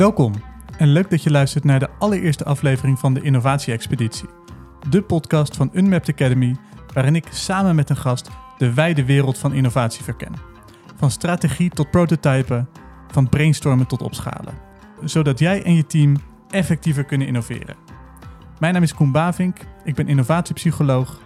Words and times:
Welkom 0.00 0.32
en 0.78 0.88
leuk 0.88 1.10
dat 1.10 1.22
je 1.22 1.30
luistert 1.30 1.64
naar 1.64 1.78
de 1.78 1.88
allereerste 1.98 2.44
aflevering 2.44 2.98
van 2.98 3.14
de 3.14 3.22
Innovatie 3.22 3.72
Expeditie. 3.72 4.28
De 4.88 5.02
podcast 5.02 5.56
van 5.56 5.70
Unmapped 5.72 6.08
Academy, 6.08 6.56
waarin 6.94 7.14
ik 7.14 7.26
samen 7.30 7.74
met 7.74 7.90
een 7.90 7.96
gast 7.96 8.30
de 8.58 8.74
wijde 8.74 9.04
wereld 9.04 9.38
van 9.38 9.52
innovatie 9.52 10.04
verken. 10.04 10.32
Van 10.96 11.10
strategie 11.10 11.70
tot 11.70 11.90
prototypen, 11.90 12.68
van 13.08 13.28
brainstormen 13.28 13.86
tot 13.86 14.02
opschalen. 14.02 14.54
Zodat 15.04 15.38
jij 15.38 15.62
en 15.62 15.74
je 15.74 15.86
team 15.86 16.16
effectiever 16.50 17.04
kunnen 17.04 17.26
innoveren. 17.26 17.76
Mijn 18.58 18.72
naam 18.72 18.82
is 18.82 18.94
Koen 18.94 19.12
Bavink, 19.12 19.58
ik 19.84 19.94
ben 19.94 20.08
innovatiepsycholoog, 20.08 21.20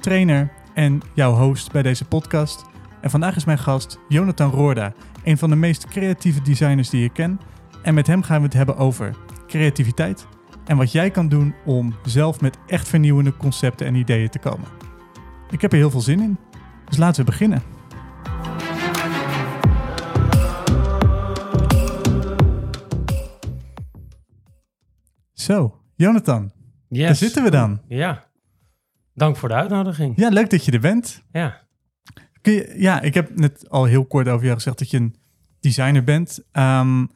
trainer 0.00 0.52
en 0.74 1.00
jouw 1.14 1.32
host 1.32 1.72
bij 1.72 1.82
deze 1.82 2.04
podcast. 2.04 2.64
En 3.00 3.10
vandaag 3.10 3.36
is 3.36 3.44
mijn 3.44 3.58
gast 3.58 3.98
Jonathan 4.08 4.50
Roorda, 4.50 4.92
een 5.24 5.38
van 5.38 5.50
de 5.50 5.56
meest 5.56 5.86
creatieve 5.86 6.42
designers 6.42 6.90
die 6.90 7.04
ik 7.04 7.12
ken. 7.12 7.40
En 7.86 7.94
met 7.94 8.06
hem 8.06 8.22
gaan 8.22 8.38
we 8.38 8.44
het 8.44 8.52
hebben 8.54 8.76
over 8.76 9.16
creativiteit 9.46 10.26
en 10.64 10.76
wat 10.76 10.92
jij 10.92 11.10
kan 11.10 11.28
doen 11.28 11.54
om 11.64 11.94
zelf 12.04 12.40
met 12.40 12.58
echt 12.66 12.88
vernieuwende 12.88 13.36
concepten 13.36 13.86
en 13.86 13.94
ideeën 13.94 14.28
te 14.28 14.38
komen. 14.38 14.68
Ik 15.50 15.60
heb 15.60 15.72
er 15.72 15.78
heel 15.78 15.90
veel 15.90 16.00
zin 16.00 16.20
in, 16.20 16.38
dus 16.88 16.96
laten 16.96 17.24
we 17.24 17.30
beginnen. 17.30 17.62
Zo, 25.32 25.80
Jonathan, 25.96 26.52
Yes. 26.88 27.06
daar 27.06 27.14
zitten 27.16 27.42
we 27.42 27.50
dan. 27.50 27.80
Ja. 27.88 28.24
Dank 29.14 29.36
voor 29.36 29.48
de 29.48 29.54
uitnodiging. 29.54 30.16
Ja, 30.16 30.28
leuk 30.28 30.50
dat 30.50 30.64
je 30.64 30.72
er 30.72 30.80
bent. 30.80 31.22
Ja. 31.32 31.60
Kun 32.40 32.52
je, 32.52 32.74
ja, 32.76 33.00
ik 33.00 33.14
heb 33.14 33.36
net 33.38 33.68
al 33.70 33.84
heel 33.84 34.04
kort 34.06 34.28
over 34.28 34.44
jou 34.44 34.56
gezegd 34.56 34.78
dat 34.78 34.90
je 34.90 34.96
een 34.96 35.16
designer 35.60 36.04
bent. 36.04 36.44
Ehm, 36.52 37.06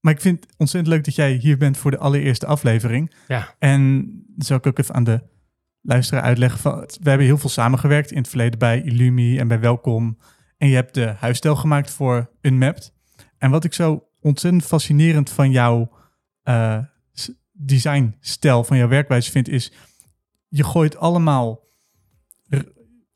maar 0.00 0.12
ik 0.12 0.20
vind 0.20 0.44
het 0.44 0.54
ontzettend 0.56 0.94
leuk 0.94 1.04
dat 1.04 1.14
jij 1.14 1.32
hier 1.32 1.56
bent 1.58 1.76
voor 1.76 1.90
de 1.90 1.98
allereerste 1.98 2.46
aflevering. 2.46 3.14
Ja. 3.28 3.54
En 3.58 4.10
zou 4.36 4.58
ik 4.58 4.66
ook 4.66 4.78
even 4.78 4.94
aan 4.94 5.04
de 5.04 5.22
luisteraar 5.80 6.22
uitleggen. 6.22 6.60
Van, 6.60 6.78
we 6.80 7.08
hebben 7.08 7.26
heel 7.26 7.38
veel 7.38 7.50
samengewerkt 7.50 8.10
in 8.10 8.18
het 8.18 8.28
verleden 8.28 8.58
bij 8.58 8.82
Illumi 8.82 9.38
en 9.38 9.48
bij 9.48 9.60
Welkom. 9.60 10.18
En 10.56 10.68
je 10.68 10.74
hebt 10.74 10.94
de 10.94 11.14
huisstijl 11.18 11.56
gemaakt 11.56 11.90
voor 11.90 12.30
Unmapped. 12.40 12.92
En 13.38 13.50
wat 13.50 13.64
ik 13.64 13.74
zo 13.74 14.04
ontzettend 14.20 14.64
fascinerend 14.64 15.30
van 15.30 15.50
jouw 15.50 15.90
s- 17.12 17.32
designstijl, 17.52 18.64
van 18.64 18.76
jouw 18.76 18.88
werkwijze 18.88 19.30
vind, 19.30 19.48
is 19.48 19.72
je 20.48 20.64
gooit 20.64 20.96
allemaal 20.96 21.68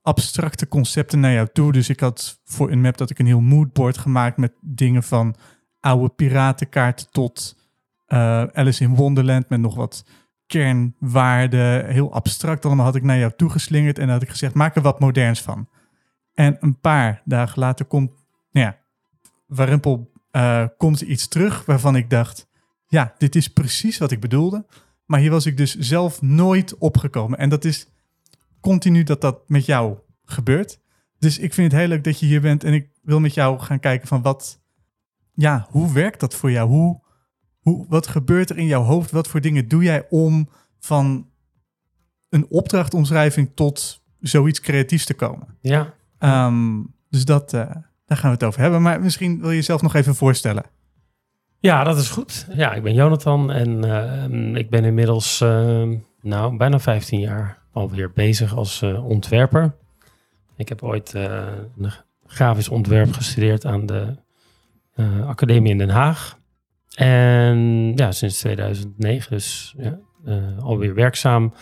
abstracte 0.03 0.69
concepten 0.69 1.21
naar 1.21 1.33
jou 1.33 1.49
toe. 1.53 1.73
Dus 1.73 1.89
ik 1.89 2.01
had 2.01 2.41
voor 2.45 2.71
Unmapped 2.71 2.99
dat 2.99 3.11
ik 3.11 3.19
een 3.19 3.27
heel 3.27 3.41
moodboard 3.41 3.99
gemaakt 3.99 4.37
met 4.37 4.53
dingen 4.61 5.03
van 5.03 5.35
oude 5.85 6.09
piratenkaarten 6.09 7.07
tot 7.11 7.57
eh, 8.07 8.43
Alice 8.43 8.85
in 8.85 8.95
Wonderland 8.95 9.49
met 9.49 9.61
nog 9.61 9.75
wat 9.75 10.05
kernwaarden. 10.47 11.87
Heel 11.87 12.13
abstract 12.13 12.65
allemaal 12.65 12.85
had 12.85 12.95
ik 12.95 13.03
naar 13.03 13.19
jou 13.19 13.33
toegeslingerd 13.37 13.99
en 13.99 14.09
had 14.09 14.23
ik 14.23 14.29
gezegd, 14.29 14.55
maak 14.55 14.77
er 14.77 14.83
wat 14.83 15.01
moderns 15.01 15.43
van. 15.43 15.69
En 16.35 16.57
een 16.61 16.81
paar 16.81 17.23
dagen 17.25 17.59
later 17.59 17.85
komt, 17.85 18.11
nou 18.51 18.67
ja, 18.67 18.79
Warempel 19.47 20.13
eh, 20.31 20.67
komt 20.77 21.01
iets 21.01 21.29
terug 21.29 21.65
waarvan 21.65 21.97
ik 21.97 22.11
dacht, 22.11 22.49
ja, 22.87 23.15
dit 23.19 23.35
is 23.37 23.49
precies 23.49 23.99
wat 23.99 24.11
ik 24.11 24.21
bedoelde. 24.21 24.67
Maar 25.07 25.21
hier 25.21 25.31
was 25.31 25.47
ik 25.47 25.57
dus 25.57 25.77
zelf 25.79 26.23
nooit 26.23 26.79
opgekomen. 26.79 27.39
En 27.39 27.49
dat 27.49 27.65
is 27.65 27.87
continu 28.61 29.03
dat 29.03 29.21
dat 29.21 29.49
met 29.49 29.67
jou 29.67 29.99
gebeurt. 30.25 30.81
Dus 31.19 31.39
ik 31.39 31.55
vind 31.55 31.73
het 31.73 31.81
heel 31.81 31.89
leuk 31.89 32.05
dat 32.05 32.21
je 32.21 32.27
hier 32.27 32.41
bent 32.41 32.65
en 32.65 32.73
ik 32.73 32.89
wil 33.03 33.21
met 33.21 33.35
jou 33.35 33.59
gaan 33.61 33.81
kijken 33.81 34.09
van 34.09 34.23
wat, 34.23 34.64
ja, 35.35 35.67
hoe 35.71 35.93
werkt 35.93 36.21
dat 36.21 36.35
voor 36.35 36.51
jou? 36.51 36.69
Hoe, 36.69 37.01
hoe, 37.61 37.87
wat 37.89 38.07
gebeurt 38.07 38.51
er 38.51 38.59
in 38.59 38.67
jouw 38.67 38.83
hoofd? 38.83 39.11
Wat 39.11 39.29
voor 39.29 39.41
dingen 39.41 39.69
doe 39.69 39.83
jij 39.83 40.07
om 40.11 40.49
van 40.79 41.29
een 42.29 42.47
opdrachtomschrijving 42.49 43.51
tot 43.55 44.03
zoiets 44.21 44.61
creatiefs 44.61 45.05
te 45.05 45.15
komen? 45.15 45.59
Ja. 45.61 45.95
Ehm, 46.19 46.83
dus 47.11 47.25
dat, 47.25 47.53
eh, 47.53 47.61
daar 48.07 48.19
gaan 48.19 48.31
we 48.31 48.37
het 48.37 48.45
over 48.45 48.61
hebben. 48.61 48.83
Maar 48.83 49.01
misschien 49.01 49.41
wil 49.41 49.51
je 49.51 49.57
jezelf 49.57 49.83
nog 49.83 49.95
even 49.95 50.15
voorstellen. 50.15 50.65
Ja, 51.59 51.85
dat 51.85 51.99
is 51.99 52.09
goed. 52.09 52.47
Ja, 52.55 52.73
ik 52.73 52.83
ben 52.83 52.95
Jonathan 52.95 53.51
en 53.51 53.85
eh, 53.85 54.55
ik 54.55 54.71
ben 54.71 54.85
inmiddels 54.85 55.41
eh, 55.41 55.89
nou, 56.21 56.57
bijna 56.57 56.79
15 56.79 57.21
jaar 57.21 57.63
alweer 57.73 58.13
bezig 58.13 58.57
als 58.57 58.83
eh, 58.83 59.07
ontwerper. 59.07 59.75
Ik 60.57 60.69
heb 60.69 60.83
ooit 60.83 61.15
eh, 61.15 61.47
een 61.79 61.93
grafisch 62.27 62.69
ontwerp 62.69 63.13
gestudeerd 63.13 63.67
aan 63.67 63.87
de 63.87 64.17
eh, 64.95 65.27
Academie 65.27 65.71
in 65.71 65.79
Den 65.79 65.91
Haag. 65.91 66.39
En 66.95 67.93
ja, 67.95 68.13
sinds 68.13 68.39
2009 68.39 69.31
dus 69.31 69.75
ja, 69.79 69.99
eh, 70.25 70.59
alweer 70.59 70.95
werkzaam 70.95 71.55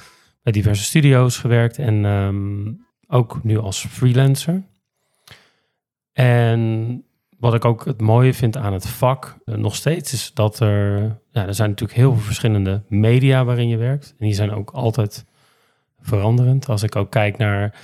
bij 0.43 0.53
diverse 0.53 0.85
studio's 0.85 1.39
gewerkt 1.39 1.79
en 1.79 2.05
ehm, 2.05 2.73
ook 3.07 3.45
nu 3.45 3.59
als 3.59 3.87
freelancer. 3.87 4.63
En 6.13 7.05
wat 7.39 7.55
ik 7.55 7.65
ook 7.65 7.85
het 7.85 8.01
mooie 8.01 8.35
vind 8.35 8.57
aan 8.57 8.73
het 8.73 8.89
vak 8.89 9.37
eh, 9.45 9.55
nog 9.55 9.75
steeds 9.75 10.13
is 10.13 10.31
dat 10.35 10.61
er, 10.61 11.01
ja, 11.31 11.47
er 11.47 11.55
zijn 11.55 11.71
natuurlijk 11.71 11.99
heel 11.99 12.13
veel 12.13 12.23
verschillende 12.23 12.83
media 12.89 13.45
waarin 13.45 13.69
je 13.69 13.77
werkt. 13.77 14.15
En 14.19 14.27
die 14.27 14.35
zijn 14.35 14.51
ook 14.51 14.71
altijd 14.71 15.25
veranderend. 16.01 16.69
Als 16.69 16.83
ik 16.83 16.97
ook 16.97 17.11
kijk 17.11 17.37
naar 17.37 17.75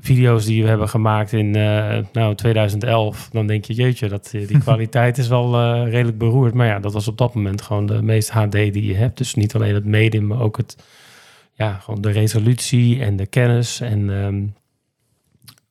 video's 0.00 0.44
die 0.44 0.62
we 0.62 0.68
hebben 0.68 0.88
gemaakt 0.88 1.32
in 1.32 1.56
eh, 1.56 1.98
nou, 2.12 2.34
2011, 2.34 3.28
dan 3.32 3.46
denk 3.46 3.64
je, 3.64 3.74
jeetje, 3.74 4.08
dat, 4.08 4.30
eh, 4.34 4.46
die 4.46 4.58
kwaliteit 4.68 5.18
is 5.18 5.28
wel 5.28 5.54
eh, 5.54 5.90
redelijk 5.90 6.18
beroerd. 6.18 6.54
Maar 6.54 6.66
ja, 6.66 6.78
dat 6.78 6.92
was 6.92 7.08
op 7.08 7.18
dat 7.18 7.34
moment 7.34 7.62
gewoon 7.62 7.86
de 7.86 8.02
meest 8.02 8.30
HD 8.30 8.52
die 8.52 8.86
je 8.86 8.94
hebt. 8.94 9.18
Dus 9.18 9.34
niet 9.34 9.54
alleen 9.54 9.74
het 9.74 9.84
medium, 9.84 10.26
maar 10.26 10.40
ook 10.40 10.56
het, 10.56 10.76
ja, 11.52 11.72
gewoon 11.72 12.00
de 12.00 12.10
resolutie 12.10 13.02
en 13.02 13.16
de 13.16 13.26
kennis 13.26 13.80
en 13.80 14.10
ehm, 14.10 14.46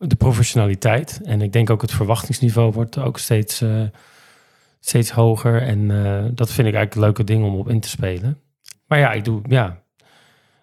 de 0.09 0.15
professionaliteit. 0.15 1.21
En 1.23 1.41
ik 1.41 1.53
denk 1.53 1.69
ook 1.69 1.81
het 1.81 1.91
verwachtingsniveau 1.91 2.71
wordt 2.71 2.97
ook 2.97 3.17
steeds, 3.17 3.63
steeds 4.79 5.11
hoger. 5.11 5.61
En 5.61 5.87
dat 6.35 6.51
vind 6.51 6.67
ik 6.67 6.73
eigenlijk 6.73 6.95
leuke 6.95 7.23
dingen 7.23 7.47
om 7.47 7.55
op 7.55 7.69
in 7.69 7.79
te 7.79 7.89
spelen. 7.89 8.37
Maar 8.87 8.99
ja, 8.99 9.11
ik 9.11 9.23
doe, 9.23 9.41
ja, 9.47 9.81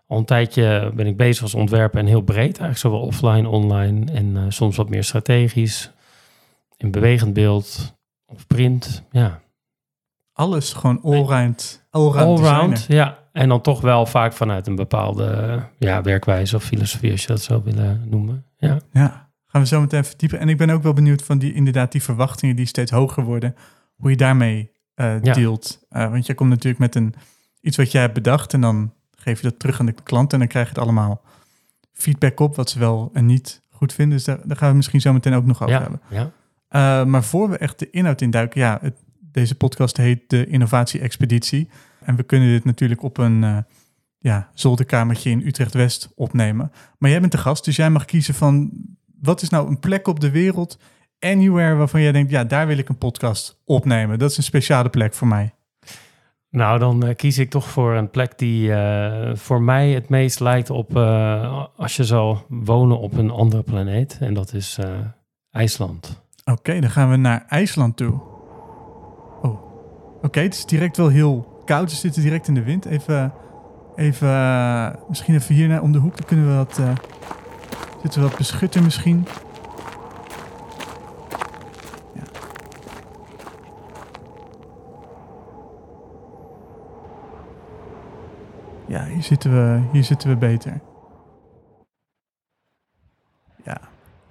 al 0.07 0.19
een 0.19 0.25
tijdje 0.25 0.93
ben 0.95 1.07
ik 1.07 1.17
bezig 1.17 1.43
als 1.43 1.55
ontwerper 1.55 1.99
en 2.01 2.07
heel 2.07 2.21
breed. 2.21 2.45
Eigenlijk 2.59 2.79
zowel 2.79 3.01
offline, 3.01 3.49
online 3.49 4.13
en 4.13 4.37
eh, 4.37 4.43
soms 4.49 4.77
wat 4.77 4.89
meer 4.89 5.05
strategisch. 5.05 5.91
In 6.77 6.91
bewegend 6.91 7.33
beeld 7.33 7.95
of 8.27 8.47
print, 8.47 9.03
ja. 9.11 9.41
Alles 10.33 10.73
gewoon 10.73 11.03
allround, 11.03 11.87
allround, 11.91 12.41
Allround, 12.41 12.85
ja. 12.89 13.19
En 13.33 13.49
dan 13.49 13.61
toch 13.61 13.81
wel 13.81 14.07
vaak 14.07 14.33
vanuit 14.33 14.67
een 14.67 14.75
bepaalde 14.75 15.61
ja, 15.79 16.03
werkwijze 16.03 16.57
of 16.57 16.63
filosofie, 16.65 17.11
als 17.11 17.21
je 17.21 17.27
dat 17.27 17.43
zou 17.43 17.63
willen 17.65 18.03
noemen. 18.09 18.45
Ja, 18.57 18.79
Ja, 18.93 19.31
gaan 19.47 19.61
we 19.61 19.67
zo 19.67 19.81
meteen 19.81 20.05
verdiepen. 20.05 20.39
En 20.39 20.49
ik 20.49 20.57
ben 20.57 20.71
ook 20.71 20.83
wel 20.83 20.93
benieuwd 20.93 21.23
van 21.23 21.39
die, 21.39 21.55
inderdaad, 21.55 21.93
die 21.93 22.03
verwachtingen 22.03 22.57
die 22.57 22.67
steeds 22.67 22.91
hoger 22.91 23.25
worden, 23.25 23.55
hoe 23.97 24.11
je 24.11 24.17
daarmee 24.17 24.71
eh, 24.95 25.23
Ja. 25.23 25.33
dealt. 25.33 25.85
Eh, 25.89 26.11
want 26.11 26.27
jij 26.27 26.35
komt 26.35 26.51
natuurlijk 26.51 26.79
met 26.79 26.95
een, 26.95 27.15
iets 27.61 27.77
wat 27.77 27.93
jij 27.93 28.01
hebt 28.01 28.15
bedacht 28.15 28.53
en 28.55 28.61
dan 28.61 28.93
geef 29.27 29.41
je 29.41 29.49
dat 29.49 29.59
terug 29.59 29.81
aan 29.81 29.87
de 29.87 29.95
klant 30.03 30.33
en 30.33 30.39
dan 30.39 30.49
krijg 30.49 30.67
je 30.67 30.75
het 30.75 30.83
allemaal 30.83 31.23
feedback 31.93 32.41
op, 32.41 32.57
wat 32.57 32.71
ze 32.71 32.79
wel 32.79 33.11
en 33.13 33.27
niet 33.27 33.63
goed 33.71 33.93
vinden. 33.93 34.17
Dus 34.17 34.27
daar, 34.27 34.39
daar 34.45 34.57
gaan 34.57 34.71
we 34.71 34.77
misschien 34.77 35.01
zo 35.01 35.13
meteen 35.13 35.35
ook 35.35 35.47
nog 35.47 35.63
over 35.63 35.75
ja, 35.75 35.81
hebben. 35.81 36.01
ja. 36.09 36.31
Eh, 36.69 37.07
maar 37.07 37.25
voor 37.25 37.51
we 37.51 37.59
echt 37.59 37.79
de 37.79 37.91
inhoud 37.91 38.21
induiken, 38.21 38.61
ja, 38.61 38.79
het, 38.83 38.97
deze 39.21 39.55
podcast 39.55 39.97
heet 39.97 40.23
de 40.27 40.47
Innovatie 40.47 41.01
Expeditie. 41.01 41.69
En 42.01 42.17
we 42.17 42.23
kunnen 42.23 42.49
dit 42.49 42.65
natuurlijk 42.65 43.03
op 43.03 43.19
een 43.19 43.45
eh, 43.45 43.59
ja, 44.19 44.51
zolderkamertje 44.55 45.31
in 45.31 45.47
Utrecht-West 45.47 46.13
opnemen. 46.15 46.73
Maar 46.99 47.11
jij 47.11 47.21
bent 47.21 47.33
de 47.33 47.39
gast, 47.39 47.65
dus 47.65 47.77
jij 47.77 47.91
mag 47.91 48.05
kiezen 48.05 48.35
van 48.35 48.71
wat 49.21 49.43
is 49.43 49.49
nou 49.49 49.69
een 49.69 49.81
plek 49.81 50.09
op 50.09 50.21
de 50.21 50.31
wereld, 50.31 50.79
anywhere 51.19 51.75
waarvan 51.75 52.03
jij 52.03 52.13
denkt, 52.13 52.31
ja, 52.31 52.45
daar 52.45 52.67
wil 52.67 52.79
ik 52.79 52.89
een 52.89 52.99
podcast 52.99 53.63
opnemen. 53.65 54.19
Dat 54.19 54.31
is 54.31 54.37
een 54.37 54.43
speciale 54.43 54.89
plek 54.89 55.15
voor 55.15 55.29
mij. 55.29 55.55
Nou, 56.57 56.79
dan 56.79 57.07
eh, 57.07 57.17
kies 57.17 57.39
ik 57.39 57.51
toch 57.51 57.69
voor 57.69 57.95
een 57.95 58.11
plek 58.11 58.39
die 58.39 58.73
eh, 58.73 59.35
voor 59.35 59.63
mij 59.63 59.91
het 59.91 60.09
meest 60.09 60.41
lijkt 60.41 60.71
op 60.71 60.97
eh, 60.97 61.65
als 61.77 61.97
je 61.97 62.05
zou 62.05 62.39
wonen 62.49 62.99
op 62.99 63.17
een 63.17 63.31
andere 63.31 63.63
planeet. 63.63 64.19
En 64.21 64.35
dat 64.35 64.53
is 64.53 64.79
IJsland. 65.51 66.23
Oké, 66.45 66.81
dan 66.81 66.91
gaan 66.91 67.11
we 67.11 67.17
naar 67.17 67.45
IJsland 67.49 67.97
toe. 67.97 68.21
Oh, 69.43 69.61
oké, 70.23 70.41
het 70.41 70.55
is 70.55 70.65
direct 70.65 70.97
wel 70.97 71.09
heel 71.09 71.63
koud. 71.65 71.91
We 71.91 71.97
zitten 71.97 72.23
direct 72.23 72.49
in 72.49 72.55
de 72.55 72.63
wind. 72.63 72.85
Even, 72.85 73.33
even 73.97 74.99
misschien 75.09 75.35
even 75.35 75.55
hier 75.55 75.81
om 75.81 75.93
de 75.93 75.99
hoek. 75.99 76.17
Dan 76.17 76.27
kunnen 76.27 76.49
we 76.49 76.55
wat, 76.55 76.81
zitten 78.03 78.23
we 78.23 78.29
wat 78.29 78.39
beschutten 78.39 78.83
misschien. 78.83 79.27
Ja, 88.89 89.05
hier 89.05 89.23
zitten 89.23 89.51
we, 89.51 89.81
hier 89.93 90.05
zitten 90.05 90.29
we 90.29 90.37
beter. 90.37 90.81
Ja, 93.65 93.81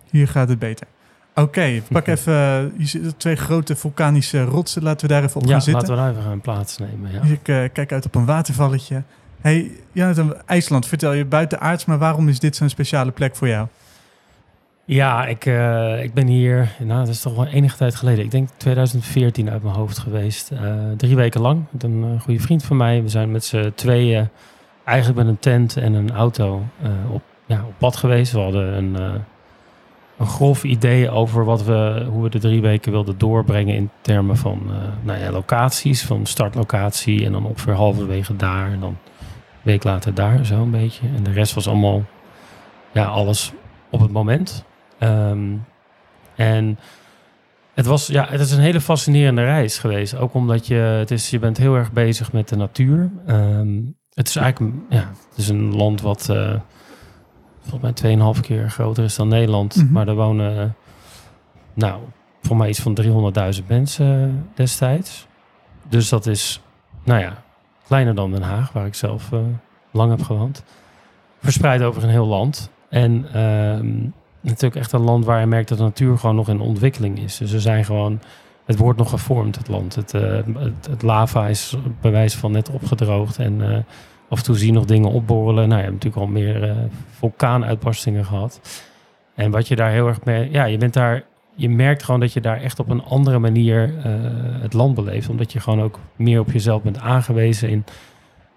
hier 0.09 0.27
gaat 0.27 0.49
het 0.49 0.59
beter. 0.59 0.87
Oké, 1.35 1.81
pak 1.91 2.07
even 2.15 2.33
je 2.77 2.85
ziet 2.85 3.19
twee 3.19 3.35
grote 3.35 3.75
vulkanische 3.75 4.43
rotsen. 4.43 4.83
Laten 4.83 5.07
we 5.07 5.13
daar 5.13 5.23
even 5.23 5.41
op 5.41 5.45
ja, 5.45 5.51
gaan 5.51 5.61
zitten. 5.61 5.81
laten 5.81 5.95
we 5.95 6.01
daar 6.01 6.11
even 6.11 6.23
gaan 6.23 6.41
plaatsnemen. 6.41 7.11
Ja. 7.11 7.19
Dus 7.19 7.29
ik 7.29 7.47
uh, 7.47 7.63
kijk 7.73 7.91
uit 7.91 8.05
op 8.05 8.15
een 8.15 8.25
watervalletje. 8.25 9.03
Hey, 9.41 9.71
Jonathan, 9.91 10.35
IJsland, 10.45 10.87
vertel 10.87 11.13
je 11.13 11.25
buitenaards, 11.25 11.85
maar 11.85 11.97
waarom 11.97 12.27
is 12.27 12.39
dit 12.39 12.55
zo'n 12.55 12.69
speciale 12.69 13.11
plek 13.11 13.35
voor 13.35 13.47
jou? 13.47 13.67
Ja, 14.87 15.25
ik, 15.25 15.45
uh, 15.45 16.03
ik 16.03 16.13
ben 16.13 16.27
hier, 16.27 16.75
nou, 16.79 16.99
dat 16.99 17.07
is 17.07 17.21
toch 17.21 17.35
wel 17.35 17.47
enige 17.47 17.77
tijd 17.77 17.95
geleden. 17.95 18.23
Ik 18.23 18.31
denk 18.31 18.49
2014 18.57 19.49
uit 19.49 19.63
mijn 19.63 19.75
hoofd 19.75 19.97
geweest. 19.97 20.51
Uh, 20.51 20.59
drie 20.97 21.15
weken 21.15 21.41
lang 21.41 21.65
met 21.69 21.83
een 21.83 22.19
goede 22.21 22.39
vriend 22.39 22.63
van 22.63 22.77
mij. 22.77 23.01
We 23.01 23.09
zijn 23.09 23.31
met 23.31 23.43
z'n 23.43 23.71
tweeën, 23.75 24.29
eigenlijk 24.83 25.17
met 25.19 25.27
een 25.27 25.39
tent 25.39 25.77
en 25.77 25.93
een 25.93 26.11
auto, 26.11 26.63
op, 27.11 27.21
ja, 27.45 27.63
op 27.67 27.73
pad 27.77 27.95
geweest. 27.95 28.31
We 28.31 28.39
hadden 28.39 28.77
een, 28.77 28.93
een 30.17 30.27
grof 30.27 30.63
idee 30.63 31.09
over 31.09 31.45
wat 31.45 31.63
we, 31.63 32.05
hoe 32.09 32.23
we 32.23 32.29
de 32.29 32.39
drie 32.39 32.61
weken 32.61 32.91
wilden 32.91 33.17
doorbrengen 33.17 33.75
in 33.75 33.89
termen 34.01 34.37
van 34.37 34.71
nou 35.03 35.19
ja, 35.19 35.31
locaties. 35.31 36.05
Van 36.05 36.25
startlocatie 36.25 37.25
en 37.25 37.31
dan 37.31 37.45
ongeveer 37.45 37.73
halverwege 37.73 38.35
daar 38.35 38.71
en 38.71 38.79
dan 38.79 38.97
een 39.09 39.61
week 39.61 39.83
later 39.83 40.13
daar, 40.13 40.45
zo 40.45 40.61
een 40.61 40.71
beetje. 40.71 41.07
En 41.15 41.23
de 41.23 41.31
rest 41.31 41.53
was 41.53 41.67
allemaal, 41.67 42.03
ja, 42.91 43.05
alles 43.05 43.53
op 43.89 43.99
het 43.99 44.11
moment. 44.11 44.65
Um, 44.99 45.65
en 46.35 46.79
het 47.73 47.85
was, 47.85 48.07
ja, 48.07 48.27
het 48.29 48.39
is 48.39 48.51
een 48.51 48.61
hele 48.61 48.81
fascinerende 48.81 49.43
reis 49.43 49.77
geweest. 49.77 50.15
Ook 50.15 50.33
omdat 50.33 50.67
je, 50.67 50.75
het 50.75 51.11
is, 51.11 51.29
je 51.29 51.39
bent 51.39 51.57
heel 51.57 51.75
erg 51.75 51.91
bezig 51.91 52.31
met 52.31 52.49
de 52.49 52.55
natuur. 52.55 53.11
Um, 53.27 53.95
het 54.13 54.27
is 54.27 54.35
eigenlijk, 54.35 54.75
ja, 54.89 55.11
het 55.29 55.37
is 55.37 55.47
een 55.47 55.75
land 55.75 56.01
wat 56.01 56.27
uh, 56.31 56.53
volgens 57.61 58.01
mij 58.01 58.33
2,5 58.35 58.39
keer 58.41 58.69
groter 58.69 59.03
is 59.03 59.15
dan 59.15 59.27
Nederland. 59.27 59.75
Mhm. 59.75 59.91
Maar 59.91 60.07
er 60.07 60.15
wonen, 60.15 60.75
nou, 61.73 62.01
voor 62.41 62.57
mij 62.57 62.69
iets 62.69 62.81
van 62.81 62.97
300.000 63.59 63.65
mensen 63.67 64.45
destijds. 64.53 65.27
Dus 65.89 66.09
dat 66.09 66.25
is, 66.25 66.61
nou 67.03 67.19
ja, 67.21 67.43
kleiner 67.87 68.15
dan 68.15 68.31
Den 68.31 68.41
Haag, 68.41 68.71
waar 68.71 68.85
ik 68.85 68.95
zelf 68.95 69.31
uh, 69.31 69.39
lang 69.91 70.11
heb 70.11 70.23
gewoond. 70.23 70.63
Verspreid 71.39 71.81
over 71.81 72.03
een 72.03 72.09
heel 72.09 72.27
land. 72.27 72.69
En 72.89 73.41
um, 73.41 74.13
natuurlijk 74.51 74.81
echt 74.81 74.91
een 74.91 75.01
land 75.01 75.25
waar 75.25 75.39
je 75.39 75.45
merkt 75.45 75.69
dat 75.69 75.77
de 75.77 75.83
natuur 75.83 76.17
gewoon 76.17 76.35
nog 76.35 76.49
in 76.49 76.59
ontwikkeling 76.59 77.19
is. 77.19 77.37
Dus 77.37 77.51
er 77.51 77.61
zijn 77.61 77.85
gewoon, 77.85 78.19
het 78.65 78.77
wordt 78.77 78.99
nog 78.99 79.09
gevormd, 79.09 79.55
het 79.55 79.67
land. 79.67 79.95
Het, 79.95 80.13
uh, 80.13 80.21
het, 80.53 80.87
het, 80.89 81.01
lava 81.01 81.47
is 81.47 81.75
bij 82.01 82.11
wijze 82.11 82.37
van 82.37 82.51
net 82.51 82.69
opgedroogd 82.69 83.37
en 83.37 83.59
uh, 83.59 83.77
af 84.29 84.37
en 84.37 84.43
toe 84.43 84.57
zie 84.57 84.67
je 84.67 84.73
nog 84.73 84.85
dingen 84.85 85.09
opborrelen. 85.09 85.67
Nou, 85.67 85.81
je 85.81 85.87
hebt 85.87 86.03
natuurlijk 86.03 86.21
al 86.21 86.31
meer 86.31 86.69
uh, 86.69 86.75
vulkaanuitbarstingen 87.09 88.25
gehad. 88.25 88.61
En 89.35 89.51
wat 89.51 89.67
je 89.67 89.75
daar 89.75 89.91
heel 89.91 90.07
erg 90.07 90.23
mee, 90.23 90.51
ja, 90.51 90.65
je 90.65 90.77
bent 90.77 90.93
daar, 90.93 91.23
je 91.55 91.69
merkt 91.69 92.03
gewoon 92.03 92.19
dat 92.19 92.33
je 92.33 92.41
daar 92.41 92.61
echt 92.61 92.79
op 92.79 92.89
een 92.89 93.03
andere 93.03 93.39
manier 93.39 93.93
het 94.61 94.73
land 94.73 94.95
beleeft. 94.95 95.29
Omdat 95.29 95.51
je 95.51 95.59
gewoon 95.59 95.81
ook 95.81 95.99
meer 96.15 96.39
op 96.39 96.51
jezelf 96.51 96.81
bent 96.81 96.99
aangewezen 96.99 97.69
in, 97.69 97.85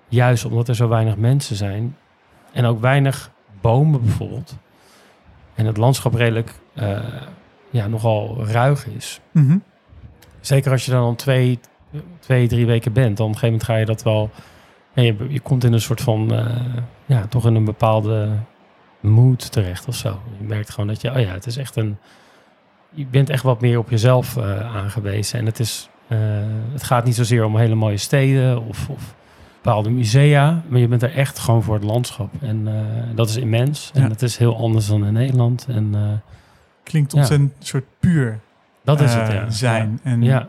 juist 0.09 0.45
omdat 0.45 0.69
er 0.69 0.75
zo 0.75 0.89
weinig 0.89 1.17
mensen 1.17 1.57
zijn. 1.57 1.97
En 2.53 2.65
ook 2.65 2.81
weinig 2.81 3.31
bomen 3.61 4.03
bijvoorbeeld. 4.03 4.57
En 5.59 5.67
het 5.67 5.77
landschap 5.77 6.15
redelijk 6.15 6.55
uh, 6.75 6.99
ja, 7.71 7.87
nogal 7.87 8.47
ruig 8.47 8.87
is. 8.87 9.21
Mm 9.33 9.47
-hmm. 9.47 9.63
Zeker 10.41 10.73
als 10.73 10.85
je 10.85 10.91
dan 10.91 11.03
al 11.03 11.15
twee, 11.15 11.59
twee, 12.19 12.49
drie 12.49 12.67
weken 12.67 12.93
bent. 12.93 13.17
Dan 13.17 13.27
op 13.27 13.33
een 13.33 13.39
gegeven 13.39 13.49
moment 13.49 13.65
ga 13.65 13.77
je 13.77 13.85
dat 13.85 14.03
wel... 14.03 14.31
Ja, 14.93 15.03
je, 15.03 15.17
je 15.29 15.41
komt 15.41 15.65
in 15.65 15.73
een 15.73 15.81
soort 15.81 16.01
van... 16.01 16.35
Uh, 16.35 16.47
ja, 17.07 17.27
toch 17.27 17.47
in 17.47 17.55
een 17.55 17.65
bepaalde 17.65 18.31
mood 19.01 19.53
terecht 19.53 19.87
of 19.89 19.95
zo. 19.95 20.21
Je 20.39 20.45
merkt 20.45 20.71
gewoon 20.71 20.89
dat 20.89 21.01
je... 21.01 21.11
Oh 21.11 21.21
ja, 21.21 21.33
het 21.33 21.47
is 21.47 21.57
echt 21.57 21.77
een... 21.77 21.97
Je 22.91 23.07
bent 23.07 23.31
echt 23.31 23.43
wat 23.43 23.61
meer 23.61 23.79
op 23.79 23.91
jezelf 23.91 24.37
uh, 24.37 24.77
aangewezen. 24.77 25.39
En 25.39 25.47
het 25.47 25.59
is... 25.59 25.89
het 26.73 26.83
gaat 26.83 27.05
niet 27.05 27.15
zozeer 27.15 27.45
om 27.45 27.57
hele 27.57 27.75
mooie 27.75 27.97
steden 27.97 28.63
of... 28.67 28.89
of 28.89 29.15
bepaalde 29.63 29.91
musea, 29.91 30.63
maar 30.69 30.81
je 30.81 30.89
bent 30.89 31.03
er 31.03 31.15
echt 31.15 31.39
gewoon 31.39 31.63
voor 31.63 31.75
het 31.75 31.85
landschap. 31.85 32.31
En 32.41 32.67
uh, 32.69 32.75
dat 33.15 33.29
is 33.29 33.37
immens. 33.37 33.91
En 33.95 34.03
Ja. 34.03 34.09
dat 34.09 34.23
is 34.23 34.37
heel 34.37 34.57
anders 34.57 34.87
dan 34.87 35.05
in 35.07 35.13
Nederland. 35.13 35.67
En 35.69 35.93
uh, 35.95 36.11
Klinkt 36.83 37.13
Ja. 37.13 37.19
ontzettend 37.19 37.51
een 37.59 37.67
soort 37.67 37.85
puur 38.01 38.41
dat 38.85 39.01
is 39.01 39.15
eh, 39.15 39.23
het, 39.23 39.33
ja. 39.33 39.51
zijn. 39.51 40.01
En 40.03 40.23
Ja, 40.23 40.49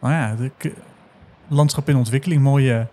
nou 0.00 0.14
ja, 0.14 0.34
de 0.34 0.72
landschap 1.48 1.88
in 1.88 1.96
ontwikkeling, 1.96 2.42
mooie... 2.42 2.86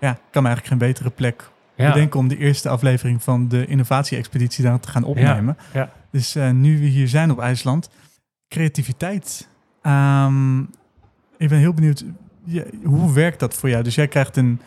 Ja, 0.00 0.18
kan 0.30 0.42
me 0.42 0.48
eigenlijk 0.48 0.66
geen 0.66 0.88
betere 0.88 1.10
plek 1.10 1.50
ja. 1.74 1.92
bedenken 1.92 2.20
om 2.20 2.28
de 2.28 2.38
eerste 2.38 2.68
aflevering 2.68 3.22
van 3.22 3.48
de 3.48 3.66
innovatie-expeditie 3.66 4.64
daar 4.64 4.80
te 4.80 4.88
gaan 4.88 5.04
opnemen. 5.04 5.56
ja. 5.72 5.90
Dus 6.10 6.34
eh, 6.34 6.50
nu 6.50 6.78
we 6.78 6.86
hier 6.86 7.08
zijn 7.08 7.30
op 7.30 7.38
IJsland, 7.40 7.90
creativiteit. 8.48 9.48
Ehm, 9.82 10.60
ik 11.36 11.48
ben 11.48 11.58
heel 11.58 11.74
benieuwd, 11.74 12.04
ja, 12.44 12.62
hoe 12.84 13.12
werkt 13.12 13.40
dat 13.40 13.54
voor 13.54 13.68
jou? 13.68 13.82
Dus 13.82 13.94
jij 13.94 14.08
krijgt 14.08 14.36
een 14.36 14.60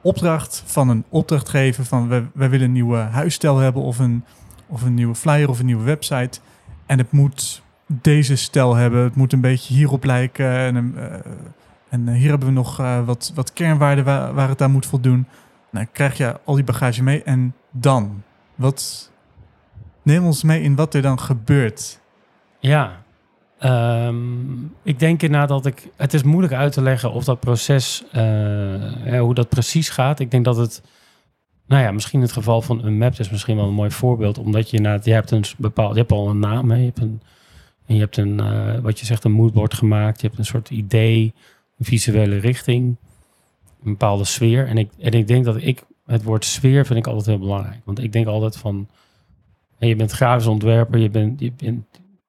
opdracht 0.00 0.62
van 0.66 0.88
een 0.88 1.04
opdrachtgever 1.08 1.84
van 1.84 2.08
wij, 2.08 2.26
wij 2.34 2.50
willen 2.50 2.66
een 2.66 2.72
nieuwe 2.72 2.96
huisstijl 2.96 3.58
hebben 3.58 3.82
of 3.82 3.98
een, 3.98 4.24
of 4.66 4.82
een 4.82 4.94
nieuwe 4.94 5.14
flyer 5.14 5.48
of 5.48 5.58
een 5.58 5.66
nieuwe 5.66 5.84
website. 5.84 6.40
En 6.86 6.98
het 6.98 7.12
moet 7.12 7.62
deze 7.86 8.36
stijl 8.36 8.74
hebben, 8.74 9.02
het 9.02 9.16
moet 9.16 9.32
een 9.32 9.40
beetje 9.40 9.74
hierop 9.74 10.04
lijken. 10.04 10.50
En, 10.50 10.94
eh, 10.96 11.32
en 11.88 12.08
hier 12.08 12.28
hebben 12.28 12.48
we 12.48 12.54
nog 12.54 12.80
eh, 12.80 13.04
wat, 13.04 13.32
wat 13.34 13.52
kernwaarden 13.52 14.04
waar, 14.04 14.34
waar 14.34 14.48
het 14.48 14.62
aan 14.62 14.70
moet 14.70 14.86
voldoen. 14.86 15.26
Nou, 15.70 15.86
krijg 15.92 16.16
je 16.16 16.40
al 16.44 16.54
die 16.54 16.64
bagage 16.64 17.02
mee 17.02 17.22
en 17.22 17.54
dan? 17.70 18.22
Wat, 18.54 19.10
neem 20.02 20.24
ons 20.24 20.42
mee 20.42 20.62
in 20.62 20.74
wat 20.74 20.94
er 20.94 21.02
dan 21.02 21.20
gebeurt. 21.20 22.00
Ja. 22.58 23.04
Ehm, 23.58 24.64
ik 24.82 24.98
denk 24.98 25.22
inderdaad 25.22 25.48
dat 25.48 25.66
ik... 25.66 25.88
Het 25.96 26.14
is 26.14 26.22
moeilijk 26.22 26.52
uit 26.52 26.72
te 26.72 26.82
leggen 26.82 27.12
of 27.12 27.24
dat 27.24 27.40
proces... 27.40 28.04
eh, 28.12 29.20
hoe 29.20 29.34
dat 29.34 29.48
precies 29.48 29.88
gaat. 29.88 30.20
Ik 30.20 30.30
denk 30.30 30.44
dat 30.44 30.56
het... 30.56 30.82
Nou 31.66 31.82
ja, 31.82 31.90
misschien 31.90 32.20
het 32.20 32.32
geval 32.32 32.62
van 32.62 32.84
een 32.84 32.98
map 32.98 33.18
is 33.18 33.30
misschien 33.30 33.56
wel 33.56 33.66
een 33.66 33.74
mooi 33.74 33.90
voorbeeld. 33.90 34.38
Omdat 34.38 34.70
je 34.70 34.76
inderdaad... 34.76 35.04
Je 35.04 35.12
hebt, 35.12 35.30
een 35.30 35.44
bepaald, 35.58 35.92
je 35.94 36.00
hebt 36.00 36.12
al 36.12 36.28
een 36.28 36.38
naam. 36.38 36.72
Je 36.72 36.84
hebt 36.84 36.98
een, 37.00 37.20
en 37.86 37.94
je 37.94 38.00
hebt 38.00 38.16
een... 38.16 38.40
eh, 38.40 38.78
wat 38.78 38.98
je 39.00 39.06
zegt, 39.06 39.24
een 39.24 39.32
moodboard 39.32 39.74
gemaakt. 39.74 40.20
Je 40.20 40.26
hebt 40.26 40.38
een 40.38 40.44
soort 40.44 40.70
idee, 40.70 41.34
een 41.78 41.84
visuele 41.84 42.36
richting. 42.36 42.96
Een 43.84 43.90
bepaalde 43.90 44.24
sfeer. 44.24 44.66
En 44.66 44.78
ik, 44.78 44.90
en 44.98 45.12
ik 45.12 45.26
denk 45.26 45.44
dat 45.44 45.56
ik... 45.60 45.84
Het 46.06 46.22
woord 46.22 46.44
sfeer 46.44 46.86
vind 46.86 46.98
ik 46.98 47.06
altijd 47.06 47.26
heel 47.26 47.38
belangrijk. 47.38 47.80
Want 47.84 48.02
ik 48.02 48.12
denk 48.12 48.26
altijd 48.26 48.56
van... 48.56 48.88
Je 49.78 49.96
bent 49.96 50.10
grafisch 50.12 50.46
ontwerper, 50.46 50.98
je 50.98 51.10
bent, 51.10 51.40
je 51.40 51.52
bent, 51.56 51.84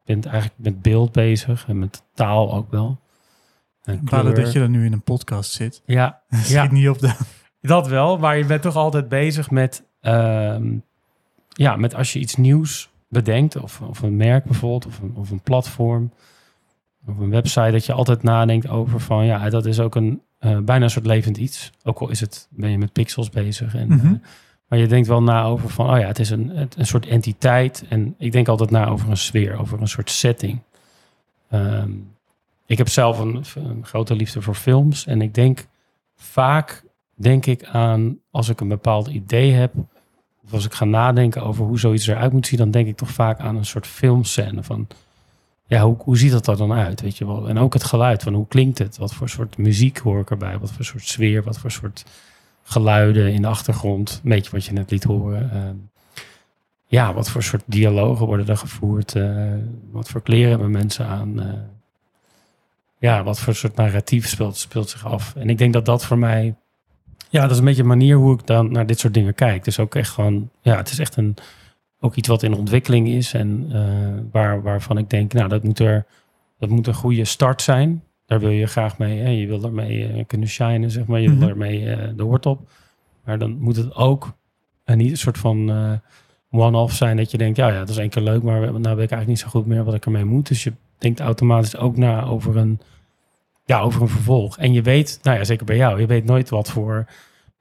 bent 0.07 0.25
eigenlijk 0.25 0.59
met 0.59 0.81
beeld 0.81 1.11
bezig 1.11 1.65
en 1.67 1.79
met 1.79 2.03
taal 2.13 2.53
ook 2.53 2.71
wel. 2.71 2.99
En 3.83 4.01
Balen 4.03 4.35
dat 4.35 4.51
je 4.51 4.59
dan 4.59 4.71
nu 4.71 4.85
in 4.85 4.93
een 4.93 5.01
podcast 5.01 5.51
zit. 5.51 5.81
Ja, 5.85 6.21
Schiet 6.29 6.47
ja, 6.47 6.71
niet 6.71 6.89
op 6.89 6.99
de... 6.99 7.15
dat 7.61 7.87
wel. 7.87 8.17
Maar 8.17 8.37
je 8.37 8.45
bent 8.45 8.61
toch 8.61 8.75
altijd 8.75 9.09
bezig 9.09 9.51
met, 9.51 9.83
ehm, 10.01 10.77
ja, 11.49 11.75
met 11.75 11.95
als 11.95 12.13
je 12.13 12.19
iets 12.19 12.35
nieuws 12.35 12.89
bedenkt, 13.09 13.55
of, 13.61 13.81
of 13.81 14.01
een 14.01 14.15
merk 14.15 14.43
bijvoorbeeld, 14.43 14.85
of 14.85 14.99
een, 14.99 15.13
of 15.15 15.29
een 15.29 15.41
platform, 15.41 16.11
of 17.07 17.17
een 17.17 17.29
website, 17.29 17.71
dat 17.71 17.85
je 17.85 17.93
altijd 17.93 18.23
nadenkt 18.23 18.67
over 18.67 18.99
van, 18.99 19.25
ja, 19.25 19.49
dat 19.49 19.65
is 19.65 19.79
ook 19.79 19.95
een 19.95 20.21
eh, 20.39 20.57
bijna 20.59 20.83
een 20.83 20.89
soort 20.89 21.05
levend 21.05 21.37
iets. 21.37 21.71
Ook 21.83 21.99
al 21.99 22.09
is 22.09 22.19
het, 22.19 22.47
ben 22.51 22.69
je 22.69 22.77
met 22.77 22.91
pixels 22.93 23.29
bezig. 23.29 23.75
En, 23.75 23.87
Mhm. 23.87 24.05
eh, 24.05 24.11
maar 24.67 24.79
je 24.79 24.87
denkt 24.87 25.07
wel 25.07 25.23
na 25.23 25.43
over 25.43 25.69
van, 25.69 25.89
oh 25.89 25.99
ja, 25.99 26.07
het 26.07 26.19
is 26.19 26.29
een, 26.29 26.69
een 26.77 26.85
soort 26.85 27.05
entiteit. 27.05 27.85
En 27.89 28.15
ik 28.17 28.31
denk 28.31 28.47
altijd 28.47 28.69
na 28.69 28.87
over 28.87 29.09
een 29.09 29.17
sfeer, 29.17 29.59
over 29.59 29.81
een 29.81 29.87
soort 29.87 30.09
setting. 30.09 30.59
Ehm, 31.49 31.91
ik 32.65 32.77
heb 32.77 32.89
zelf 32.89 33.19
een, 33.19 33.43
een 33.55 33.85
grote 33.85 34.15
liefde 34.15 34.41
voor 34.41 34.55
films. 34.55 35.05
En 35.05 35.21
ik 35.21 35.33
denk 35.33 35.67
vaak, 36.15 36.83
denk 37.15 37.45
ik 37.45 37.65
aan, 37.65 38.17
als 38.31 38.49
ik 38.49 38.61
een 38.61 38.67
bepaald 38.67 39.07
idee 39.07 39.51
heb, 39.51 39.73
of 40.43 40.53
als 40.53 40.65
ik 40.65 40.73
ga 40.73 40.85
nadenken 40.85 41.43
over 41.43 41.65
hoe 41.65 41.79
zoiets 41.79 42.07
eruit 42.07 42.31
moet 42.31 42.47
zien, 42.47 42.59
dan 42.59 42.71
denk 42.71 42.87
ik 42.87 42.97
toch 42.97 43.11
vaak 43.11 43.39
aan 43.39 43.55
een 43.55 43.65
soort 43.65 43.87
filmscène 43.87 44.63
van, 44.63 44.87
ja, 45.65 45.81
hoe, 45.81 45.95
hoe 45.99 46.17
ziet 46.17 46.31
dat 46.31 46.47
er 46.47 46.57
dan 46.57 46.71
uit, 46.73 47.01
weet 47.01 47.17
je 47.17 47.25
wel? 47.25 47.49
En 47.49 47.57
ook 47.57 47.73
het 47.73 47.83
geluid, 47.83 48.23
van 48.23 48.33
hoe 48.33 48.47
klinkt 48.47 48.77
het? 48.77 48.97
Wat 48.97 49.13
voor 49.13 49.29
soort 49.29 49.57
muziek 49.57 49.97
hoor 49.97 50.19
ik 50.19 50.29
erbij? 50.29 50.57
Wat 50.57 50.71
voor 50.71 50.85
soort 50.85 51.07
sfeer? 51.07 51.43
Wat 51.43 51.59
voor 51.59 51.71
soort 51.71 52.05
geluiden 52.67 53.33
in 53.33 53.41
de 53.41 53.47
achtergrond? 53.47 54.21
Een 54.23 54.29
beetje 54.29 54.51
wat 54.51 54.65
je 54.65 54.73
net 54.73 54.91
liet 54.91 55.03
horen. 55.03 55.51
Ehm, 55.51 55.75
ja, 56.85 57.13
wat 57.13 57.29
voor 57.29 57.43
soort 57.43 57.63
dialogen 57.65 58.25
worden 58.25 58.47
er 58.47 58.57
gevoerd? 58.57 59.15
Eh, 59.15 59.53
wat 59.91 60.09
voor 60.09 60.21
kleren 60.21 60.49
hebben 60.49 60.71
mensen 60.71 61.05
aan? 61.05 61.41
Eh, 61.41 61.53
ja, 62.97 63.23
wat 63.23 63.39
voor 63.39 63.55
soort 63.55 63.75
narratief 63.75 64.27
speelt, 64.27 64.57
speelt 64.57 64.89
zich 64.89 65.05
af? 65.05 65.35
En 65.35 65.49
ik 65.49 65.57
denk 65.57 65.73
dat 65.73 65.85
dat 65.85 66.05
voor 66.05 66.17
mij... 66.17 66.55
Ja, 67.29 67.41
dat 67.41 67.51
is 67.51 67.57
een 67.57 67.65
beetje 67.65 67.81
een 67.81 67.87
manier 67.87 68.15
hoe 68.15 68.33
ik 68.33 68.47
dan 68.47 68.71
naar 68.71 68.85
dit 68.85 68.99
soort 68.99 69.13
dingen 69.13 69.35
kijk. 69.35 69.63
Dus 69.63 69.79
ook 69.79 69.95
echt 69.95 70.09
gewoon... 70.09 70.49
Ja, 70.61 70.77
het 70.77 70.89
is 70.89 70.99
echt 70.99 71.15
een... 71.15 71.35
Ook 71.99 72.15
iets 72.15 72.27
wat 72.27 72.43
in 72.43 72.53
ontwikkeling 72.53 73.07
is 73.07 73.33
en 73.33 73.67
eh, 73.71 74.23
waar, 74.31 74.61
waarvan 74.61 74.97
ik 74.97 75.09
denk, 75.09 75.33
nou, 75.33 75.49
dat 75.49 75.63
moet 75.63 75.79
er... 75.79 76.05
Dat 76.59 76.69
moet 76.69 76.87
een 76.87 76.93
goede 76.93 77.25
start 77.25 77.61
zijn. 77.61 78.03
Daar 78.27 78.39
wil 78.39 78.49
je 78.49 78.65
graag 78.65 78.97
mee. 78.97 79.19
Hè? 79.19 79.29
Je 79.29 79.47
wil 79.47 79.63
ermee 79.63 80.07
eh, 80.07 80.23
kunnen 80.27 80.47
shinen, 80.47 80.91
zeg 80.91 81.05
maar. 81.05 81.19
Je 81.19 81.29
Mhm. 81.29 81.39
wil 81.39 81.47
ermee 81.49 81.89
eh, 81.93 82.09
de 82.15 82.23
hoort 82.23 82.45
op. 82.45 82.69
Maar 83.23 83.37
dan 83.39 83.57
moet 83.59 83.75
het 83.75 83.95
ook 83.95 84.33
een, 84.85 84.97
niet 84.97 85.11
een 85.11 85.17
soort 85.17 85.37
van... 85.37 85.69
eh, 85.69 85.91
one-off 86.51 86.95
zijn 86.95 87.17
dat 87.17 87.31
je 87.31 87.37
denkt, 87.37 87.57
ja, 87.57 87.67
ja, 87.67 87.79
dat 87.79 87.89
is 87.89 87.97
één 87.97 88.09
keer 88.09 88.21
leuk, 88.21 88.43
maar 88.43 88.59
nou 88.59 88.71
weet 88.71 88.81
ik 88.83 88.91
eigenlijk 88.97 89.27
niet 89.27 89.39
zo 89.39 89.47
goed 89.47 89.65
meer 89.65 89.83
wat 89.83 89.93
ik 89.93 90.05
ermee 90.05 90.25
moet. 90.25 90.47
Dus 90.47 90.63
je 90.63 90.73
denkt 90.97 91.19
automatisch 91.19 91.77
ook 91.77 91.97
na 91.97 92.23
over 92.23 92.57
een, 92.57 92.79
ja, 93.65 93.79
over 93.79 94.01
een 94.01 94.07
vervolg. 94.09 94.57
En 94.57 94.73
je 94.73 94.81
weet, 94.81 95.19
nou 95.21 95.37
ja, 95.37 95.43
zeker 95.43 95.65
bij 95.65 95.75
jou, 95.75 95.99
je 95.99 96.05
weet 96.05 96.25
nooit 96.25 96.49
wat 96.49 96.69
voor 96.69 97.05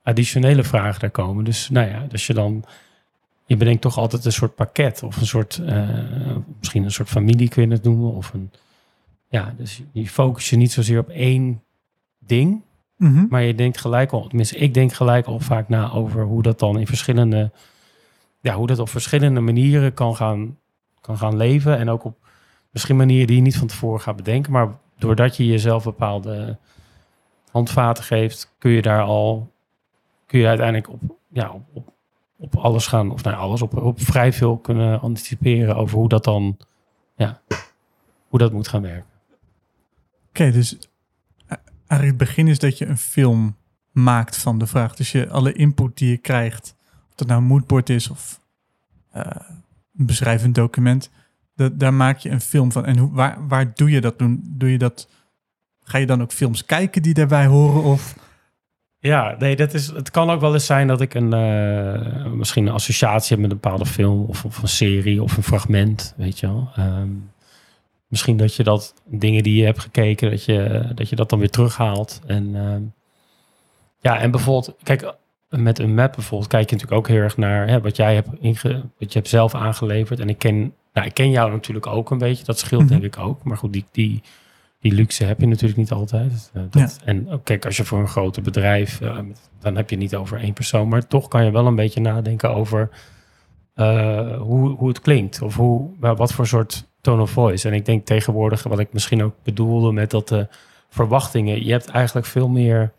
additionele 0.03 0.63
vragen 0.65 1.03
er 1.03 1.11
komen. 1.11 1.45
Dus 1.45 1.69
nou 1.71 1.89
ja, 1.89 2.07
dus 2.09 2.27
je 2.27 2.35
dan, 2.35 2.65
je 3.47 3.57
bedenkt 3.57 3.83
toch 3.83 3.99
altijd 3.99 4.25
een 4.25 4.33
soort 4.33 4.55
pakket 4.55 5.03
of 5.03 5.17
een 5.21 5.27
soort, 5.27 5.61
uh, 5.63 5.89
misschien 6.59 6.85
een 6.85 6.91
soort 6.91 7.09
familie 7.09 7.49
kun 7.49 7.63
je 7.69 7.73
het 7.75 7.83
noemen. 7.85 8.13
Of 8.13 8.33
een, 8.33 8.51
ja, 9.37 9.55
dus 9.57 9.83
je 9.93 10.09
focus 10.09 10.51
je 10.51 10.57
niet 10.57 10.73
zozeer 10.73 10.99
op 10.99 11.09
één 11.09 11.63
ding, 12.19 12.63
Mhm. 12.97 13.27
maar 13.29 13.43
je 13.43 13.55
denkt 13.55 13.79
gelijk 13.79 14.13
al, 14.13 14.27
tenminste, 14.27 14.57
ik 14.57 14.75
denk 14.75 14.93
gelijk 14.93 15.27
al 15.27 15.41
vaak 15.41 15.69
na 15.69 15.93
over 15.93 16.25
hoe 16.25 16.43
dat 16.43 16.59
dan 16.59 16.79
in 16.79 16.87
verschillende, 16.87 17.51
ja, 18.41 18.55
hoe 18.55 18.67
dat 18.67 18.79
op 18.79 18.89
verschillende 18.89 19.41
manieren 19.41 19.95
kan 19.95 20.17
gaan, 20.17 20.59
kan 21.01 21.19
gaan 21.19 21.37
leven. 21.37 21.79
En 21.79 21.89
ook 21.89 22.05
op 22.05 22.17
misschien 22.71 22.97
manieren 22.97 23.27
die 23.27 23.37
je 23.37 23.43
niet 23.43 23.57
van 23.57 23.67
tevoren 23.67 24.01
gaat 24.01 24.17
bedenken. 24.17 24.53
Maar 24.53 24.69
doordat 24.99 25.37
je 25.37 25.47
jezelf 25.47 25.85
bepaalde 25.85 26.59
handvaten 27.51 28.05
geeft, 28.05 28.55
kun 28.59 28.71
je 28.71 28.83
daar 28.83 29.03
al, 29.03 29.53
kun 30.27 30.39
je 30.39 30.47
uiteindelijk 30.47 30.91
op, 30.91 31.01
ja, 31.29 31.51
op, 31.51 31.63
op, 31.73 31.93
op 32.39 32.57
alles 32.57 32.87
gaan, 32.87 33.11
of 33.11 33.23
nou 33.23 33.37
alles, 33.37 33.63
op, 33.63 33.77
op 33.77 34.01
vrij 34.01 34.33
veel 34.33 34.57
kunnen 34.57 35.01
anticiperen 35.01 35.77
over 35.77 35.99
hoe 35.99 36.09
dat 36.09 36.25
dan, 36.25 36.57
ja, 37.17 37.41
hoe 38.29 38.39
dat 38.39 38.53
moet 38.53 38.69
gaan 38.69 38.83
werken. 38.83 39.16
Oké, 40.37 40.51
dus 40.51 40.77
eh, 41.47 41.59
eigenlijk 41.87 42.21
het 42.21 42.29
begin 42.29 42.49
is 42.49 42.59
dat 42.59 42.79
je 42.79 42.87
een 42.87 42.99
film 42.99 43.57
maakt 43.91 44.37
van 44.37 44.59
de 44.59 44.67
vraag. 44.67 44.97
Dus 44.97 45.13
je 45.13 45.29
alle 45.29 45.53
input 45.53 45.97
die 45.97 46.11
je 46.11 46.17
krijgt, 46.17 46.75
of 47.09 47.15
dat 47.15 47.27
nou 47.27 47.41
een 47.41 47.47
moodboard 47.47 47.91
is 47.91 48.11
of 48.11 48.41
eh, 49.13 49.23
een 49.99 50.07
beschrijvend 50.07 50.55
document, 50.55 51.11
dat, 51.55 51.81
daar 51.81 51.95
maak 51.95 52.19
je 52.19 52.31
een 52.31 52.41
film 52.41 52.73
van. 52.73 52.85
En 52.85 52.99
hoe, 52.99 53.13
waar, 53.13 53.49
waar 53.49 53.75
doe 53.75 53.91
je 53.91 54.01
dat? 54.01 54.19
Doen? 54.19 54.43
Doe 54.45 54.71
je 54.71 54.79
dat? 54.79 55.09
Ga 55.83 55.99
je 55.99 56.07
dan 56.07 56.23
ook 56.23 56.33
films 56.33 56.65
kijken 56.65 57.03
die 57.03 57.15
daarbij 57.15 57.47
horen? 57.47 57.83
Of 57.83 58.17
Ja, 58.99 59.37
nee, 59.39 59.57
dat 59.57 59.75
is, 59.75 59.87
het 59.87 60.11
kan 60.11 60.31
ook 60.31 60.41
wel 60.41 60.55
eens 60.55 60.67
zijn 60.67 60.87
dat 60.87 61.01
ik 61.01 61.15
een, 61.15 61.33
eh, 61.33 62.27
misschien 62.33 62.67
een 62.67 62.73
associatie 62.73 63.37
heb 63.37 63.39
met 63.39 63.51
een 63.51 63.61
bepaalde 63.61 63.87
film 63.87 64.25
of, 64.25 64.45
of 64.45 64.63
een 64.63 64.69
serie 64.69 65.23
of 65.23 65.37
een 65.37 65.43
fragment, 65.43 66.15
weet 66.17 66.39
je 66.39 66.47
wel. 66.47 66.71
Ehm, 66.75 67.09
misschien 68.07 68.37
dat 68.37 68.55
je 68.55 68.63
dat, 68.63 68.95
dingen 69.05 69.43
die 69.43 69.57
je 69.57 69.65
hebt 69.65 69.79
gekeken, 69.81 70.31
dat 70.31 70.45
je 70.45 70.91
dat, 70.95 71.09
je 71.09 71.17
dat 71.17 71.31
dan 71.31 71.39
weer 71.39 71.51
terughaalt. 71.51 72.21
En 72.27 72.57
ehm, 72.57 72.83
ja, 74.01 74.19
en 74.19 74.31
bijvoorbeeld, 74.31 74.77
kijk, 74.83 75.15
met 75.49 75.79
een 75.79 75.95
map 75.95 76.15
bijvoorbeeld, 76.15 76.51
kijk 76.51 76.71
je 76.71 76.77
natuurlijk 76.77 77.01
ook 77.01 77.09
heel 77.09 77.23
erg 77.23 77.37
naar 77.37 77.69
hè, 77.69 77.81
wat 77.81 77.97
jij 77.97 78.15
hebt, 78.15 78.29
inge, 78.41 78.83
wat 78.99 79.13
je 79.13 79.19
hebt 79.19 79.29
zelf 79.29 79.55
aangeleverd. 79.55 80.21
En 80.21 80.29
ik 80.29 80.39
ken, 80.39 80.75
nou, 80.93 81.07
ik 81.07 81.15
ken 81.15 81.31
jou 81.31 81.51
natuurlijk 81.51 81.87
ook 81.87 82.11
een 82.11 82.19
beetje, 82.19 82.45
dat 82.45 82.59
scheelt 82.59 82.83
Mhm. 82.83 82.91
denk 82.91 83.03
ik 83.03 83.19
ook. 83.19 83.45
Maar 83.45 83.57
goed, 83.57 83.73
die, 83.73 83.85
die, 83.93 84.23
die 84.81 84.93
luxe 84.93 85.25
heb 85.25 85.41
je 85.41 85.47
natuurlijk 85.47 85.79
niet 85.79 85.93
altijd. 85.93 86.51
Eh, 86.55 86.63
dat, 86.71 86.99
En 87.05 87.31
ook, 87.31 87.45
kijk, 87.45 87.65
als 87.65 87.77
je 87.77 87.85
voor 87.85 87.99
een 87.99 88.09
groter 88.09 88.43
bedrijf, 88.43 89.01
eh, 89.01 89.19
dan 89.61 89.77
heb 89.77 89.91
je 89.91 89.97
niet 89.97 90.17
over 90.17 90.41
één 90.41 90.53
persoon, 90.53 90.89
maar 90.89 91.07
toch 91.07 91.29
kan 91.29 91.45
je 91.45 91.51
wel 91.51 91.67
een 91.67 91.75
beetje 91.75 92.01
nadenken 92.01 92.55
over 92.55 92.89
eh, 93.75 94.41
hoe, 94.41 94.71
hoe 94.71 94.89
het 94.89 95.01
klinkt 95.01 95.43
of 95.43 95.57
hoe, 95.57 95.91
wat 95.99 96.33
voor 96.33 96.47
soort 96.47 96.87
tone 97.07 97.23
of 97.23 97.31
voice. 97.31 97.69
En 97.69 97.75
ik 97.75 97.85
denk 97.85 98.07
tegenwoordig, 98.07 98.63
wat 98.63 98.79
ik 98.79 98.93
misschien 98.93 99.23
ook 99.23 99.35
bedoelde 99.43 99.93
met 99.93 100.11
dat 100.11 100.29
de 100.29 100.49
verwachtingen, 100.89 101.65
je 101.65 101.73
hebt 101.73 101.89
eigenlijk 101.89 102.27
veel 102.27 102.49
meer 102.49 102.93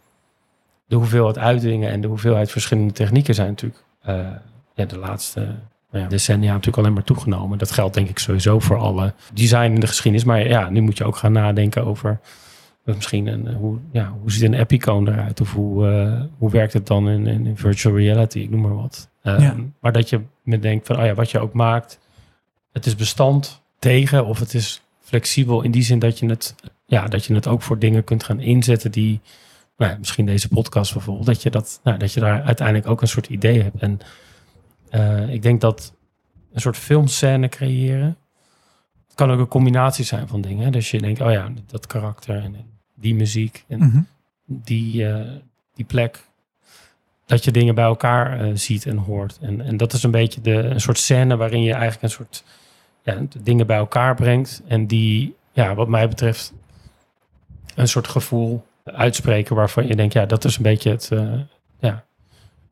de 0.88 0.96
hoeveelheid 0.96 1.38
uitingen 1.38 1.90
en 1.90 2.02
de 2.02 2.08
hoeveelheid 2.08 2.52
verschillende 2.52 2.94
technieken 2.94 3.36
zijn 3.36 3.48
natuurlijk 3.48 3.84
eh, 4.02 4.28
ja, 4.74 4.86
de 4.86 4.98
laatste 4.98 5.56
ja, 5.92 6.08
decennia 6.08 6.52
natuurlijk 6.52 6.78
alleen 6.78 6.94
maar 6.94 7.04
toegenomen. 7.04 7.58
Dat 7.58 7.72
geldt 7.72 7.94
denk 7.94 8.10
ik 8.10 8.20
sowieso 8.20 8.60
voor 8.60 8.78
alle 8.78 9.14
design 9.34 9.72
in 9.72 9.80
de 9.80 9.88
geschiedenis. 9.88 10.26
Maar 10.26 10.48
ja, 10.48 10.70
nu 10.70 10.82
moet 10.82 10.98
je 10.98 11.04
ook 11.04 11.16
gaan 11.16 11.32
nadenken 11.32 11.86
over 11.86 12.20
misschien 12.84 13.28
een, 13.28 13.54
hoe, 13.54 13.78
ja, 13.92 14.14
hoe 14.22 14.32
ziet 14.32 14.44
een 14.44 14.54
epicone 14.54 15.12
eruit? 15.12 15.42
Of 15.42 15.54
hoe, 15.54 15.88
uh, 15.88 16.22
hoe 16.38 16.52
werkt 16.52 16.74
het 16.74 16.88
dan 16.88 17.10
in, 17.10 17.58
virtual 17.58 17.96
reality? 17.96 18.40
Ik 18.40 18.50
noem 18.50 18.62
maar 18.62 18.76
wat. 18.76 19.10
Ja. 19.22 19.56
Maar 19.80 19.92
dat 19.92 20.10
je 20.10 20.22
met 20.44 20.62
denkt 20.62 20.88
van, 20.88 21.00
oh 21.00 21.06
ja, 21.06 21.14
wat 21.14 21.32
je 21.32 21.40
ook 21.40 21.54
maakt, 21.54 22.00
het 22.72 22.86
is 22.86 22.96
bestand 22.96 23.62
tegen 23.80 24.26
of 24.26 24.40
het 24.40 24.54
is 24.54 24.82
flexibel 25.00 25.62
in 25.62 25.72
die 25.72 25.84
zin 25.84 26.00
dat 26.00 26.20
je 26.20 26.26
het, 26.30 26.56
ja, 26.86 27.08
dat 27.08 27.26
je 27.26 27.34
het 27.34 27.48
ook 27.48 27.62
voor 27.62 27.80
dingen 27.80 28.04
kunt 28.04 28.24
gaan 28.24 28.40
inzetten 28.40 28.92
die, 28.92 29.22
nou, 29.78 29.92
ja, 29.92 29.98
misschien 29.98 30.26
deze 30.26 30.48
podcast 30.48 30.94
bijvoorbeeld, 30.94 31.26
dat 31.26 31.42
je, 31.42 31.50
dat, 31.50 31.80
nou, 31.84 31.98
dat 31.98 32.14
je 32.14 32.20
daar 32.20 32.44
uiteindelijk 32.44 32.88
ook 32.88 33.02
een 33.02 33.08
soort 33.08 33.28
idee 33.28 33.62
hebt. 33.64 33.82
En 33.82 34.00
uh, 34.92 35.34
ik 35.34 35.42
denk 35.42 35.62
dat 35.62 35.94
een 36.54 36.62
soort 36.62 36.78
filmscène 36.78 37.50
creëren, 37.50 38.18
het 39.08 39.16
kan 39.16 39.32
ook 39.32 39.40
een 39.40 39.48
combinatie 39.48 40.06
zijn 40.06 40.28
van 40.28 40.42
dingen. 40.42 40.64
Hè? 40.64 40.70
Dus 40.72 40.92
je 40.92 41.02
denkt, 41.02 41.22
oh 41.22 41.32
ja, 41.32 41.52
dat 41.68 41.88
karakter 41.88 42.36
en, 42.36 42.56
en 42.56 42.66
die 42.96 43.16
muziek 43.16 43.64
en 43.68 43.80
Mhm. 43.80 44.00
die, 44.46 45.04
uh, 45.04 45.22
die 45.74 45.86
plek. 45.86 46.26
Dat 47.26 47.44
je 47.44 47.52
dingen 47.52 47.76
bij 47.76 47.84
elkaar 47.84 48.48
uh, 48.48 48.56
ziet 48.56 48.86
en 48.86 48.98
hoort. 48.98 49.38
En, 49.42 49.62
en 49.62 49.78
dat 49.78 49.94
is 49.94 50.04
een 50.04 50.12
beetje 50.12 50.42
de, 50.42 50.52
een 50.54 50.82
soort 50.82 50.98
scène 50.98 51.36
waarin 51.36 51.64
je 51.64 51.72
eigenlijk 51.72 52.04
een 52.04 52.10
soort 52.10 52.44
ja, 53.08 53.26
dingen 53.42 53.68
bij 53.68 53.78
elkaar 53.78 54.16
brengt. 54.16 54.62
En 54.68 54.88
die, 54.88 55.36
ja, 55.52 55.76
wat 55.76 55.88
mij 55.88 56.08
betreft, 56.08 56.54
een 57.76 57.88
soort 57.88 58.08
gevoel 58.08 58.66
uitspreken 58.84 59.56
waarvan 59.56 59.88
je 59.88 59.96
denkt, 59.96 60.14
ja, 60.14 60.26
dat 60.26 60.46
is 60.46 60.58
een 60.58 60.64
beetje 60.64 60.90
het, 60.90 61.10
uh, 61.14 61.34
ja, 61.80 62.06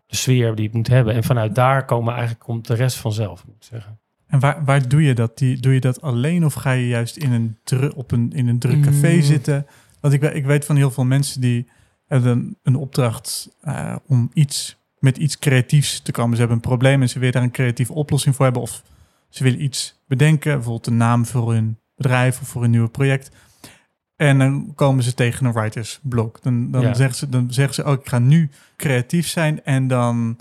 de 0.07 0.15
sfeer 0.15 0.55
die 0.55 0.65
het 0.65 0.73
moet 0.73 0.87
hebben. 0.87 1.13
En 1.13 1.23
vanuit 1.23 1.55
daar 1.55 1.85
komen 1.85 2.13
eigenlijk 2.13 2.43
komt 2.43 2.67
de 2.67 2.73
rest 2.73 2.97
vanzelf, 2.97 3.45
moet 3.45 3.55
ik 3.55 3.63
zeggen. 3.63 3.99
En 4.27 4.39
waar, 4.39 4.65
waar 4.65 4.87
doe 4.87 5.03
je 5.03 5.13
dat? 5.13 5.37
Die, 5.37 5.59
doe 5.59 5.73
je 5.73 5.79
dat 5.79 6.01
alleen 6.01 6.45
of 6.45 6.53
ga 6.53 6.71
je 6.71 6.87
juist 6.87 7.17
in 7.17 7.31
een, 7.31 7.57
dru, 7.63 7.87
op 7.87 8.11
een, 8.11 8.31
in 8.33 8.47
een 8.47 8.59
druk 8.59 8.81
café 8.81 9.13
Mm. 9.13 9.21
zitten? 9.21 9.65
Want 9.99 10.13
ik, 10.13 10.21
ik 10.21 10.45
weet 10.45 10.65
van 10.65 10.75
heel 10.75 10.91
veel 10.91 11.05
mensen 11.05 11.41
die 11.41 11.67
hebben 12.07 12.31
een, 12.31 12.57
een 12.63 12.75
opdracht 12.75 13.55
eh, 13.61 13.95
om 14.07 14.29
iets 14.33 14.77
met 14.99 15.17
iets 15.17 15.39
creatiefs 15.39 16.01
te 16.01 16.11
komen. 16.11 16.33
Ze 16.33 16.39
hebben 16.39 16.57
een 16.57 16.69
probleem 16.69 17.01
en 17.01 17.09
ze 17.09 17.19
willen 17.19 17.33
daar 17.33 17.43
een 17.43 17.51
creatieve 17.51 17.93
oplossing 17.93 18.35
voor 18.35 18.45
hebben. 18.45 18.61
Of 18.61 18.83
ze 19.35 19.43
willen 19.43 19.63
iets 19.63 20.01
bedenken, 20.07 20.53
bijvoorbeeld 20.53 20.87
een 20.87 20.97
naam 20.97 21.25
voor 21.25 21.53
hun 21.53 21.79
bedrijf 21.95 22.41
of 22.41 22.47
voor 22.47 22.63
een 22.63 22.69
nieuw 22.69 22.89
project. 22.89 23.35
En 24.15 24.37
dan 24.37 24.73
komen 24.75 25.03
ze 25.03 25.13
tegen 25.13 25.45
een 25.45 25.53
writersblok. 25.53 26.41
Dan, 26.41 26.71
dan, 26.71 26.81
Ja. 26.81 26.93
zeggen 26.93 27.15
ze, 27.15 27.29
dan 27.29 27.53
zeggen 27.53 27.73
ze, 27.75 27.85
oh, 27.85 27.93
ik 27.93 28.07
ga 28.07 28.19
nu 28.19 28.49
creatief 28.77 29.27
zijn. 29.27 29.63
En 29.63 29.87
dan 29.87 30.37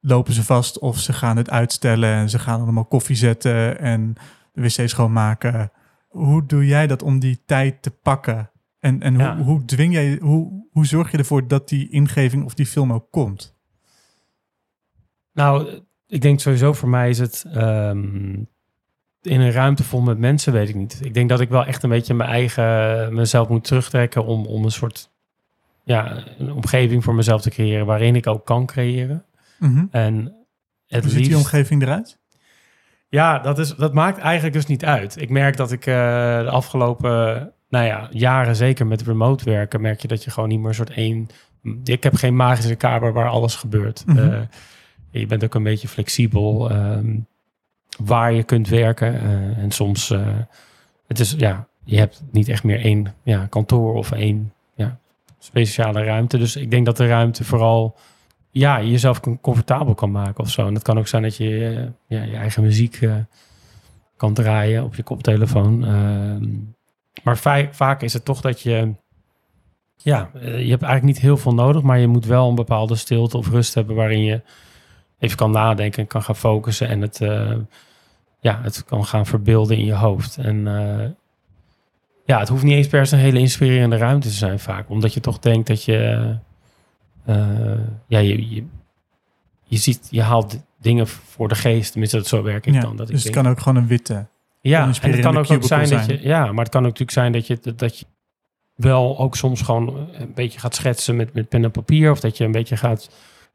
lopen 0.00 0.32
ze 0.32 0.44
vast 0.44 0.78
of 0.78 0.98
ze 0.98 1.12
gaan 1.12 1.36
het 1.36 1.50
uitstellen. 1.50 2.14
En 2.14 2.30
ze 2.30 2.38
gaan 2.38 2.60
allemaal 2.60 2.84
koffie 2.84 3.16
zetten 3.16 3.78
en 3.78 4.14
de 4.52 4.62
wc 4.62 4.88
schoonmaken. 4.88 5.70
Hoe 6.08 6.46
doe 6.46 6.66
jij 6.66 6.86
dat 6.86 7.02
om 7.02 7.18
die 7.18 7.42
tijd 7.46 7.82
te 7.82 7.90
pakken? 7.90 8.50
En, 8.78 9.02
en 9.02 9.18
Ja. 9.18 9.36
hoe, 9.36 9.44
hoe 9.44 9.64
dwing 9.64 9.92
jij, 9.92 10.18
hoe, 10.22 10.66
hoe 10.70 10.86
zorg 10.86 11.10
je 11.10 11.18
ervoor 11.18 11.48
dat 11.48 11.68
die 11.68 11.90
ingeving 11.90 12.44
of 12.44 12.54
die 12.54 12.66
film 12.66 12.92
ook 12.92 13.10
komt? 13.10 13.56
Nou, 15.32 15.82
ik 16.12 16.20
denk 16.20 16.40
sowieso 16.40 16.72
voor 16.72 16.88
mij 16.88 17.08
is 17.08 17.18
het 17.18 17.44
ehm, 17.52 18.34
in 19.22 19.40
een 19.40 19.52
ruimte 19.52 19.84
vol 19.84 20.00
met 20.00 20.18
mensen, 20.18 20.52
weet 20.52 20.68
ik 20.68 20.74
niet. 20.74 21.00
Ik 21.02 21.14
denk 21.14 21.28
dat 21.28 21.40
ik 21.40 21.48
wel 21.48 21.64
echt 21.64 21.82
een 21.82 21.90
beetje 21.90 22.14
mijn 22.14 22.30
eigen 22.30 23.14
mezelf 23.14 23.48
moet 23.48 23.64
terugtrekken 23.64 24.24
om, 24.24 24.46
om 24.46 24.64
een 24.64 24.70
soort 24.70 25.10
ja, 25.84 26.24
een 26.38 26.52
omgeving 26.52 27.04
voor 27.04 27.14
mezelf 27.14 27.42
te 27.42 27.50
creëren 27.50 27.86
waarin 27.86 28.16
ik 28.16 28.26
ook 28.26 28.46
kan 28.46 28.66
creëren. 28.66 29.24
Mhm. 29.58 29.84
En 29.90 30.34
het 30.86 31.04
Hoe 31.04 31.12
ziet 31.12 31.24
die 31.24 31.36
omgeving 31.36 31.82
eruit? 31.82 32.18
Ja, 33.08 33.38
dat, 33.38 33.58
is, 33.58 33.74
dat 33.74 33.94
maakt 33.94 34.18
eigenlijk 34.18 34.54
dus 34.54 34.66
niet 34.66 34.84
uit. 34.84 35.20
Ik 35.20 35.30
merk 35.30 35.56
dat 35.56 35.72
ik 35.72 35.86
eh, 35.86 35.94
de 36.38 36.50
afgelopen 36.50 37.52
nou 37.68 37.86
ja, 37.86 38.08
jaren, 38.10 38.56
zeker 38.56 38.86
met 38.86 39.02
remote 39.02 39.44
werken, 39.44 39.80
merk 39.80 40.00
je 40.00 40.08
dat 40.08 40.24
je 40.24 40.30
gewoon 40.30 40.48
niet 40.48 40.58
meer 40.58 40.68
een 40.68 40.74
soort 40.74 40.90
één... 40.90 41.28
Ik 41.84 42.02
heb 42.02 42.14
geen 42.14 42.36
magische 42.36 42.74
kamer 42.74 43.12
waar 43.12 43.28
alles 43.28 43.56
gebeurt. 43.56 44.04
Eh, 44.06 44.40
je 45.20 45.26
bent 45.26 45.44
ook 45.44 45.54
een 45.54 45.62
beetje 45.62 45.88
flexibel 45.88 46.70
ehm, 46.70 47.18
waar 48.04 48.32
je 48.32 48.42
kunt 48.42 48.68
werken. 48.68 49.14
eh, 49.20 49.58
en 49.58 49.70
soms, 49.70 50.10
eh, 50.10 50.26
het 51.06 51.18
is, 51.20 51.34
ja, 51.38 51.66
je 51.84 51.98
hebt 51.98 52.22
niet 52.30 52.48
echt 52.48 52.64
meer 52.64 52.80
één 52.80 53.14
ja, 53.22 53.46
kantoor 53.46 53.94
of 53.94 54.12
één 54.12 54.52
ja, 54.74 54.98
speciale 55.38 56.04
ruimte. 56.04 56.38
Dus 56.38 56.56
ik 56.56 56.70
denk 56.70 56.86
dat 56.86 56.96
de 56.96 57.06
ruimte 57.06 57.44
vooral 57.44 57.96
ja, 58.50 58.82
jezelf 58.82 59.20
com- 59.20 59.40
comfortabel 59.40 59.94
kan 59.94 60.10
maken 60.10 60.44
of 60.44 60.50
zo. 60.50 60.66
En 60.66 60.74
het 60.74 60.82
kan 60.82 60.98
ook 60.98 61.08
zijn 61.08 61.22
dat 61.22 61.36
je 61.36 61.68
eh, 62.08 62.18
ja, 62.18 62.24
je 62.24 62.36
eigen 62.36 62.62
muziek 62.62 63.08
kan 64.16 64.34
draaien 64.34 64.84
op 64.84 64.94
je 64.94 65.02
koptelefoon. 65.02 65.84
Ehm, 65.84 66.48
maar 67.22 67.38
va- 67.38 67.68
vaak 67.72 68.02
is 68.02 68.12
het 68.12 68.24
toch 68.24 68.40
dat 68.40 68.60
je... 68.60 68.92
Ja, 69.96 70.30
je 70.40 70.48
hebt 70.48 70.82
eigenlijk 70.82 71.02
niet 71.02 71.20
heel 71.20 71.36
veel 71.36 71.54
nodig, 71.54 71.82
maar 71.82 71.98
je 71.98 72.06
moet 72.06 72.26
wel 72.26 72.48
een 72.48 72.54
bepaalde 72.54 72.94
stilte 72.96 73.36
of 73.36 73.48
rust 73.50 73.74
hebben 73.74 73.96
waarin 73.96 74.22
je 74.24 74.40
even 75.22 75.36
kan 75.36 75.50
nadenken 75.50 76.02
en 76.02 76.06
kan 76.06 76.22
gaan 76.22 76.36
focussen 76.36 76.88
en 76.88 77.00
het, 77.00 77.20
eh, 77.20 77.54
ja, 78.40 78.60
het 78.62 78.84
kan 78.84 79.04
gaan 79.04 79.26
verbeelden 79.26 79.76
in 79.76 79.84
je 79.84 79.94
hoofd. 79.94 80.36
En 80.36 80.66
eh, 80.66 81.08
ja, 82.24 82.38
het 82.38 82.48
hoeft 82.48 82.62
niet 82.62 82.72
eens 82.72 82.86
per 82.86 83.06
se 83.06 83.14
een 83.14 83.20
hele 83.20 83.38
inspirerende 83.38 83.96
ruimte 83.96 84.28
te 84.28 84.34
zijn 84.34 84.58
vaak, 84.58 84.90
omdat 84.90 85.14
je 85.14 85.20
toch 85.20 85.38
denkt 85.38 85.66
dat 85.66 85.84
je, 85.84 86.36
eh, 87.24 87.36
ja, 88.06 88.18
je, 88.18 88.54
je, 88.54 88.64
je 89.64 89.76
ziet, 89.76 90.08
je 90.10 90.22
haalt 90.22 90.62
dingen 90.80 91.06
voor 91.08 91.48
de 91.48 91.54
geest. 91.54 91.90
Tenminste, 91.90 92.16
dat 92.16 92.26
zo 92.26 92.42
werk 92.42 92.66
ik 92.66 92.74
Ja, 92.74 92.80
dan. 92.80 92.96
Dat 92.96 93.08
ik 93.08 93.14
dus 93.14 93.24
het 93.24 93.32
denk, 93.32 93.44
kan 93.44 93.54
ook 93.54 93.60
gewoon 93.60 93.82
een 93.82 93.88
witte. 93.88 94.26
ja, 94.60 94.82
en 95.00 95.10
het 95.10 95.20
kan 95.20 95.36
ook, 95.36 95.50
ook 95.50 95.62
zijn 95.62 95.88
cubicle 95.88 96.06
dat 96.06 96.20
je, 96.20 96.28
ja, 96.28 96.52
maar 96.52 96.64
het 96.64 96.72
kan 96.72 96.80
ook 96.80 96.98
natuurlijk 96.98 97.10
zijn 97.10 97.32
dat 97.32 97.46
je, 97.46 97.58
dat, 97.62 97.78
dat 97.78 97.98
je 97.98 98.04
wel 98.74 99.18
ook 99.18 99.36
soms 99.36 99.62
gewoon 99.62 100.08
een 100.12 100.34
beetje 100.34 100.58
gaat 100.58 100.74
schetsen 100.74 101.16
met, 101.16 101.34
met 101.34 101.48
pen 101.48 101.64
en 101.64 101.70
papier. 101.70 102.10
Of 102.10 102.20
dat 102.20 102.36
je 102.36 102.44
een 102.44 102.52
beetje 102.52 102.76
gaat, 102.76 103.10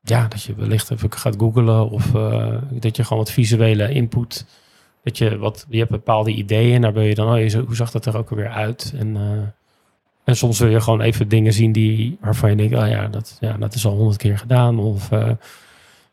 ja, 0.10 0.28
dat 0.28 0.44
je 0.44 0.56
wellicht 0.56 0.92
even 0.92 1.12
gaat 1.12 1.36
googlen. 1.38 1.90
Of 1.90 2.16
eh, 2.16 2.58
dat 2.72 2.96
je 2.96 3.04
gewoon 3.04 3.24
wat 3.24 3.32
visuele 3.32 3.92
input, 3.92 4.46
dat 5.04 5.18
je 5.18 5.38
wat, 5.38 5.66
je 5.70 5.78
hebt 5.78 5.92
bepaalde 5.92 6.32
ideeën. 6.32 6.76
En 6.76 6.82
daar 6.82 6.94
wil 6.94 7.04
je 7.04 7.16
dan, 7.16 7.28
oh, 7.28 7.54
hoe 7.54 7.76
zag 7.76 7.92
dat 7.92 8.06
er 8.06 8.18
ook 8.18 8.30
alweer 8.30 8.50
uit? 8.50 8.94
En, 8.98 9.16
eh, 9.16 9.48
en 10.24 10.36
soms 10.36 10.60
wil 10.60 10.70
je 10.70 10.82
gewoon 10.82 11.02
even 11.02 11.28
dingen 11.28 11.54
zien 11.54 11.72
die, 11.72 12.18
waarvan 12.22 12.50
je 12.50 12.56
denkt, 12.56 12.76
oh 12.76 12.88
ja, 12.88 13.08
dat, 13.08 13.38
ja, 13.40 13.58
dat 13.58 13.74
is 13.74 13.86
al 13.86 13.96
honderd 13.96 14.18
keer 14.18 14.38
gedaan. 14.38 14.80
Of 14.80 15.12
eh, 15.12 15.32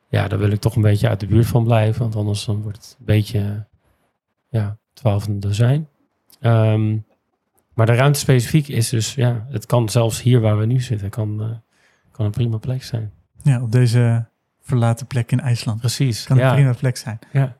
ja, 0.09 0.29
daar 0.29 0.39
wil 0.39 0.51
ik 0.51 0.61
toch 0.61 0.77
een 0.77 0.83
beetje 0.83 1.09
uit 1.09 1.21
de 1.21 1.27
buurt 1.27 1.47
van 1.47 1.65
blijven. 1.65 2.03
Want 2.03 2.17
anders 2.17 2.45
dan 2.45 2.63
wordt 2.63 2.77
het 2.77 2.97
een 2.99 3.05
beetje, 3.05 3.67
ja, 4.49 4.77
twaalfde 4.93 5.39
dozijn. 5.39 5.89
Ehm, 6.41 6.97
maar 7.75 7.87
de 7.87 7.95
ruimte 7.95 8.19
specifiek 8.19 8.69
is 8.69 8.89
dus, 8.89 9.15
ja, 9.15 9.47
het 9.51 9.67
kan 9.67 9.89
zelfs 9.89 10.23
hier 10.23 10.41
waar 10.41 10.59
we 10.59 10.67
nu 10.67 10.81
zitten, 10.81 11.11
kan, 11.11 11.61
kan 12.11 12.25
een 12.25 12.31
prima 12.31 12.57
plek 12.57 12.83
zijn. 12.83 13.13
Ja, 13.45 13.63
op 13.63 13.73
deze 13.73 14.25
verlaten 14.63 15.07
plek 15.07 15.33
in 15.33 15.41
IJsland. 15.41 15.81
Precies. 15.81 16.25
Kan 16.25 16.37
een 16.39 16.43
ja, 16.43 16.53
prima 16.55 16.73
plek 16.73 16.97
zijn. 16.97 17.19
ja. 17.33 17.57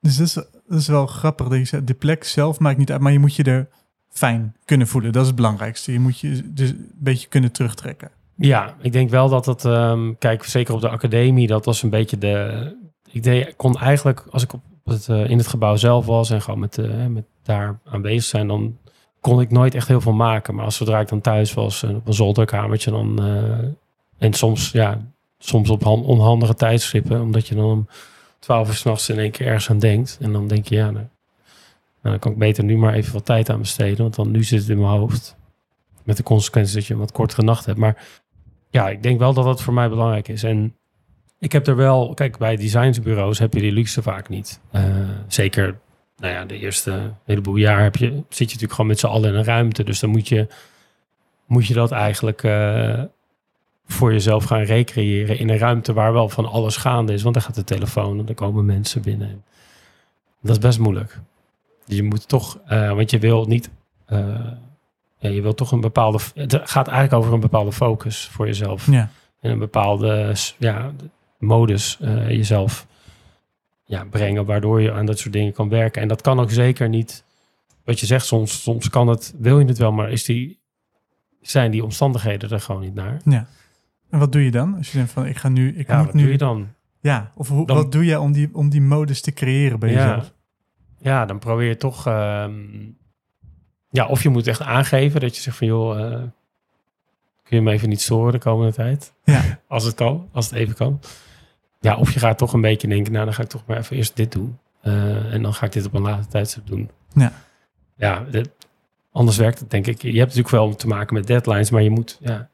Dus 0.00 0.16
dat 0.16 0.26
is, 0.26 0.32
dat 0.68 0.78
is 0.80 0.88
wel 0.88 1.06
grappig. 1.06 1.48
Dat 1.48 1.58
je 1.58 1.64
zegt, 1.64 1.86
de 1.86 1.94
plek 1.94 2.24
zelf 2.24 2.58
maakt 2.58 2.78
niet 2.78 2.92
uit, 2.92 3.00
maar 3.00 3.12
je 3.12 3.18
moet 3.18 3.34
je 3.36 3.42
er 3.42 3.68
fijn 4.08 4.56
kunnen 4.64 4.86
voelen. 4.86 5.12
Dat 5.12 5.20
is 5.22 5.26
het 5.26 5.36
belangrijkste. 5.36 5.92
Je 5.92 6.00
moet 6.00 6.18
je 6.18 6.52
dus 6.52 6.70
een 6.70 6.90
beetje 6.94 7.28
kunnen 7.28 7.52
terugtrekken. 7.52 8.10
Ja, 8.34 8.74
ik 8.80 8.92
denk 8.92 9.10
wel 9.10 9.28
dat 9.28 9.46
het, 9.46 9.64
ehm, 9.64 10.12
kijk, 10.18 10.44
zeker 10.44 10.74
op 10.74 10.80
de 10.80 10.88
academie, 10.88 11.46
dat 11.46 11.64
was 11.64 11.82
een 11.82 11.90
beetje 11.90 12.18
de. 12.18 12.76
Ik 13.10 13.22
deed, 13.22 13.56
kon 13.56 13.78
eigenlijk, 13.78 14.26
als 14.30 14.42
ik 14.42 14.52
op 14.52 14.62
het, 14.84 15.08
eh, 15.08 15.30
in 15.30 15.38
het 15.38 15.46
gebouw 15.46 15.76
zelf 15.76 16.06
was 16.06 16.30
en 16.30 16.42
gewoon 16.42 16.60
met, 16.60 16.78
eh, 16.78 17.06
met 17.06 17.24
daar 17.42 17.78
aanwezig 17.84 18.24
zijn, 18.24 18.48
dan 18.48 18.78
kon 19.20 19.40
ik 19.40 19.50
nooit 19.50 19.74
echt 19.74 19.88
heel 19.88 20.00
veel 20.00 20.12
maken. 20.12 20.54
Maar 20.54 20.64
als 20.64 20.76
zodra 20.76 21.00
ik 21.00 21.08
dan 21.08 21.20
thuis 21.20 21.54
was, 21.54 21.82
en 21.82 21.96
op 21.96 22.06
een 22.06 22.14
zolderkamertje, 22.14 22.90
dan. 22.90 23.22
eh, 23.22 23.68
en 24.18 24.32
soms, 24.32 24.70
ja, 24.70 25.00
soms 25.38 25.70
op 25.70 25.82
han- 25.84 26.04
onhandige 26.04 26.54
tijdstippen, 26.54 27.20
omdat 27.20 27.48
je 27.48 27.54
dan 27.54 27.64
om 27.64 27.88
twaalf 28.38 28.68
uur 28.68 28.74
s'nachts 28.74 29.08
in 29.08 29.18
één 29.18 29.30
keer 29.30 29.46
ergens 29.46 29.70
aan 29.70 29.78
denkt. 29.78 30.18
En 30.20 30.32
dan 30.32 30.46
denk 30.48 30.66
je, 30.66 30.74
ja, 30.74 30.90
nou, 30.90 30.94
nou, 30.94 31.08
dan 32.02 32.18
kan 32.18 32.32
ik 32.32 32.38
beter 32.38 32.64
nu 32.64 32.76
maar 32.76 32.94
even 32.94 33.12
wat 33.12 33.24
tijd 33.24 33.50
aan 33.50 33.58
besteden, 33.58 33.96
want 33.98 34.14
dan 34.14 34.30
nu 34.30 34.44
zit 34.44 34.60
het 34.60 34.68
in 34.68 34.78
mijn 34.80 34.98
hoofd. 34.98 35.36
Met 36.04 36.16
de 36.16 36.22
consequentie 36.22 36.74
dat 36.74 36.86
je 36.86 36.92
een 36.94 37.00
wat 37.00 37.12
kortere 37.12 37.42
nacht 37.42 37.66
hebt. 37.66 37.78
Maar 37.78 37.96
ja, 38.70 38.88
ik 38.88 39.02
denk 39.02 39.18
wel 39.18 39.34
dat 39.34 39.44
dat 39.44 39.62
voor 39.62 39.74
mij 39.74 39.88
belangrijk 39.88 40.28
is. 40.28 40.42
En 40.42 40.76
ik 41.38 41.52
heb 41.52 41.66
er 41.66 41.76
wel, 41.76 42.14
kijk, 42.14 42.38
bij 42.38 42.56
designsbureaus 42.56 43.38
heb 43.38 43.54
je 43.54 43.60
die 43.60 43.72
luxe 43.72 44.02
vaak 44.02 44.28
niet. 44.28 44.60
Eh, 44.70 44.84
zeker, 45.26 45.78
nou 46.16 46.32
ja, 46.32 46.44
de 46.44 46.58
eerste 46.58 47.12
heleboel 47.24 47.56
jaar 47.56 47.82
heb 47.82 47.96
je, 47.96 48.06
zit 48.08 48.22
je 48.38 48.44
natuurlijk 48.44 48.72
gewoon 48.72 48.86
met 48.86 48.98
z'n 48.98 49.06
allen 49.06 49.28
in 49.30 49.34
een 49.34 49.44
ruimte. 49.44 49.84
Dus 49.84 50.00
dan 50.00 50.10
moet 50.10 50.28
je, 50.28 50.46
moet 51.46 51.66
je 51.66 51.74
dat 51.74 51.90
eigenlijk 51.90 52.42
eh, 52.42 53.02
voor 53.86 54.12
jezelf 54.12 54.44
gaan 54.44 54.62
recreëren 54.62 55.38
in 55.38 55.48
een 55.48 55.58
ruimte 55.58 55.92
waar 55.92 56.12
wel 56.12 56.28
van 56.28 56.46
alles 56.46 56.76
gaande 56.76 57.12
is. 57.12 57.22
Want 57.22 57.34
dan 57.34 57.42
gaat 57.42 57.54
de 57.54 57.64
telefoon 57.64 58.18
en 58.18 58.24
dan 58.24 58.34
komen 58.34 58.64
mensen 58.64 59.02
binnen. 59.02 59.44
Dat 60.42 60.50
is 60.50 60.58
best 60.58 60.78
moeilijk. 60.78 61.20
Je 61.84 62.02
moet 62.02 62.28
toch, 62.28 62.58
eh, 62.66 62.92
want 62.92 63.10
je 63.10 63.18
wil 63.18 63.44
niet 63.44 63.70
eh, 64.06 64.50
ja, 65.18 65.28
je 65.28 65.42
wilt 65.42 65.56
toch 65.56 65.72
een 65.72 65.80
bepaalde. 65.80 66.18
Het 66.34 66.60
gaat 66.64 66.88
eigenlijk 66.88 67.18
over 67.18 67.32
een 67.32 67.40
bepaalde 67.40 67.72
focus 67.72 68.28
voor 68.32 68.46
jezelf. 68.46 68.90
Ja, 68.90 69.10
En 69.40 69.50
een 69.50 69.58
bepaalde 69.58 70.34
ja, 70.58 70.92
modus 71.38 71.98
eh, 72.00 72.28
jezelf 72.28 72.86
ja, 73.84 74.04
brengen, 74.04 74.44
waardoor 74.44 74.82
je 74.82 74.92
aan 74.92 75.06
dat 75.06 75.18
soort 75.18 75.32
dingen 75.32 75.52
kan 75.52 75.68
werken. 75.68 76.02
En 76.02 76.08
dat 76.08 76.20
kan 76.20 76.40
ook 76.40 76.50
zeker 76.50 76.88
niet. 76.88 77.24
Wat 77.84 78.00
je 78.00 78.06
zegt, 78.06 78.26
soms, 78.26 78.62
soms 78.62 78.90
kan 78.90 79.08
het, 79.08 79.34
wil 79.38 79.58
je 79.58 79.66
het 79.66 79.78
wel, 79.78 79.92
maar 79.92 80.10
is 80.10 80.24
die, 80.24 80.58
zijn 81.40 81.70
die 81.70 81.84
omstandigheden 81.84 82.50
er 82.50 82.60
gewoon 82.60 82.80
niet 82.80 82.94
naar. 82.94 83.20
ja. 83.24 83.46
En 84.10 84.18
wat 84.18 84.32
doe 84.32 84.44
je 84.44 84.50
dan? 84.50 84.76
Als 84.76 84.90
je 84.90 84.96
denkt 84.96 85.12
van, 85.12 85.26
ik 85.26 85.36
ga 85.36 85.48
nu, 85.48 85.76
ik 85.76 85.86
Ja, 85.86 85.96
moet 85.96 86.06
wat 86.06 86.14
nu... 86.14 86.22
doe 86.22 86.30
je 86.32 86.38
dan? 86.38 86.68
Ja, 87.00 87.32
of 87.34 87.48
hoe, 87.48 87.66
Dan- 87.66 87.76
wat 87.76 87.92
doe 87.92 88.04
je 88.04 88.20
om 88.20 88.32
die, 88.32 88.48
om 88.52 88.68
die 88.68 88.80
modus 88.80 89.20
te 89.20 89.32
creëren 89.32 89.78
bij 89.78 89.90
Ja. 89.90 89.94
jezelf? 90.06 90.32
Ja, 90.98 91.26
dan 91.26 91.38
probeer 91.38 91.68
je 91.68 91.76
toch. 91.76 92.06
ehm, 92.06 92.54
ja, 93.90 94.06
of 94.06 94.22
je 94.22 94.28
moet 94.28 94.46
echt 94.46 94.60
aangeven 94.62 95.20
dat 95.20 95.36
je 95.36 95.42
zegt 95.42 95.56
van 95.56 95.66
joh, 95.66 96.00
eh, 96.12 96.22
kun 97.42 97.56
je 97.56 97.60
me 97.62 97.72
even 97.72 97.88
niet 97.88 98.00
storen 98.00 98.32
de 98.32 98.38
komende 98.38 98.72
tijd? 98.72 99.12
Ja. 99.24 99.42
Als 99.68 99.84
het 99.84 99.94
kan, 99.94 100.28
als 100.32 100.50
het 100.50 100.58
even 100.58 100.74
kan. 100.74 101.00
Ja, 101.80 101.96
of 101.96 102.12
je 102.12 102.18
gaat 102.20 102.38
toch 102.38 102.52
een 102.52 102.60
beetje 102.60 102.88
denken, 102.88 103.12
nou 103.12 103.24
dan 103.24 103.34
ga 103.34 103.42
ik 103.42 103.48
toch 103.48 103.62
maar 103.66 103.76
even 103.76 103.96
eerst 103.96 104.16
dit 104.16 104.32
doen. 104.32 104.58
Eh, 104.80 105.32
en 105.32 105.42
dan 105.42 105.54
ga 105.54 105.66
ik 105.66 105.72
dit 105.72 105.86
op 105.86 105.94
een 105.94 106.02
later 106.02 106.28
tijdstip 106.28 106.66
doen. 106.66 106.90
Ja. 107.14 107.32
Ja, 107.96 108.24
dit- 108.30 108.50
anders 109.12 109.36
werkt 109.36 109.58
het 109.58 109.70
denk 109.70 109.86
ik. 109.86 110.02
Je 110.02 110.08
hebt 110.08 110.18
natuurlijk 110.34 110.48
wel 110.48 110.74
te 110.74 110.86
maken 110.86 111.14
met 111.14 111.26
deadlines, 111.26 111.70
maar 111.70 111.82
je 111.82 111.90
moet, 111.90 112.18
ja. 112.20 112.48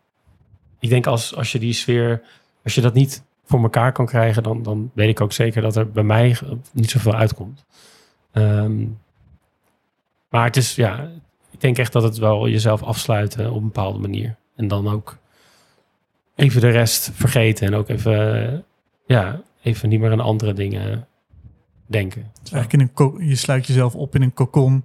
Ik 0.82 0.88
denk 0.88 1.06
als, 1.06 1.34
als 1.36 1.52
je 1.52 1.58
die 1.58 1.72
sfeer, 1.72 2.22
als 2.64 2.74
je 2.74 2.80
dat 2.80 2.94
niet 2.94 3.22
voor 3.44 3.62
elkaar 3.62 3.92
kan 3.92 4.06
krijgen, 4.06 4.42
dan, 4.42 4.62
dan 4.62 4.90
weet 4.94 5.08
ik 5.08 5.20
ook 5.20 5.32
zeker 5.32 5.62
dat 5.62 5.76
er 5.76 5.90
bij 5.90 6.02
mij 6.02 6.36
niet 6.72 6.90
zoveel 6.90 7.14
uitkomt. 7.14 7.64
Ehm, 8.32 8.84
maar 10.28 10.44
het 10.44 10.56
is, 10.56 10.74
ja, 10.74 11.10
ik 11.50 11.60
denk 11.60 11.78
echt 11.78 11.92
dat 11.92 12.02
het 12.02 12.18
wel 12.18 12.48
jezelf 12.48 12.82
afsluiten 12.82 13.50
op 13.50 13.56
een 13.56 13.62
bepaalde 13.62 13.98
manier. 13.98 14.36
En 14.56 14.68
dan 14.68 14.88
ook 14.88 15.18
even 16.34 16.60
de 16.60 16.70
rest 16.70 17.10
vergeten 17.14 17.66
en 17.66 17.74
ook 17.74 17.88
even, 17.88 18.64
ja, 19.06 19.42
even 19.62 19.88
niet 19.88 20.00
meer 20.00 20.12
aan 20.12 20.20
andere 20.20 20.52
dingen 20.52 21.06
denken. 21.86 22.30
Dus 22.42 22.52
eigenlijk 22.52 22.72
in 22.72 22.88
een 22.88 22.94
ko- 22.94 23.20
je 23.20 23.36
sluit 23.36 23.66
jezelf 23.66 23.94
op 23.94 24.14
in 24.14 24.22
een 24.22 24.34
kokon 24.34 24.84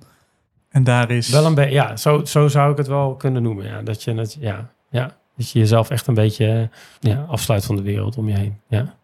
en 0.70 0.84
daar 0.84 1.12
is... 1.12 1.30
Wel 1.30 1.46
een 1.46 1.72
ja, 1.72 1.96
zo, 1.96 2.26
zo 2.26 2.48
zou 2.48 2.72
ik 2.72 2.78
het 2.78 2.88
wel 2.88 3.16
kunnen 3.16 3.44
noemen. 3.44 3.66
Ja, 3.66 3.82
dat 3.82 4.04
je 4.04 4.14
het, 4.14 4.38
ja, 4.40 4.72
ja, 4.90 5.18
dat 5.38 5.52
je 5.52 5.60
jezelf 5.60 5.89
echt 5.89 6.08
een 6.08 6.13
beetje 6.13 6.69
eh, 7.02 7.12
ja, 7.12 7.23
afsluit 7.23 7.65
van 7.65 7.76
de 7.76 7.82
wereld 7.82 8.17
om 8.17 8.28
je 8.30 8.36
heen. 8.38 8.58
Ja. 8.67 8.95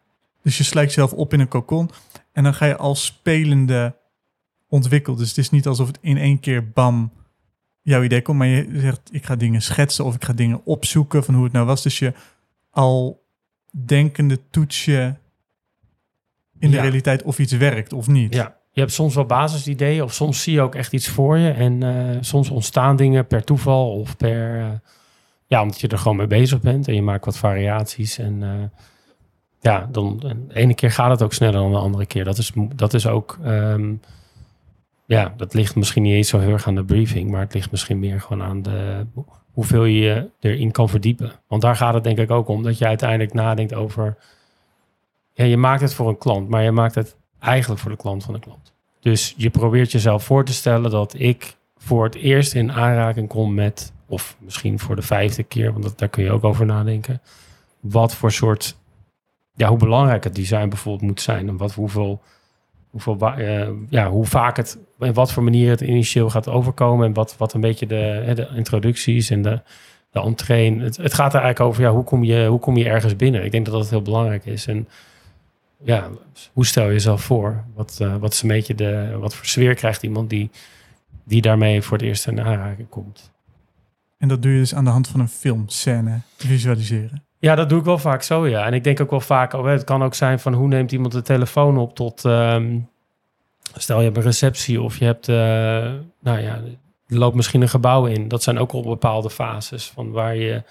Dus 0.41 0.57
je 0.57 0.63
sluit 0.63 0.87
jezelf 0.87 1.13
op 1.13 1.33
in 1.33 1.39
een 1.39 1.47
kokon 1.47 1.89
en 2.31 2.43
dan 2.43 2.53
ga 2.53 2.65
je 2.65 2.77
als 2.77 3.05
spelende 3.05 3.95
ontwikkelen. 4.67 5.17
Dus 5.19 5.27
het 5.29 5.37
is 5.37 5.49
niet 5.49 5.67
alsof 5.67 5.87
het 5.87 5.97
in 6.01 6.17
één 6.17 6.39
keer 6.39 6.69
bam 6.71 7.11
jouw 7.81 8.03
idee 8.03 8.21
komt, 8.21 8.37
maar 8.37 8.47
je 8.47 8.69
zegt 8.73 8.99
ik 9.11 9.25
ga 9.25 9.35
dingen 9.35 9.61
schetsen 9.61 10.05
of 10.05 10.15
ik 10.15 10.23
ga 10.23 10.33
dingen 10.33 10.61
opzoeken 10.65 11.23
van 11.23 11.33
hoe 11.33 11.43
het 11.43 11.53
nou 11.53 11.65
was. 11.65 11.83
Dus 11.83 11.99
je 11.99 12.13
al 12.69 13.23
denkende 13.85 14.39
toets 14.49 14.85
je 14.85 15.13
in 16.59 16.69
de 16.69 16.75
Ja. 16.75 16.81
realiteit 16.81 17.23
of 17.23 17.39
iets 17.39 17.51
werkt 17.53 17.93
of 17.93 18.07
niet. 18.07 18.33
Ja, 18.33 18.57
je 18.71 18.79
hebt 18.79 18.93
soms 18.93 19.15
wel 19.15 19.25
basisideeën 19.25 20.03
of 20.03 20.13
soms 20.13 20.41
zie 20.43 20.53
je 20.53 20.61
ook 20.61 20.75
echt 20.75 20.93
iets 20.93 21.07
voor 21.07 21.37
je. 21.37 21.49
En 21.49 21.83
eh, 21.83 22.17
soms 22.21 22.49
ontstaan 22.49 22.95
dingen 22.95 23.27
per 23.27 23.43
toeval 23.43 23.91
of 23.99 24.17
per... 24.17 24.59
eh, 24.59 24.69
ja, 25.53 25.61
omdat 25.61 25.81
je 25.81 25.87
er 25.87 25.97
gewoon 25.97 26.17
mee 26.17 26.27
bezig 26.27 26.61
bent 26.61 26.87
en 26.87 26.95
je 26.95 27.01
maakt 27.01 27.25
wat 27.25 27.37
variaties. 27.37 28.17
En 28.17 28.43
eh, 28.43 28.79
ja, 29.59 29.87
dan 29.91 30.23
en 30.27 30.47
de 30.47 30.55
ene 30.55 30.73
keer 30.73 30.91
gaat 30.91 31.09
het 31.09 31.21
ook 31.21 31.33
sneller 31.33 31.59
dan 31.59 31.71
de 31.71 31.77
andere 31.77 32.05
keer. 32.05 32.23
Dat 32.23 32.37
is, 32.37 32.51
dat 32.75 32.93
is 32.93 33.07
ook... 33.07 33.37
ehm, 33.43 33.93
ja, 35.05 35.33
dat 35.37 35.53
ligt 35.53 35.75
misschien 35.75 36.03
niet 36.03 36.13
eens 36.13 36.29
zo 36.29 36.39
heel 36.39 36.51
erg 36.51 36.67
aan 36.67 36.75
de 36.75 36.83
briefing, 36.83 37.31
maar 37.31 37.39
het 37.39 37.53
ligt 37.53 37.71
misschien 37.71 37.99
meer 37.99 38.21
gewoon 38.21 38.43
aan 38.43 38.61
de, 38.61 39.05
hoeveel 39.51 39.83
je 39.83 39.99
je 39.99 40.29
erin 40.39 40.71
kan 40.71 40.89
verdiepen. 40.89 41.31
Want 41.47 41.61
daar 41.61 41.75
gaat 41.75 41.93
het 41.93 42.03
denk 42.03 42.17
ik 42.17 42.31
ook 42.31 42.47
om, 42.47 42.63
dat 42.63 42.77
je 42.77 42.87
uiteindelijk 42.87 43.33
nadenkt 43.33 43.73
over... 43.73 44.17
Ja, 45.33 45.43
je 45.43 45.57
maakt 45.57 45.81
het 45.81 45.93
voor 45.93 46.09
een 46.09 46.17
klant, 46.17 46.49
maar 46.49 46.63
je 46.63 46.71
maakt 46.71 46.95
het 46.95 47.15
eigenlijk 47.39 47.81
voor 47.81 47.91
de 47.91 47.97
klant 47.97 48.23
van 48.23 48.33
de 48.33 48.39
klant. 48.39 48.73
Dus 48.99 49.33
je 49.37 49.49
probeert 49.49 49.91
jezelf 49.91 50.23
voor 50.23 50.45
te 50.45 50.53
stellen 50.53 50.91
dat 50.91 51.13
ik 51.17 51.55
voor 51.77 52.03
het 52.03 52.15
eerst 52.15 52.53
in 52.53 52.71
aanraking 52.71 53.27
kom 53.27 53.53
met, 53.53 53.92
of 54.07 54.37
misschien 54.39 54.79
voor 54.79 54.95
de 54.95 55.01
vijfde 55.01 55.43
keer, 55.43 55.71
want 55.71 55.83
dat, 55.83 55.99
daar 55.99 56.09
kun 56.09 56.23
je 56.23 56.31
ook 56.31 56.43
over 56.43 56.65
nadenken, 56.65 57.21
wat 57.79 58.15
voor 58.15 58.31
soort, 58.31 58.77
ja, 59.55 59.69
hoe 59.69 59.77
belangrijk 59.77 60.23
het 60.23 60.35
design 60.35 60.69
bijvoorbeeld 60.69 61.09
moet 61.09 61.21
zijn 61.21 61.47
en 61.47 61.57
wat, 61.57 61.73
hoeveel, 61.73 62.21
hoeveel, 62.89 63.17
eh, 63.19 63.69
ja, 63.89 64.09
hoe 64.09 64.25
vaak 64.25 64.57
het, 64.57 64.77
in 64.99 65.13
wat 65.13 65.31
voor 65.31 65.43
manier 65.43 65.69
het 65.69 65.81
initieel 65.81 66.29
gaat 66.29 66.49
overkomen 66.49 67.05
en 67.05 67.13
wat, 67.13 67.35
wat 67.37 67.53
een 67.53 67.61
beetje 67.61 67.85
de, 67.85 68.31
de 68.35 68.49
introducties 68.55 69.29
en 69.29 69.41
de, 69.41 69.61
de 70.11 70.19
entree. 70.19 70.79
Het, 70.79 70.97
het 70.97 71.13
gaat 71.13 71.33
er 71.33 71.41
eigenlijk 71.41 71.69
over, 71.69 71.83
ja, 71.83 71.91
hoe 71.91 72.03
kom, 72.03 72.23
je, 72.23 72.45
hoe 72.47 72.59
kom 72.59 72.77
je 72.77 72.89
ergens 72.89 73.15
binnen? 73.15 73.45
Ik 73.45 73.51
denk 73.51 73.65
dat 73.65 73.73
dat 73.73 73.89
heel 73.89 74.01
belangrijk 74.01 74.45
is. 74.45 74.67
En 74.67 74.87
ja, 75.83 76.09
hoe 76.53 76.65
stel 76.65 76.85
je 76.85 76.91
jezelf 76.91 77.23
voor? 77.23 77.63
Wat, 77.73 77.97
eh, 78.01 78.15
wat 78.15 78.33
is 78.33 78.41
een 78.41 78.47
beetje 78.47 78.75
de, 78.75 79.17
wat 79.19 79.35
voor 79.35 79.45
sfeer 79.45 79.75
krijgt 79.75 80.03
iemand 80.03 80.29
die, 80.29 80.49
die 81.23 81.41
daarmee 81.41 81.81
voor 81.81 81.97
het 81.97 82.05
eerst 82.05 82.27
in 82.27 82.41
aanraking 82.41 82.89
komt? 82.89 83.31
En 84.23 84.29
dat 84.29 84.41
doe 84.41 84.51
je 84.51 84.59
dus 84.59 84.75
aan 84.75 84.83
de 84.83 84.89
hand 84.89 85.07
van 85.07 85.19
een 85.19 85.29
filmscène 85.29 86.19
visualiseren. 86.37 87.23
Ja, 87.39 87.55
dat 87.55 87.69
doe 87.69 87.79
ik 87.79 87.85
wel 87.85 87.97
vaak 87.97 88.21
zo, 88.21 88.47
ja. 88.47 88.65
En 88.65 88.73
ik 88.73 88.83
denk 88.83 88.99
ook 88.99 89.09
wel 89.09 89.19
vaak, 89.19 89.53
oh, 89.53 89.65
het 89.65 89.83
kan 89.83 90.03
ook 90.03 90.13
zijn 90.13 90.39
van 90.39 90.53
hoe 90.53 90.67
neemt 90.67 90.91
iemand 90.91 91.13
de 91.13 91.21
telefoon 91.21 91.77
op 91.77 91.95
tot, 91.95 92.25
ehm, 92.25 92.79
stel 93.75 93.97
je 93.97 94.03
hebt 94.03 94.17
een 94.17 94.23
receptie 94.23 94.81
of 94.81 94.97
je 94.97 95.05
hebt, 95.05 95.27
eh, 95.27 95.35
nou 96.19 96.39
ja, 96.39 96.61
er 97.07 97.17
loopt 97.17 97.35
misschien 97.35 97.61
een 97.61 97.69
gebouw 97.69 98.05
in. 98.05 98.27
Dat 98.27 98.43
zijn 98.43 98.57
ook 98.57 98.71
al 98.71 98.81
bepaalde 98.81 99.29
fases 99.29 99.85
van 99.87 100.11
waar 100.11 100.35
je, 100.35 100.63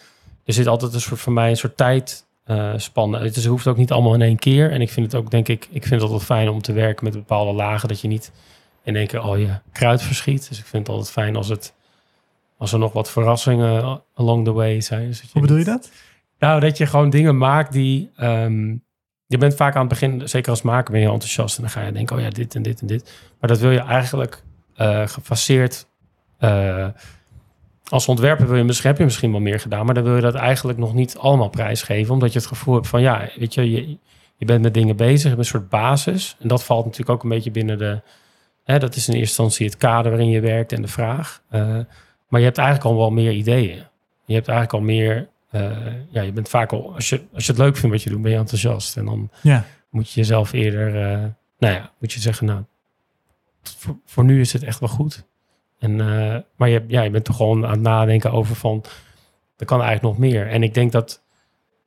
er 0.44 0.54
zit 0.54 0.66
altijd 0.66 0.94
een 0.94 1.00
soort, 1.00 1.20
voor 1.20 1.32
mij 1.32 1.50
een 1.50 1.56
soort 1.56 1.76
tijd 1.76 2.26
eh. 2.44 2.72
Het 3.10 3.44
hoeft 3.44 3.66
ook 3.66 3.76
niet 3.76 3.92
allemaal 3.92 4.14
in 4.14 4.22
één 4.22 4.38
keer. 4.38 4.70
En 4.70 4.80
ik 4.80 4.90
vind 4.90 5.12
het 5.12 5.20
ook, 5.20 5.30
denk 5.30 5.48
ik, 5.48 5.68
ik 5.70 5.82
vind 5.86 6.00
het 6.00 6.10
altijd 6.10 6.22
fijn 6.22 6.48
om 6.48 6.62
te 6.62 6.72
werken 6.72 7.04
met 7.04 7.12
bepaalde 7.12 7.52
lagen. 7.52 7.88
Dat 7.88 8.00
je 8.00 8.08
niet 8.08 8.32
in 8.82 8.96
één 8.96 9.06
keer 9.06 9.18
al 9.18 9.36
je 9.36 9.48
kruid 9.72 10.02
verschiet. 10.02 10.48
Dus 10.48 10.58
ik 10.58 10.66
vind 10.66 10.86
het 10.86 10.96
altijd 10.96 11.12
fijn 11.12 11.36
als, 11.36 11.48
het, 11.48 11.74
als 12.62 12.72
er 12.72 12.78
nog 12.78 12.92
wat 12.92 13.10
verrassingen 13.10 14.02
along 14.14 14.44
the 14.44 14.52
way 14.52 14.80
zijn. 14.80 15.06
Dus 15.06 15.16
dat 15.16 15.26
je 15.26 15.32
Hoe 15.32 15.42
bedoel 15.42 15.56
je 15.56 15.64
dat? 15.64 15.90
Nou, 16.38 16.60
dat 16.60 16.78
je 16.78 16.86
gewoon 16.86 17.10
dingen 17.10 17.38
maakt 17.38 17.72
die... 17.72 18.10
ehm, 18.16 18.76
je 19.26 19.38
bent 19.38 19.54
vaak 19.54 19.74
aan 19.74 19.80
het 19.80 19.88
begin, 19.88 20.28
zeker 20.28 20.50
als 20.50 20.62
maker, 20.62 20.92
ben 20.92 21.00
je 21.00 21.08
enthousiast. 21.08 21.56
En 21.56 21.62
dan 21.62 21.70
ga 21.70 21.82
je 21.82 21.92
denken, 21.92 22.16
oh 22.16 22.22
ja, 22.22 22.30
dit 22.30 22.54
en 22.54 22.62
dit 22.62 22.80
en 22.80 22.86
dit. 22.86 23.12
Maar 23.40 23.48
dat 23.48 23.58
wil 23.58 23.70
je 23.70 23.78
eigenlijk 23.78 24.42
eh, 24.74 25.06
gefaseerd... 25.06 25.86
eh, 26.38 26.86
als 27.88 28.08
ontwerper 28.08 28.46
wil 28.46 28.56
je 28.56 28.64
misschien, 28.64 28.88
heb 28.88 28.98
je 28.98 29.04
misschien 29.04 29.30
wel 29.30 29.40
meer 29.40 29.60
gedaan, 29.60 29.84
maar 29.84 29.94
dan 29.94 30.04
wil 30.04 30.14
je 30.14 30.20
dat 30.20 30.34
eigenlijk 30.34 30.78
nog 30.78 30.94
niet 30.94 31.16
allemaal 31.18 31.48
prijsgeven, 31.48 32.14
omdat 32.14 32.32
je 32.32 32.38
het 32.38 32.48
gevoel 32.48 32.74
hebt 32.74 32.88
van 32.88 33.00
ja, 33.00 33.28
weet 33.38 33.54
je, 33.54 33.70
je, 33.70 33.98
je 34.36 34.44
bent 34.44 34.62
met 34.62 34.74
dingen 34.74 34.96
bezig, 34.96 35.22
je 35.22 35.28
hebt 35.28 35.38
een 35.38 35.44
soort 35.44 35.68
basis. 35.68 36.36
En 36.40 36.48
dat 36.48 36.64
valt 36.64 36.84
natuurlijk 36.84 37.10
ook 37.10 37.22
een 37.22 37.28
beetje 37.28 37.50
binnen 37.50 37.78
de, 37.78 38.00
hè, 38.64 38.78
dat 38.78 38.96
is 38.96 39.08
in 39.08 39.14
eerste 39.14 39.42
instantie 39.42 39.66
het 39.66 39.76
kader 39.76 40.10
waarin 40.10 40.30
je 40.30 40.40
werkt 40.40 40.72
en 40.72 40.82
de 40.82 40.88
vraag. 40.88 41.42
Eh, 41.48 41.78
maar 42.32 42.40
je 42.40 42.46
hebt 42.46 42.58
eigenlijk 42.58 42.88
al 42.88 42.96
wel 42.96 43.10
meer 43.10 43.32
ideeën. 43.32 43.82
Je 44.24 44.34
hebt 44.34 44.48
eigenlijk 44.48 44.72
al 44.78 44.80
meer, 44.94 45.28
eh, 45.50 45.70
ja, 46.10 46.22
je 46.22 46.32
bent 46.32 46.48
vaak 46.48 46.72
al, 46.72 46.94
als 46.94 47.08
je, 47.08 47.22
als 47.34 47.46
je 47.46 47.52
het 47.52 47.60
leuk 47.60 47.76
vindt 47.76 47.94
wat 47.94 48.02
je 48.04 48.10
doet, 48.10 48.22
ben 48.22 48.30
je 48.30 48.36
enthousiast. 48.36 48.96
En 48.96 49.04
dan 49.04 49.30
Ja. 49.42 49.64
moet 49.90 50.10
je 50.10 50.20
jezelf 50.20 50.52
eerder, 50.52 50.86
eh, 51.02 51.18
nou 51.58 51.74
ja, 51.74 51.90
moet 51.98 52.12
je 52.12 52.20
zeggen, 52.20 52.46
nou, 52.46 52.62
voor, 53.62 53.96
voor 54.04 54.24
nu 54.24 54.40
is 54.40 54.52
het 54.52 54.62
echt 54.62 54.80
wel 54.80 54.88
goed. 54.88 55.24
En, 55.78 56.00
eh, 56.00 56.36
maar 56.56 56.68
je, 56.68 56.84
ja, 56.88 57.02
je 57.02 57.10
bent 57.10 57.24
toch 57.24 57.36
gewoon 57.36 57.64
aan 57.64 57.70
het 57.70 57.80
nadenken 57.80 58.32
over 58.32 58.56
van, 58.56 58.84
er 59.56 59.66
kan 59.66 59.80
eigenlijk 59.82 60.18
nog 60.18 60.28
meer. 60.28 60.48
En 60.48 60.62
ik 60.62 60.74
denk 60.74 60.92
dat 60.92 61.22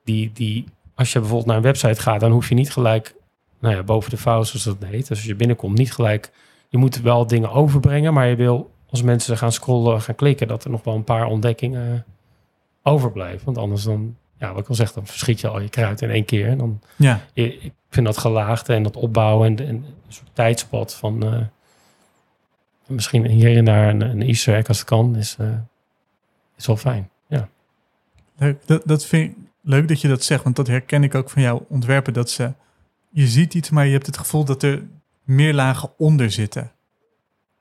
die, 0.04 0.32
die, 0.34 0.66
als 0.96 1.12
je 1.14 1.20
bijvoorbeeld 1.20 1.48
naar 1.48 1.58
een 1.58 1.64
website 1.64 2.02
gaat, 2.02 2.20
dan 2.20 2.32
hoef 2.32 2.50
je 2.50 2.56
niet 2.56 2.72
gelijk, 2.72 3.16
nou 3.60 3.76
ja, 3.76 3.84
boven 3.84 4.10
de 4.10 4.18
vouw, 4.18 4.44
zoals 4.44 4.64
dat 4.64 4.90
heet. 4.90 5.08
Dus 5.08 5.10
als 5.18 5.24
je 5.26 5.36
binnenkomt, 5.36 5.78
niet 5.78 5.94
gelijk, 5.94 6.32
je 6.70 6.78
moet 6.78 7.02
wel 7.02 7.28
dingen 7.28 7.52
overbrengen, 7.52 8.14
maar 8.14 8.28
je 8.28 8.36
wil, 8.36 8.72
als 8.90 9.02
mensen 9.02 9.38
gaan 9.38 9.52
scrollen, 9.52 10.02
gaan 10.02 10.16
klikken, 10.16 10.48
dat 10.48 10.64
er 10.64 10.70
nog 10.70 10.84
wel 10.84 10.96
een 10.96 11.04
paar 11.04 11.26
ontdekkingen 11.26 12.06
overblijven. 12.84 13.46
Want 13.46 13.58
anders 13.58 13.84
dan, 13.84 14.16
ja, 14.38 14.54
wat 14.54 14.62
ik 14.64 14.70
al 14.70 14.76
zeg, 14.76 14.94
dan 14.94 15.06
verschiet 15.06 15.40
je 15.40 15.48
al 15.48 15.60
je 15.60 15.70
kruid 15.70 16.02
in 16.02 16.10
één 16.10 16.26
keer. 16.26 16.48
En 16.48 16.58
dan 16.58 16.82
Ja. 16.96 17.22
ik 17.34 17.72
vind 17.90 18.06
dat 18.06 18.18
gelaagde 18.18 18.74
en 18.74 18.84
dat 18.84 18.96
opbouwen 18.96 19.48
en, 19.58 19.68
en 19.68 19.76
een 19.76 19.94
soort 20.08 20.30
tijdspad 20.34 20.96
van 20.96 21.24
eh, 21.26 21.42
misschien 22.88 23.26
hier 23.26 23.58
en 23.58 23.66
daar 23.66 23.90
een, 23.90 24.02
een 24.02 24.22
Easter 24.22 24.56
egg 24.56 24.68
als 24.68 24.78
het 24.80 24.88
kan, 24.88 25.16
is, 25.16 25.36
eh, 25.40 25.48
is 26.58 26.66
wel 26.68 26.78
fijn. 26.78 27.10
Ja. 27.28 27.50
Leuk. 28.38 28.68
Dat, 28.68 28.82
dat 28.86 29.06
vind 29.06 29.32
ik 29.32 29.38
leuk 29.62 29.88
dat 29.88 30.02
je 30.02 30.08
dat 30.08 30.24
zegt, 30.24 30.44
want 30.44 30.56
dat 30.56 30.68
herken 30.68 31.04
ik 31.04 31.16
ook 31.16 31.30
van 31.30 31.42
jouw 31.42 31.66
ontwerpen. 31.70 32.14
Dat 32.14 32.30
ze, 32.30 32.54
je 33.10 33.28
ziet 33.28 33.54
iets, 33.54 33.70
maar 33.70 33.86
je 33.86 33.92
hebt 33.92 34.06
het 34.06 34.18
gevoel 34.18 34.46
dat 34.46 34.64
er 34.64 34.84
meer 35.24 35.54
lagen 35.54 35.92
onder 35.98 36.32
zitten. 36.32 36.72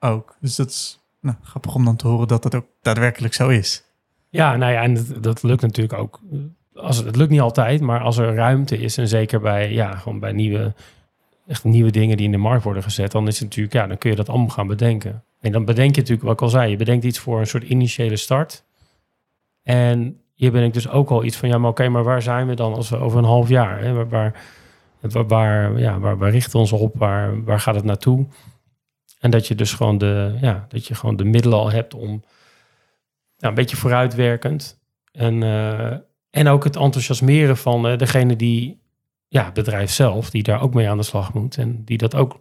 Ook. 0.00 0.36
Dus 0.40 0.56
dat 0.56 0.68
is 0.68 1.00
nou, 1.24 1.36
grappig 1.42 1.74
om 1.74 1.84
dan 1.84 1.96
te 1.96 2.06
horen 2.08 2.28
dat 2.28 2.42
dat 2.42 2.54
ook 2.54 2.66
daadwerkelijk 2.82 3.34
zo 3.34 3.48
is. 3.48 3.84
Ja, 4.28 4.56
nou 4.56 4.72
ja, 4.72 4.82
en 4.82 5.06
dat, 5.20 5.42
lukt 5.42 5.62
natuurlijk 5.62 5.98
ook. 5.98 6.20
Als, 6.74 6.96
het 6.96 7.16
lukt 7.16 7.30
niet 7.30 7.40
altijd, 7.40 7.80
maar 7.80 8.00
als 8.00 8.16
er 8.16 8.34
ruimte 8.34 8.78
is 8.78 8.98
en 8.98 9.08
zeker 9.08 9.40
bij, 9.40 9.72
ja, 9.72 9.96
gewoon 9.96 10.18
bij 10.18 10.32
nieuwe, 10.32 10.74
echt 11.46 11.64
nieuwe 11.64 11.90
dingen 11.90 12.16
die 12.16 12.26
in 12.26 12.32
de 12.32 12.38
markt 12.38 12.64
worden 12.64 12.82
gezet, 12.82 13.12
dan 13.12 13.26
is 13.26 13.34
het 13.34 13.48
natuurlijk, 13.48 13.74
ja, 13.74 13.86
dan 13.86 13.98
kun 13.98 14.10
je 14.10 14.16
dat 14.16 14.28
allemaal 14.28 14.48
gaan 14.48 14.66
bedenken. 14.66 15.22
En 15.40 15.52
dan 15.52 15.64
bedenk 15.64 15.94
je 15.94 16.00
natuurlijk, 16.00 16.26
wat 16.26 16.32
ik 16.36 16.42
al 16.42 16.48
zei, 16.48 16.70
je 16.70 16.76
bedenkt 16.76 17.04
iets 17.04 17.18
voor 17.18 17.40
een 17.40 17.46
soort 17.46 17.62
initiële 17.64 18.16
start. 18.16 18.64
En 19.62 20.20
je 20.34 20.50
bedenkt 20.50 20.74
dus 20.74 20.88
ook 20.88 21.10
al 21.10 21.24
iets 21.24 21.36
van, 21.36 21.48
ja, 21.48 21.58
maar 21.58 21.70
oké, 21.70 21.88
maar 21.88 22.04
waar 22.04 22.22
zijn 22.22 22.46
we 22.46 22.54
dan 22.54 22.74
als 22.74 22.90
we 22.90 22.96
over 22.96 23.18
een 23.18 23.24
half 23.24 23.48
jaar? 23.48 23.80
Hè? 23.80 23.92
Waar, 23.92 24.08
waar, 24.08 24.34
waar, 25.00 25.26
waar- 25.26 25.78
ja, 25.78 25.98
waar, 25.98 26.18
waar 26.18 26.30
richten 26.30 26.52
we 26.52 26.58
ons 26.58 26.72
op? 26.72 26.94
Waar, 26.96 27.44
waar 27.44 27.60
gaat 27.60 27.74
het 27.74 27.84
naartoe? 27.84 28.26
En 29.24 29.30
dat 29.30 29.46
je 29.46 29.54
dus 29.54 29.72
gewoon 29.72 29.98
de, 29.98 30.36
ja, 30.40 30.64
dat 30.68 30.86
je 30.86 30.94
gewoon 30.94 31.16
de 31.16 31.24
middelen 31.24 31.58
al 31.58 31.70
hebt 31.70 31.94
om 31.94 32.22
een 33.38 33.54
beetje 33.54 33.76
vooruitwerkend. 33.76 34.80
En, 35.12 35.42
eh, 35.42 35.96
en 36.30 36.48
ook 36.48 36.64
het 36.64 36.76
enthousiasmeren 36.76 37.56
van 37.56 37.86
eh, 37.86 37.98
degene 37.98 38.36
die, 38.36 38.80
ja, 39.28 39.44
het 39.44 39.54
bedrijf 39.54 39.90
zelf, 39.90 40.30
die 40.30 40.42
daar 40.42 40.60
ook 40.60 40.74
mee 40.74 40.88
aan 40.88 40.96
de 40.96 41.02
slag 41.02 41.32
moet. 41.34 41.56
En 41.58 41.84
die 41.84 41.98
dat 41.98 42.14
ook, 42.14 42.40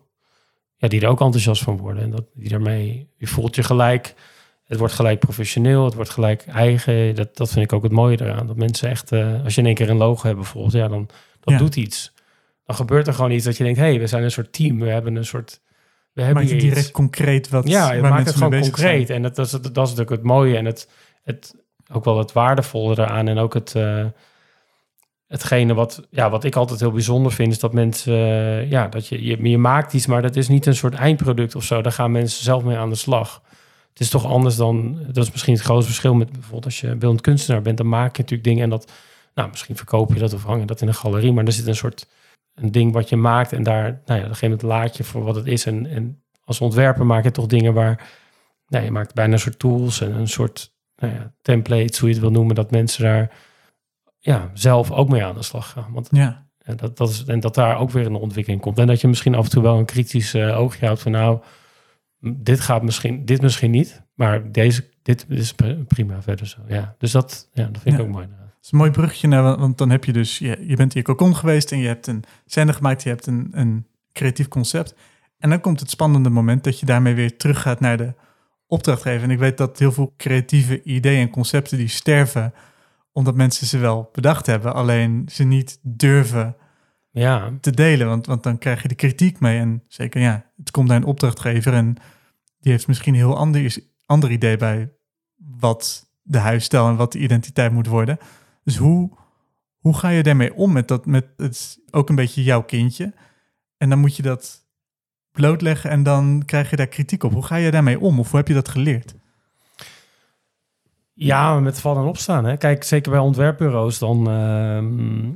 ja, 0.75 0.87
die 0.87 1.01
er 1.01 1.07
ook 1.07 1.21
enthousiast 1.21 1.63
van 1.63 1.77
worden. 1.77 2.03
En 2.03 2.09
dat 2.09 2.25
die 2.33 2.49
daarmee, 2.49 3.09
je 3.17 3.27
voelt 3.27 3.55
je 3.55 3.63
gelijk, 3.63 4.15
het 4.63 4.77
wordt 4.79 4.93
gelijk 4.93 5.19
professioneel, 5.19 5.85
het 5.85 5.93
wordt 5.93 6.09
gelijk 6.09 6.45
eigen. 6.47 7.15
Dat, 7.15 7.37
dat 7.37 7.51
vind 7.51 7.65
ik 7.65 7.73
ook 7.73 7.83
het 7.83 7.91
mooie 7.91 8.21
eraan. 8.21 8.47
Dat 8.47 8.55
mensen 8.55 8.89
echt, 8.89 9.11
eh, 9.11 9.43
als 9.43 9.55
je 9.55 9.61
in 9.61 9.67
één 9.67 9.75
keer 9.75 9.89
een 9.89 9.97
logo 9.97 10.23
hebt 10.25 10.35
bijvoorbeeld, 10.39 10.73
ja, 10.73 10.87
dan 10.87 11.09
dat 11.39 11.53
Ja. 11.53 11.57
doet 11.59 11.75
iets. 11.75 12.13
Dan 12.65 12.75
gebeurt 12.75 13.07
er 13.07 13.13
gewoon 13.13 13.31
iets 13.31 13.45
dat 13.45 13.57
je 13.57 13.63
denkt, 13.63 13.79
hé, 13.79 13.85
hey, 13.85 13.99
we 13.99 14.07
zijn 14.07 14.23
een 14.23 14.31
soort 14.31 14.53
team. 14.53 14.79
We 14.79 14.89
hebben 14.89 15.15
een 15.15 15.25
soort, 15.25 15.61
we 16.13 16.21
hebben 16.21 16.45
direct 16.45 16.91
concreet 16.91 17.49
wat 17.49 17.67
Ja, 17.67 17.91
je 17.91 18.01
maakt 18.01 18.25
het 18.25 18.35
gewoon 18.35 18.59
concreet. 18.59 19.07
zijn. 19.07 19.17
En 19.17 19.23
dat, 19.23 19.35
dat, 19.35 19.45
is, 19.45 19.51
dat 19.51 19.65
is 19.65 19.75
natuurlijk 19.75 20.09
het 20.09 20.23
mooie 20.23 20.57
en 20.57 20.65
het, 20.65 20.89
het, 21.23 21.55
ook 21.91 22.05
wel 22.05 22.17
het 22.17 22.31
waardevolle 22.31 22.91
eraan. 22.91 23.27
En 23.27 23.37
ook 23.37 23.53
het, 23.53 23.75
eh, 23.75 24.05
hetgene 25.27 25.73
wat, 25.73 26.07
ja, 26.09 26.29
wat 26.29 26.43
ik 26.43 26.55
altijd 26.55 26.79
heel 26.79 26.91
bijzonder 26.91 27.31
vind, 27.31 27.51
is 27.51 27.59
dat 27.59 27.73
mensen, 27.73 28.13
eh, 28.13 28.69
ja, 28.69 28.87
dat 28.87 29.07
je, 29.07 29.23
je, 29.23 29.49
je 29.49 29.57
maakt 29.57 29.93
iets, 29.93 30.05
maar 30.05 30.21
dat 30.21 30.35
is 30.35 30.47
niet 30.47 30.65
een 30.65 30.75
soort 30.75 30.93
eindproduct 30.93 31.55
of 31.55 31.63
zo. 31.63 31.81
Daar 31.81 31.91
gaan 31.91 32.11
mensen 32.11 32.43
zelf 32.43 32.63
mee 32.63 32.77
aan 32.77 32.89
de 32.89 32.95
slag. 32.95 33.41
Het 33.89 34.01
is 34.01 34.09
toch 34.09 34.25
anders 34.25 34.55
dan, 34.55 34.97
dat 35.07 35.23
is 35.23 35.31
misschien 35.31 35.53
het 35.53 35.63
grootste 35.63 35.85
verschil 35.85 36.13
met 36.13 36.31
bijvoorbeeld 36.31 36.65
als 36.65 36.81
je 36.81 36.95
beeldend 36.95 37.21
kunstenaar 37.21 37.61
bent, 37.61 37.77
dan 37.77 37.89
maak 37.89 38.15
je 38.15 38.21
natuurlijk 38.21 38.49
dingen 38.49 38.63
en 38.63 38.69
dat, 38.69 38.91
nou, 39.35 39.49
misschien 39.49 39.75
verkoop 39.75 40.13
je 40.13 40.19
dat 40.19 40.33
of 40.33 40.43
hang 40.43 40.59
je 40.59 40.65
dat 40.65 40.81
in 40.81 40.87
een 40.87 40.93
galerie, 40.93 41.31
maar 41.31 41.45
er 41.45 41.51
zit 41.51 41.67
een 41.67 41.75
soort, 41.75 42.07
een 42.55 42.71
ding 42.71 42.93
wat 42.93 43.09
je 43.09 43.15
maakt 43.15 43.53
en 43.53 43.63
daar, 43.63 44.01
nou 44.05 44.19
ja, 44.19 44.25
dan 44.25 44.35
geef 44.35 44.49
je 44.49 44.55
het 44.55 44.61
laadje 44.61 45.03
voor 45.03 45.23
wat 45.23 45.35
het 45.35 45.45
is. 45.45 45.65
En, 45.65 45.85
en 45.85 46.23
als 46.43 46.61
ontwerper 46.61 47.05
maak 47.05 47.23
je 47.23 47.31
toch 47.31 47.45
dingen 47.45 47.73
waar, 47.73 48.09
nou, 48.67 48.83
je 48.85 48.91
maakt 48.91 49.13
bijna 49.13 49.33
een 49.33 49.39
soort 49.39 49.59
tools 49.59 50.01
en 50.01 50.13
een 50.13 50.27
soort 50.27 50.73
nou 50.95 51.13
ja, 51.13 51.33
templates, 51.41 51.99
hoe 51.99 52.07
je 52.09 52.13
het 52.15 52.23
wil 52.23 52.31
noemen, 52.33 52.55
dat 52.55 52.71
mensen 52.71 53.03
daar 53.03 53.31
ja, 54.19 54.49
zelf 54.53 54.91
ook 54.91 55.09
mee 55.09 55.23
aan 55.25 55.35
de 55.35 55.43
slag 55.43 55.69
gaan. 55.69 55.91
Want 55.93 56.07
Ja, 56.11 56.47
en 56.57 56.77
dat, 56.77 56.97
dat 56.97 57.09
is, 57.09 57.23
en 57.25 57.39
dat 57.39 57.55
daar 57.55 57.77
ook 57.77 57.89
weer 57.89 58.05
een 58.05 58.15
ontwikkeling 58.15 58.61
komt. 58.61 58.79
En 58.79 58.87
dat 58.87 59.01
je 59.01 59.07
misschien 59.07 59.35
af 59.35 59.43
en 59.43 59.49
toe 59.51 59.63
wel 59.63 59.77
een 59.77 59.85
kritisch 59.85 60.33
eh, 60.33 60.59
oogje 60.59 60.85
houdt 60.85 61.01
van 61.01 61.11
nou, 61.11 61.41
dit 62.19 62.59
gaat 62.59 62.83
misschien, 62.83 63.25
dit 63.25 63.41
misschien 63.41 63.71
niet, 63.71 64.03
maar 64.13 64.51
deze, 64.51 64.89
dit 65.01 65.25
is 65.29 65.53
pri- 65.53 65.83
prima 65.87 66.21
verder 66.21 66.47
zo. 66.47 66.59
Ja, 66.67 66.95
dus 66.97 67.11
dat, 67.11 67.49
ja, 67.53 67.65
dat 67.65 67.81
vind 67.81 67.95
ik 67.95 68.01
Ja. 68.01 68.07
ook 68.07 68.13
mooi. 68.13 68.27
Is 68.63 68.71
een 68.71 68.77
mooi 68.77 68.91
bruggetje, 68.91 69.27
naar, 69.27 69.43
want- 69.43 69.59
want 69.59 69.77
dan 69.77 69.89
heb 69.89 70.05
je 70.05 70.13
dus, 70.13 70.37
je, 70.37 70.57
je 70.67 70.75
bent 70.75 70.93
in 70.95 70.99
je 70.99 71.05
cocon 71.05 71.35
geweest 71.35 71.71
en 71.71 71.77
je 71.79 71.87
hebt 71.87 72.07
een 72.07 72.23
scène 72.45 72.73
gemaakt, 72.73 73.03
je 73.03 73.09
hebt 73.09 73.25
een, 73.27 73.49
een 73.51 73.87
creatief 74.13 74.47
concept. 74.47 74.95
En 75.37 75.49
dan 75.49 75.61
komt 75.61 75.79
het 75.79 75.89
spannende 75.89 76.29
moment 76.29 76.63
dat 76.63 76.79
je 76.79 76.85
daarmee 76.85 77.13
weer 77.13 77.37
teruggaat 77.37 77.79
naar 77.79 77.97
de 77.97 78.13
opdrachtgever. 78.67 79.23
En 79.23 79.31
ik 79.31 79.39
weet 79.39 79.57
dat 79.57 79.79
heel 79.79 79.91
veel 79.91 80.13
creatieve 80.17 80.83
ideeën 80.83 81.21
en 81.21 81.29
concepten 81.29 81.77
die 81.77 81.87
sterven, 81.87 82.53
omdat 83.11 83.35
mensen 83.35 83.67
ze 83.67 83.77
wel 83.77 84.09
bedacht 84.11 84.45
hebben, 84.45 84.73
alleen 84.73 85.25
ze 85.31 85.43
niet 85.43 85.79
durven 85.81 86.55
Ja, 87.11 87.51
te 87.61 87.71
delen, 87.71 88.07
want, 88.07 88.25
want 88.25 88.43
dan 88.43 88.57
krijg 88.57 88.81
je 88.81 88.87
de 88.87 88.95
kritiek 88.95 89.39
mee. 89.39 89.59
En 89.59 89.83
zeker, 89.87 90.21
ja, 90.21 90.45
het 90.57 90.71
komt 90.71 90.87
naar 90.87 90.97
een 90.97 91.03
opdrachtgever 91.03 91.73
en 91.73 91.95
die 92.59 92.71
heeft 92.71 92.87
misschien 92.87 93.13
een 93.13 93.19
heel 93.19 93.37
ander, 93.37 93.77
ander 94.05 94.31
idee 94.31 94.57
bij 94.57 94.91
wat 95.35 96.09
de 96.21 96.37
huisstijl 96.37 96.87
en 96.87 96.95
wat 96.95 97.11
de 97.11 97.19
identiteit 97.19 97.71
moet 97.71 97.87
worden. 97.87 98.17
Dus 98.63 98.77
hoe, 98.77 99.09
hoe 99.77 99.97
ga 99.97 100.09
je 100.09 100.23
daarmee 100.23 100.53
om 100.53 100.71
met 100.71 100.87
dat, 100.87 101.05
met 101.05 101.25
het 101.37 101.53
is 101.53 101.79
ook 101.91 102.09
een 102.09 102.15
beetje 102.15 102.43
jouw 102.43 102.63
kindje. 102.63 103.13
En 103.77 103.89
dan 103.89 103.99
moet 103.99 104.15
je 104.15 104.23
dat 104.23 104.65
blootleggen 105.31 105.89
en 105.89 106.03
dan 106.03 106.43
krijg 106.45 106.69
je 106.69 106.75
daar 106.75 106.87
kritiek 106.87 107.23
op. 107.23 107.33
Hoe 107.33 107.45
ga 107.45 107.55
je 107.55 107.71
daarmee 107.71 107.99
om 107.99 108.19
of 108.19 108.29
hoe 108.29 108.39
heb 108.39 108.47
je 108.47 108.53
dat 108.53 108.69
geleerd? 108.69 109.15
Ja, 111.13 111.59
met 111.59 111.79
vallen 111.79 112.01
en 112.01 112.07
opstaan. 112.07 112.45
Hè. 112.45 112.57
Kijk, 112.57 112.83
zeker 112.83 113.11
bij 113.11 113.19
ontwerpbureaus, 113.19 113.99
dan. 113.99 114.29
ehm, 114.29 115.31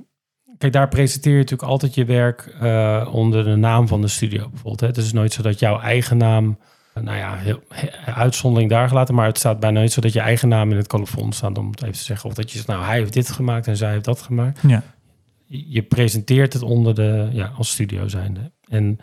kijk, 0.58 0.74
daar 0.74 0.88
presenteer 0.88 1.34
je 1.34 1.38
natuurlijk 1.38 1.70
altijd 1.70 1.96
je 1.96 2.06
werk 2.06 2.56
eh, 2.60 3.10
onder 3.12 3.44
de 3.44 3.56
naam 3.56 3.88
van 3.88 4.02
de 4.02 4.08
studio 4.08 4.50
bijvoorbeeld. 4.50 4.80
Hè. 4.80 4.88
Het 4.88 4.98
is 4.98 5.14
nooit 5.14 5.34
zo 5.34 5.42
dat 5.42 5.60
jouw 5.60 5.80
eigen 5.80 6.18
naam. 6.18 6.58
Eh, 6.98 7.04
Nou 7.04 7.18
ja, 7.18 7.36
heel, 7.36 7.60
he- 7.70 8.12
uitzondering 8.14 8.70
daar 8.70 8.88
gelaten, 8.88 9.16
maar 9.16 9.26
het 9.28 9.38
staat 9.38 9.60
bijna 9.60 9.80
nooit 9.80 9.92
zo 9.92 10.02
dat 10.02 10.14
je 10.14 10.20
eigen 10.20 10.48
naam 10.48 10.72
in 10.72 10.78
het 10.78 10.88
colofon 10.88 11.32
staat 11.32 11.58
om 11.58 11.70
het 11.72 11.82
even 11.82 11.94
te 11.96 12.04
zeggen. 12.04 12.30
Of 12.30 12.36
dat 12.36 12.50
je 12.52 12.56
zegt, 12.56 12.68
nou, 12.70 12.84
hij 12.84 12.98
heeft 12.98 13.14
dit 13.14 13.30
gemaakt 13.32 13.68
en 13.68 13.78
zij 13.78 13.92
heeft 13.92 14.06
dat 14.06 14.22
gemaakt. 14.22 14.62
Ja, 14.68 14.84
Je 15.46 15.82
presenteert 15.82 16.54
het 16.54 16.62
onder 16.62 16.96
de, 16.96 17.30
ja, 17.32 17.52
als 17.58 17.70
studio 17.70 18.08
zijnde. 18.08 18.52
En 18.70 18.98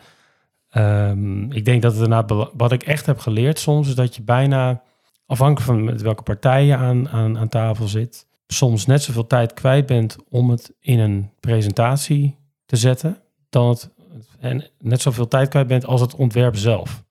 ehm, 0.68 1.52
ik 1.52 1.64
denk 1.64 1.82
dat 1.82 1.96
het 1.96 2.26
bela- 2.26 2.50
wat 2.56 2.72
ik 2.72 2.82
echt 2.82 3.06
heb 3.06 3.18
geleerd 3.18 3.58
soms, 3.58 3.88
is 3.88 3.94
dat 3.94 4.16
je 4.16 4.22
bijna, 4.22 4.82
afhankelijk 5.26 5.66
van 5.66 5.84
met 5.84 6.02
welke 6.02 6.22
partij 6.22 6.64
je 6.66 6.76
aan, 6.76 7.08
aan, 7.08 7.38
aan 7.38 7.48
tafel 7.48 7.88
zit, 7.88 8.26
soms 8.46 8.86
net 8.86 9.02
zoveel 9.02 9.26
tijd 9.26 9.52
kwijt 9.54 9.86
bent 9.86 10.16
om 10.28 10.50
het 10.50 10.72
in 10.80 10.98
een 10.98 11.30
presentatie 11.40 12.36
te 12.66 12.76
zetten, 12.76 13.18
dan 13.50 13.68
het, 13.68 13.90
en 14.40 14.64
net 14.78 15.00
zoveel 15.02 15.28
tijd 15.28 15.48
kwijt 15.48 15.66
bent 15.66 15.86
als 15.86 16.00
het 16.00 16.14
ontwerp 16.14 16.56
zelf. 16.56 17.03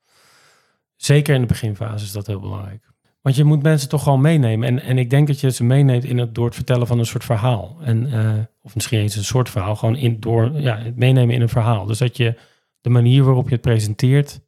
Zeker 1.04 1.36
in 1.36 1.42
de 1.42 1.48
beginfase 1.48 2.06
is 2.06 2.12
dat 2.12 2.28
heel 2.28 2.40
belangrijk. 2.40 2.92
Want 3.22 3.36
je 3.36 3.44
moet 3.44 3.64
mensen 3.64 3.90
toch 3.90 4.04
gewoon 4.04 4.22
meenemen. 4.22 4.68
En, 4.68 4.82
en 4.82 4.98
ik 4.98 5.10
denk 5.10 5.28
dat 5.28 5.40
je 5.40 5.52
ze 5.52 5.64
meeneemt 5.64 6.04
in 6.04 6.18
het, 6.18 6.36
door 6.36 6.46
het 6.46 6.56
vertellen 6.56 6.88
van 6.88 7.00
een 7.00 7.06
soort 7.06 7.24
verhaal. 7.24 7.78
En, 7.82 8.12
eh, 8.12 8.44
of 8.62 8.76
misschien 8.76 9.00
eens 9.00 9.16
een 9.16 9.24
soort 9.24 9.50
verhaal. 9.50 9.76
Gewoon 9.76 9.96
in, 9.96 10.20
door 10.20 10.52
ja, 10.54 10.78
het 10.78 10.96
meenemen 10.96 11.36
in 11.36 11.42
een 11.42 11.50
verhaal. 11.50 11.86
Dus 11.86 11.98
dat 11.98 12.18
je 12.18 12.40
de 12.82 12.90
manier 12.90 13.24
waarop 13.24 13.46
je 13.46 13.54
het 13.54 13.62
presenteert. 13.62 14.42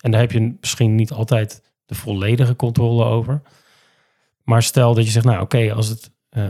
En 0.00 0.10
daar 0.10 0.20
heb 0.20 0.32
je 0.32 0.56
misschien 0.60 0.94
niet 0.94 1.12
altijd 1.12 1.62
de 1.86 1.94
volledige 1.94 2.56
controle 2.56 3.04
over. 3.04 3.42
Maar 4.44 4.62
stel 4.62 4.94
dat 4.94 5.04
je 5.04 5.10
zegt, 5.10 5.26
nou 5.26 5.40
oké, 5.40 5.72
als 5.72 6.10
eh, 6.30 6.44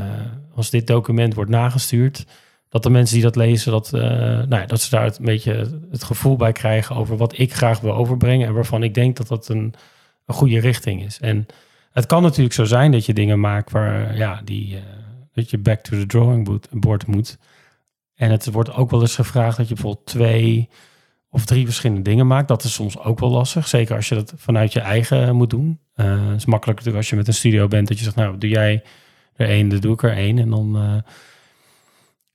als 0.54 0.70
dit 0.70 0.86
document 0.86 1.34
wordt 1.34 1.50
nagestuurd, 1.50 2.26
dat 2.70 2.82
de 2.82 2.90
mensen 2.90 3.14
die 3.14 3.24
dat 3.24 3.36
lezen, 3.36 3.72
dat, 3.72 3.90
uh, 3.94 4.00
nou 4.02 4.54
ja, 4.54 4.66
dat 4.66 4.80
ze 4.80 4.90
daar 4.90 5.06
een 5.06 5.24
beetje 5.24 5.80
het 5.90 6.04
gevoel 6.04 6.36
bij 6.36 6.52
krijgen 6.52 6.96
over 6.96 7.16
wat 7.16 7.38
ik 7.38 7.54
graag 7.54 7.80
wil 7.80 7.94
overbrengen 7.94 8.46
en 8.46 8.54
waarvan 8.54 8.82
ik 8.82 8.94
denk 8.94 9.16
dat 9.16 9.28
dat 9.28 9.48
een, 9.48 9.74
een 10.26 10.34
goede 10.34 10.60
richting 10.60 11.04
is. 11.04 11.20
En 11.20 11.46
het 11.92 12.06
kan 12.06 12.22
natuurlijk 12.22 12.54
zo 12.54 12.64
zijn 12.64 12.92
dat 12.92 13.06
je 13.06 13.14
dingen 13.14 13.40
maakt 13.40 13.70
waar, 13.70 14.16
ja, 14.16 14.40
die, 14.44 14.74
uh, 14.74 14.80
dat 15.32 15.50
je 15.50 15.58
back 15.58 15.80
to 15.80 15.98
the 15.98 16.06
drawing 16.06 16.60
board 16.70 17.06
moet. 17.06 17.38
En 18.14 18.30
het 18.30 18.50
wordt 18.50 18.72
ook 18.72 18.90
wel 18.90 19.00
eens 19.00 19.14
gevraagd 19.14 19.56
dat 19.56 19.68
je 19.68 19.74
bijvoorbeeld 19.74 20.06
twee 20.06 20.68
of 21.30 21.44
drie 21.44 21.64
verschillende 21.64 22.02
dingen 22.02 22.26
maakt. 22.26 22.48
Dat 22.48 22.64
is 22.64 22.72
soms 22.72 22.98
ook 22.98 23.18
wel 23.18 23.30
lastig. 23.30 23.68
Zeker 23.68 23.96
als 23.96 24.08
je 24.08 24.14
dat 24.14 24.32
vanuit 24.36 24.72
je 24.72 24.80
eigen 24.80 25.36
moet 25.36 25.50
doen. 25.50 25.78
Het 25.94 26.36
is 26.36 26.44
makkelijker 26.44 26.68
natuurlijk 26.68 26.96
als 26.96 27.10
je 27.10 27.16
met 27.16 27.26
een 27.26 27.34
studio 27.34 27.68
bent. 27.68 27.88
Dat 27.88 27.98
je 27.98 28.04
zegt, 28.04 28.16
nou, 28.16 28.38
doe 28.38 28.50
jij 28.50 28.82
er 29.34 29.48
één, 29.48 29.68
dan 29.68 29.80
doe 29.80 29.92
ik 29.92 30.02
er 30.02 30.12
één. 30.12 30.38
En 30.38 30.50
dan, 30.50 31.02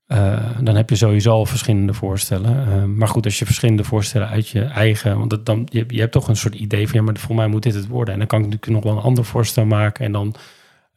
uh, 0.08 0.50
dan 0.62 0.76
heb 0.76 0.90
je 0.90 0.96
sowieso 0.96 1.32
al 1.32 1.46
verschillende 1.46 1.94
voorstellen. 1.94 2.98
maar 2.98 3.08
goed, 3.08 3.26
als 3.26 3.40
je 3.40 3.46
verschillende 3.46 3.84
voorstellen 3.84 4.28
uit 4.28 4.48
je 4.48 4.64
eigen... 4.64 5.18
Want 5.18 5.30
dat, 5.30 5.46
dan, 5.46 5.68
je, 5.72 5.84
je 5.88 6.00
hebt 6.00 6.12
toch 6.12 6.28
een 6.28 6.36
soort 6.36 6.56
idee 6.56 6.88
van... 6.88 7.00
ja, 7.00 7.06
maar 7.06 7.18
voor 7.18 7.36
mij 7.36 7.48
moet 7.48 7.64
dit 7.64 7.74
het 7.74 7.88
worden. 7.88 8.14
En 8.14 8.20
dan 8.20 8.28
kan 8.28 8.40
ik 8.40 8.46
natuurlijk 8.46 8.72
nog 8.74 8.84
wel 8.84 9.02
een 9.02 9.08
ander 9.08 9.26
voorstel 9.26 9.66
maken... 9.66 10.06
en 10.06 10.12
dan 10.12 10.36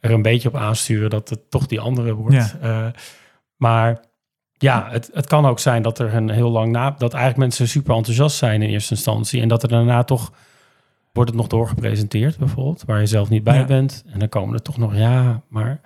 er 0.00 0.10
een 0.10 0.22
beetje 0.22 0.48
op 0.48 0.56
aansturen 0.56 1.10
dat 1.10 1.28
het 1.28 1.50
toch 1.50 1.66
die 1.66 1.80
andere 1.80 2.14
wordt. 2.14 2.56
Ja. 2.60 2.92
maar 3.56 4.04
ja, 4.52 4.88
het, 4.90 5.10
het 5.12 5.26
kan 5.26 5.46
ook 5.46 5.58
zijn 5.58 5.82
dat 5.82 5.98
er 5.98 6.14
een 6.14 6.30
heel 6.30 6.50
lang 6.50 6.72
na... 6.72 6.90
dat 6.90 7.12
eigenlijk 7.12 7.42
mensen 7.42 7.68
super 7.68 7.94
enthousiast 7.94 8.36
zijn 8.36 8.62
in 8.62 8.70
eerste 8.70 8.94
instantie... 8.94 9.40
en 9.40 9.48
dat 9.48 9.62
er 9.62 9.68
daarna 9.68 10.04
toch 10.04 10.32
wordt 11.12 11.30
het 11.30 11.38
nog 11.38 11.48
doorgepresenteerd 11.48 12.38
bijvoorbeeld... 12.38 12.82
waar 12.86 13.00
je 13.00 13.06
zelf 13.06 13.28
niet 13.28 13.44
bij 13.44 13.66
bent. 13.66 14.04
En 14.06 14.18
dan 14.18 14.28
komen 14.28 14.54
er 14.54 14.62
toch 14.62 14.76
nog, 14.76 14.96
ja, 14.96 15.42
maar 15.48 15.80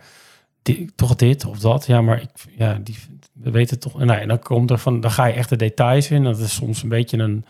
toch 0.94 1.14
dit 1.14 1.44
of 1.44 1.58
dat. 1.58 1.86
Ja, 1.86 2.00
maar 2.00 2.22
ik, 2.22 2.30
ja, 2.56 2.78
die, 2.82 2.98
we 3.32 3.50
weten 3.50 3.78
toch... 3.78 3.98
Nou, 3.98 4.20
en 4.20 4.28
dan 4.28 4.38
komt 4.38 4.70
er 4.70 4.78
van, 4.78 5.00
dan 5.00 5.10
ga 5.10 5.24
je 5.24 5.34
echt 5.34 5.48
de 5.48 5.56
details 5.56 6.10
in. 6.10 6.24
Dat 6.24 6.38
is 6.38 6.54
soms 6.54 6.82
een 6.82 6.88
beetje 6.88 7.18
een, 7.18 7.44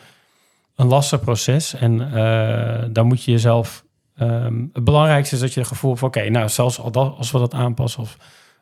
een 0.74 0.86
lastig 0.86 1.20
proces. 1.20 1.74
En 1.74 2.00
uh, 2.00 2.84
dan 2.90 3.06
moet 3.06 3.24
je 3.24 3.30
jezelf... 3.30 3.84
Um, 4.16 4.70
het 4.72 4.84
belangrijkste 4.84 5.34
is 5.34 5.40
dat 5.40 5.52
je 5.52 5.60
het 5.60 5.68
gevoel 5.68 5.96
van... 5.96 6.08
oké, 6.08 6.28
nou, 6.28 6.48
zelfs 6.48 6.80
als 6.94 7.30
we 7.30 7.38
dat 7.38 7.54
aanpassen... 7.54 8.02
of 8.02 8.16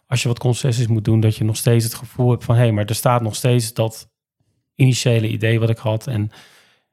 als 0.06 0.22
je 0.22 0.28
wat 0.28 0.38
concessies 0.38 0.86
moet 0.86 1.04
doen, 1.04 1.20
dat 1.20 1.36
je 1.36 1.44
nog 1.44 1.56
steeds 1.56 1.84
het 1.84 1.94
gevoel 1.94 2.30
hebt 2.30 2.44
van 2.44 2.54
hé, 2.54 2.60
hey, 2.60 2.72
maar 2.72 2.84
er 2.84 2.94
staat 2.94 3.22
nog 3.22 3.34
steeds 3.34 3.74
dat 3.74 4.08
initiële 4.74 5.28
idee 5.28 5.60
wat 5.60 5.70
ik 5.70 5.78
had. 5.78 6.06
En 6.06 6.30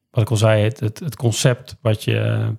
wat 0.10 0.24
ik 0.24 0.30
al 0.30 0.38
zei, 0.38 0.64
het, 0.64 0.80
het, 0.80 1.00
het 1.00 1.16
concept 1.16 1.78
wat 1.82 2.04
je 2.04 2.52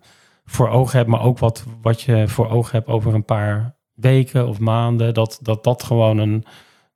voor 0.44 0.68
ogen 0.68 0.96
hebt, 0.96 1.10
maar 1.10 1.22
ook 1.22 1.38
wat, 1.38 1.64
wat 1.82 2.00
je 2.00 2.28
voor 2.28 2.50
ogen 2.50 2.72
hebt 2.72 2.88
over 2.88 3.14
een 3.14 3.24
paar 3.24 3.76
weken 4.00 4.48
of 4.48 4.58
maanden, 4.58 5.14
dat 5.14 5.38
dat, 5.42 5.64
dat 5.64 5.82
gewoon 5.82 6.18
een, 6.18 6.44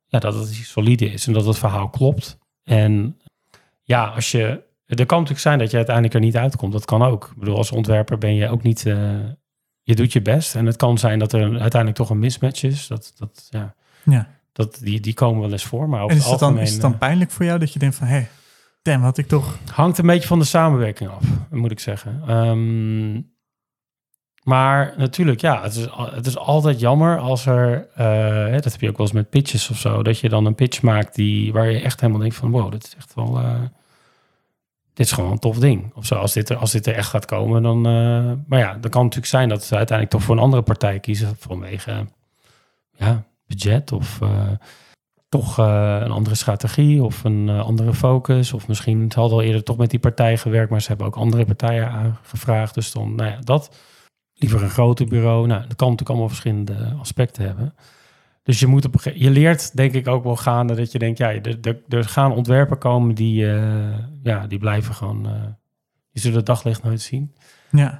ja, 0.05 0.19
dat 0.19 0.33
het 0.33 0.49
iets 0.49 0.69
solide 0.69 1.05
is 1.05 1.27
en 1.27 1.33
dat 1.33 1.45
het 1.45 1.57
verhaal 1.57 1.89
klopt. 1.89 2.37
En 2.63 3.19
ja, 3.81 4.05
als 4.05 4.31
je, 4.31 4.63
er 4.85 5.05
kan 5.05 5.17
natuurlijk 5.17 5.39
zijn 5.39 5.59
dat 5.59 5.71
je 5.71 5.77
uiteindelijk 5.77 6.15
er 6.15 6.21
niet 6.21 6.37
uitkomt. 6.37 6.71
Dat 6.71 6.85
kan 6.85 7.01
ook. 7.01 7.29
Ik 7.31 7.39
bedoel, 7.39 7.57
als 7.57 7.71
ontwerper 7.71 8.17
ben 8.17 8.35
je 8.35 8.49
ook 8.49 8.63
niet, 8.63 8.85
uh, 8.85 9.19
je 9.81 9.95
doet 9.95 10.13
je 10.13 10.21
best. 10.21 10.55
En 10.55 10.65
het 10.65 10.75
kan 10.75 10.97
zijn 10.97 11.19
dat 11.19 11.33
er 11.33 11.41
uiteindelijk 11.41 11.95
toch 11.95 12.09
een 12.09 12.19
mismatch 12.19 12.63
is. 12.63 12.87
Dat, 12.87 13.13
dat, 13.17 13.47
ja, 13.49 13.75
ja. 14.03 14.27
dat, 14.51 14.79
die, 14.81 14.99
die 14.99 15.13
komen 15.13 15.41
wel 15.41 15.51
eens 15.51 15.65
voor. 15.65 15.89
Maar 15.89 16.05
en 16.05 16.15
is, 16.15 16.25
het 16.25 16.39
dan, 16.39 16.59
is 16.59 16.71
het 16.71 16.81
dan 16.81 16.97
pijnlijk 16.97 17.31
voor 17.31 17.45
jou 17.45 17.59
dat 17.59 17.73
je 17.73 17.79
denkt 17.79 17.95
van... 17.95 18.07
hé, 18.07 18.13
hey, 18.13 18.29
damn, 18.81 19.03
had 19.03 19.17
ik 19.17 19.27
toch... 19.27 19.57
Hangt 19.71 19.97
een 19.97 20.05
beetje 20.05 20.27
van 20.27 20.39
de 20.39 20.45
samenwerking 20.45 21.09
af, 21.09 21.23
moet 21.49 21.71
ik 21.71 21.79
zeggen. 21.79 22.29
Um, 22.29 23.32
maar 24.43 24.93
natuurlijk, 24.97 25.41
ja, 25.41 25.61
het 25.61 25.75
is, 25.75 25.87
het 25.95 26.25
is 26.25 26.37
altijd 26.37 26.79
jammer 26.79 27.19
als 27.19 27.45
er... 27.45 27.87
Uh, 27.99 28.51
dat 28.51 28.71
heb 28.71 28.81
je 28.81 28.89
ook 28.89 28.97
wel 28.97 29.05
eens 29.05 29.15
met 29.15 29.29
pitches 29.29 29.69
of 29.69 29.77
zo... 29.77 30.03
dat 30.03 30.19
je 30.19 30.29
dan 30.29 30.45
een 30.45 30.55
pitch 30.55 30.81
maakt 30.81 31.15
die, 31.15 31.53
waar 31.53 31.69
je 31.69 31.79
echt 31.79 31.99
helemaal 31.99 32.21
denkt 32.21 32.35
van... 32.35 32.51
wow, 32.51 32.71
dit 32.71 32.83
is 32.83 32.95
echt 32.95 33.13
wel... 33.15 33.39
Uh, 33.39 33.61
dit 34.93 35.05
is 35.05 35.11
gewoon 35.11 35.31
een 35.31 35.39
tof 35.39 35.59
ding. 35.59 35.91
Of 35.95 36.05
zo, 36.05 36.15
als 36.15 36.33
dit 36.33 36.49
er, 36.49 36.57
als 36.57 36.71
dit 36.71 36.87
er 36.87 36.95
echt 36.95 37.09
gaat 37.09 37.25
komen, 37.25 37.63
dan... 37.63 37.77
Uh, 37.77 38.31
maar 38.47 38.59
ja, 38.59 38.73
dan 38.73 38.91
kan 38.91 39.03
natuurlijk 39.03 39.31
zijn 39.31 39.49
dat 39.49 39.63
ze 39.63 39.75
uiteindelijk 39.75 40.17
toch 40.17 40.25
voor 40.27 40.35
een 40.35 40.43
andere 40.43 40.61
partij 40.61 40.99
kiezen... 40.99 41.35
vanwege 41.39 42.05
ja, 42.95 43.23
budget 43.47 43.91
of 43.91 44.19
toch 45.29 45.57
een 45.57 46.11
andere 46.11 46.35
strategie 46.35 47.03
of 47.03 47.23
een 47.23 47.49
andere 47.49 47.93
focus. 47.93 48.53
Of 48.53 48.67
misschien 48.67 49.01
het 49.01 49.13
hadden 49.13 49.37
al 49.37 49.43
eerder 49.43 49.63
toch 49.63 49.77
met 49.77 49.89
die 49.89 49.99
partij 49.99 50.37
gewerkt, 50.37 50.71
maar 50.71 50.81
ze 50.81 50.87
hebben 50.87 51.07
ook 51.07 51.15
andere 51.15 51.45
partijen 51.45 51.89
aangevraagd. 51.89 52.73
Dus 52.73 52.91
dan, 52.91 53.15
nou 53.15 53.29
ja, 53.29 53.39
dat. 53.39 53.75
Liever 54.43 54.63
een 54.63 54.69
groter 54.69 55.07
bureau. 55.07 55.47
Nou, 55.47 55.61
dat 55.61 55.75
kan 55.75 55.89
natuurlijk 55.89 56.09
allemaal 56.09 56.27
verschillende 56.27 56.95
aspecten 56.99 57.45
hebben. 57.45 57.73
Dus 58.43 58.59
je 58.59 58.67
moet 58.67 58.85
op 58.85 59.01
je 59.13 59.29
leert 59.29 59.75
denk 59.75 59.93
ik 59.93 60.07
ook 60.07 60.23
wel 60.23 60.35
gaande 60.35 60.75
dat 60.75 60.91
je 60.91 60.99
denkt, 60.99 61.17
ja, 61.17 61.31
er, 61.31 61.81
er 61.89 62.03
gaan 62.03 62.31
ontwerpen 62.31 62.77
komen 62.77 63.15
die, 63.15 63.43
uh, 63.43 63.97
ja, 64.23 64.47
die 64.47 64.59
blijven 64.59 64.93
gewoon, 64.93 65.27
je 66.09 66.19
zullen 66.19 66.37
het 66.37 66.45
daglicht 66.45 66.83
nooit 66.83 67.01
zien. 67.01 67.35
Ja. 67.71 67.99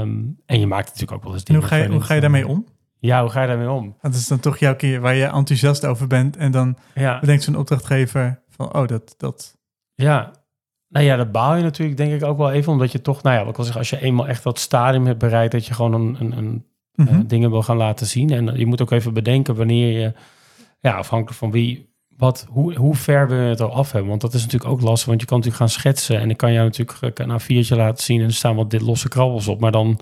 Um, 0.00 0.40
en 0.46 0.60
je 0.60 0.66
maakt 0.66 0.86
natuurlijk 0.86 1.12
ook 1.12 1.22
wel 1.22 1.32
eens 1.32 1.44
dingen. 1.44 1.60
hoe 1.60 1.70
ga 1.70 1.76
je, 1.76 1.88
hoe 1.88 2.00
ga 2.00 2.14
je 2.14 2.20
daarmee 2.20 2.48
om? 2.48 2.66
Ja, 2.98 3.20
hoe 3.20 3.30
ga 3.30 3.40
je 3.40 3.46
daarmee 3.46 3.70
om? 3.70 3.96
Dat 4.00 4.14
is 4.14 4.28
dan 4.28 4.40
toch 4.40 4.56
jouw 4.58 4.76
keer 4.76 5.00
waar 5.00 5.14
je 5.14 5.24
enthousiast 5.24 5.84
over 5.84 6.06
bent. 6.06 6.36
En 6.36 6.50
dan 6.50 6.76
ja. 6.94 7.20
bedenkt 7.20 7.42
zo'n 7.42 7.56
opdrachtgever 7.56 8.42
van, 8.48 8.74
oh, 8.74 8.86
dat, 8.86 9.14
dat... 9.16 9.56
Ja, 9.94 10.32
nou 10.92 11.04
ja, 11.04 11.16
dat 11.16 11.32
baal 11.32 11.56
je 11.56 11.62
natuurlijk 11.62 11.96
denk 11.96 12.12
ik 12.12 12.24
ook 12.24 12.36
wel 12.36 12.50
even. 12.52 12.72
Omdat 12.72 12.92
je 12.92 13.00
toch, 13.00 13.22
nou 13.22 13.36
ja, 13.36 13.40
wat 13.40 13.50
ik 13.50 13.56
wil 13.56 13.64
zeggen, 13.64 13.82
als 13.82 13.90
je 13.90 14.06
eenmaal 14.06 14.28
echt 14.28 14.42
dat 14.42 14.58
stadium 14.58 15.06
hebt 15.06 15.18
bereikt... 15.18 15.52
dat 15.52 15.66
je 15.66 15.74
gewoon 15.74 15.94
een, 15.94 16.16
een, 16.20 16.38
een 16.38 16.64
mm 16.94 17.06
-hmm. 17.06 17.18
uh, 17.18 17.24
dingen 17.26 17.50
wil 17.50 17.62
gaan 17.62 17.76
laten 17.76 18.06
zien. 18.06 18.30
En 18.30 18.58
je 18.58 18.66
moet 18.66 18.82
ook 18.82 18.90
even 18.90 19.14
bedenken 19.14 19.54
wanneer 19.54 20.00
je, 20.00 20.12
ja, 20.80 20.92
afhankelijk 20.92 21.38
van 21.38 21.50
wie... 21.50 21.90
Wat, 22.16 22.46
hoe, 22.50 22.74
hoe 22.74 22.94
ver 22.94 23.28
wil 23.28 23.38
je 23.38 23.48
het 23.48 23.60
al 23.60 23.72
af 23.72 23.92
hebben? 23.92 24.10
Want 24.10 24.20
dat 24.20 24.34
is 24.34 24.42
natuurlijk 24.42 24.70
ook 24.70 24.80
lastig, 24.80 25.08
want 25.08 25.20
je 25.20 25.26
kan 25.26 25.36
natuurlijk 25.36 25.64
gaan 25.64 25.80
schetsen. 25.80 26.20
En 26.20 26.30
ik 26.30 26.36
kan 26.36 26.52
jou 26.52 26.64
natuurlijk 26.64 27.18
na 27.26 27.34
een 27.34 27.40
viertje 27.40 27.76
laten 27.76 28.04
zien 28.04 28.20
en 28.20 28.26
er 28.26 28.32
staan 28.32 28.56
wat 28.56 28.70
dit 28.70 28.80
losse 28.80 29.08
krabbels 29.08 29.48
op. 29.48 29.60
Maar 29.60 29.72
dan 29.72 30.00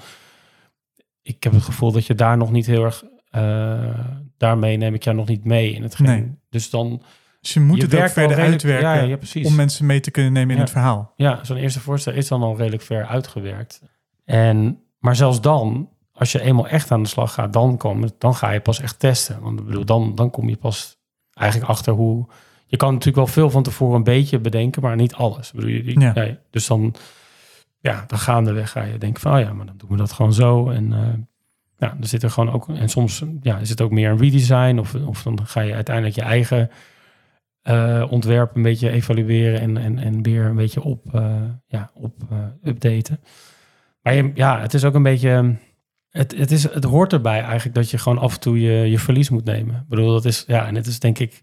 ik 1.22 1.42
heb 1.42 1.52
het 1.52 1.62
gevoel 1.62 1.92
dat 1.92 2.06
je 2.06 2.14
daar 2.14 2.36
nog 2.36 2.50
niet 2.52 2.66
heel 2.66 2.84
erg. 2.84 3.04
Uh, 3.36 3.98
daarmee 4.36 4.76
neem 4.76 4.94
ik 4.94 5.04
jou 5.04 5.16
nog 5.16 5.28
niet 5.28 5.44
mee 5.44 5.72
in 5.72 5.82
het 5.82 5.98
Nee. 5.98 6.34
Dus 6.48 6.70
dan. 6.70 7.02
Dus 7.40 7.54
je 7.54 7.60
moet 7.60 7.76
je 7.76 7.82
het 7.82 7.94
ook 7.94 8.08
verder 8.08 8.38
uitwerken 8.38 8.88
ja, 8.88 9.00
ja, 9.00 9.16
precies. 9.16 9.46
om 9.46 9.54
mensen 9.54 9.86
mee 9.86 10.00
te 10.00 10.10
kunnen 10.10 10.32
nemen 10.32 10.54
in 10.54 10.60
het 10.60 10.70
verhaal. 10.70 11.12
Ja, 11.16 11.44
zo'n 11.44 11.56
eerste 11.56 11.80
voorstel 11.80 12.12
is 12.12 12.28
dan 12.28 12.42
al 12.42 12.56
redelijk 12.56 12.82
ver 12.82 13.06
uitgewerkt. 13.06 13.82
En, 14.24 14.82
maar 14.98 15.16
zelfs 15.16 15.40
dan, 15.40 15.88
als 16.12 16.32
je 16.32 16.40
eenmaal 16.40 16.68
echt 16.68 16.90
aan 16.90 17.02
de 17.02 17.08
slag 17.08 17.34
gaat, 17.34 17.52
dan, 17.52 17.76
kom, 17.76 18.04
dan 18.18 18.34
ga 18.34 18.50
je 18.50 18.60
pas 18.60 18.80
echt 18.80 18.98
testen. 18.98 19.40
Want 19.40 19.64
bedoel, 19.64 19.84
dan, 19.84 20.14
dan 20.14 20.30
kom 20.30 20.48
je 20.48 20.56
pas 20.56 20.98
eigenlijk 21.32 21.70
achter 21.70 21.92
hoe... 21.92 22.28
Je 22.66 22.76
kan 22.76 22.88
natuurlijk 22.88 23.16
wel 23.16 23.34
veel 23.34 23.50
van 23.50 23.62
tevoren 23.62 23.96
een 23.96 24.02
beetje 24.02 24.38
bedenken, 24.38 24.82
maar 24.82 24.96
niet 24.96 25.14
alles. 25.14 25.52
Bedoel, 25.52 25.70
je, 25.70 26.00
ja. 26.00 26.12
nee, 26.12 26.38
dus 26.50 26.66
dan 26.66 26.94
ja, 27.80 28.04
dan 28.06 28.18
gaandeweg 28.18 28.70
ga 28.70 28.82
je 28.82 28.98
denken 28.98 29.20
van, 29.20 29.32
oh 29.32 29.40
ja, 29.40 29.52
maar 29.52 29.66
dan 29.66 29.76
doen 29.76 29.88
we 29.90 29.96
dat 29.96 30.12
gewoon 30.12 30.32
zo. 30.32 30.70
En 30.70 30.92
uh, 30.92 30.98
ja, 31.78 31.96
er 32.00 32.06
zit 32.06 32.22
er 32.22 32.30
gewoon 32.30 32.52
ook, 32.52 32.68
en 32.68 32.88
soms 32.88 33.24
ja, 33.42 33.58
is 33.58 33.70
het 33.70 33.80
ook 33.80 33.90
meer 33.90 34.10
een 34.10 34.18
redesign 34.18 34.78
of, 34.78 34.94
of 34.94 35.22
dan 35.22 35.46
ga 35.46 35.60
je 35.60 35.74
uiteindelijk 35.74 36.14
je 36.14 36.22
eigen 36.22 36.70
uh, 37.64 38.06
ontwerp 38.10 38.56
een 38.56 38.62
beetje 38.62 38.90
evalueren 38.90 39.60
en, 39.60 39.76
en, 39.76 39.98
en 39.98 40.22
weer 40.22 40.44
een 40.44 40.56
beetje 40.56 40.82
op, 40.82 41.14
uh, 41.14 41.42
ja, 41.66 41.90
op 41.94 42.14
updaten. 42.64 43.20
Maar 44.02 44.14
je, 44.14 44.30
ja, 44.34 44.60
het 44.60 44.74
is 44.74 44.84
ook 44.84 44.94
een 44.94 45.02
beetje, 45.02 45.56
het, 46.10 46.36
het, 46.36 46.50
is, 46.50 46.62
het 46.62 46.84
hoort 46.84 47.12
erbij 47.12 47.40
eigenlijk 47.40 47.74
dat 47.74 47.90
je 47.90 47.98
gewoon 47.98 48.18
af 48.18 48.34
en 48.34 48.40
toe 48.40 48.60
je, 48.60 48.90
je 48.90 48.98
verlies 48.98 49.30
moet 49.30 49.44
nemen. 49.44 49.74
Ik 49.74 49.88
bedoel, 49.88 50.12
dat 50.12 50.24
is, 50.24 50.44
ja, 50.46 50.66
en 50.66 50.74
het 50.74 50.86
is 50.86 50.98
denk 50.98 51.18
ik, 51.18 51.40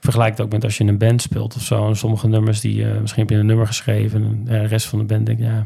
vergelijk 0.00 0.30
het 0.30 0.40
ook 0.40 0.52
met 0.52 0.64
als 0.64 0.78
je 0.78 0.84
een 0.84 0.98
band 0.98 1.22
speelt 1.22 1.56
of 1.56 1.62
zo. 1.62 1.88
En 1.88 1.96
sommige 1.96 2.28
nummers 2.28 2.60
die, 2.60 2.84
misschien 2.84 3.22
heb 3.22 3.30
je 3.30 3.36
een 3.36 3.46
nummer 3.46 3.66
geschreven 3.66 4.24
en 4.24 4.44
de 4.44 4.66
rest 4.66 4.86
van 4.86 4.98
de 4.98 5.04
band 5.04 5.26
denkt, 5.26 5.42
ja, 5.42 5.60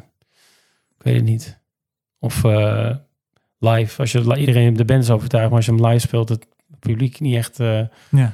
ik 0.98 1.02
weet 1.02 1.14
het 1.14 1.24
niet. 1.24 1.60
Of 2.18 2.42
live, 3.58 4.00
als 4.00 4.12
je 4.12 4.36
iedereen 4.36 4.74
de 4.74 4.84
band 4.84 5.02
is 5.02 5.10
overtuigd, 5.10 5.48
maar 5.48 5.56
als 5.56 5.66
je 5.66 5.74
hem 5.74 5.86
live 5.86 6.06
speelt, 6.06 6.28
het 6.28 6.46
publiek 6.78 7.20
niet 7.20 7.36
echt. 7.36 7.56
Ja. 8.10 8.32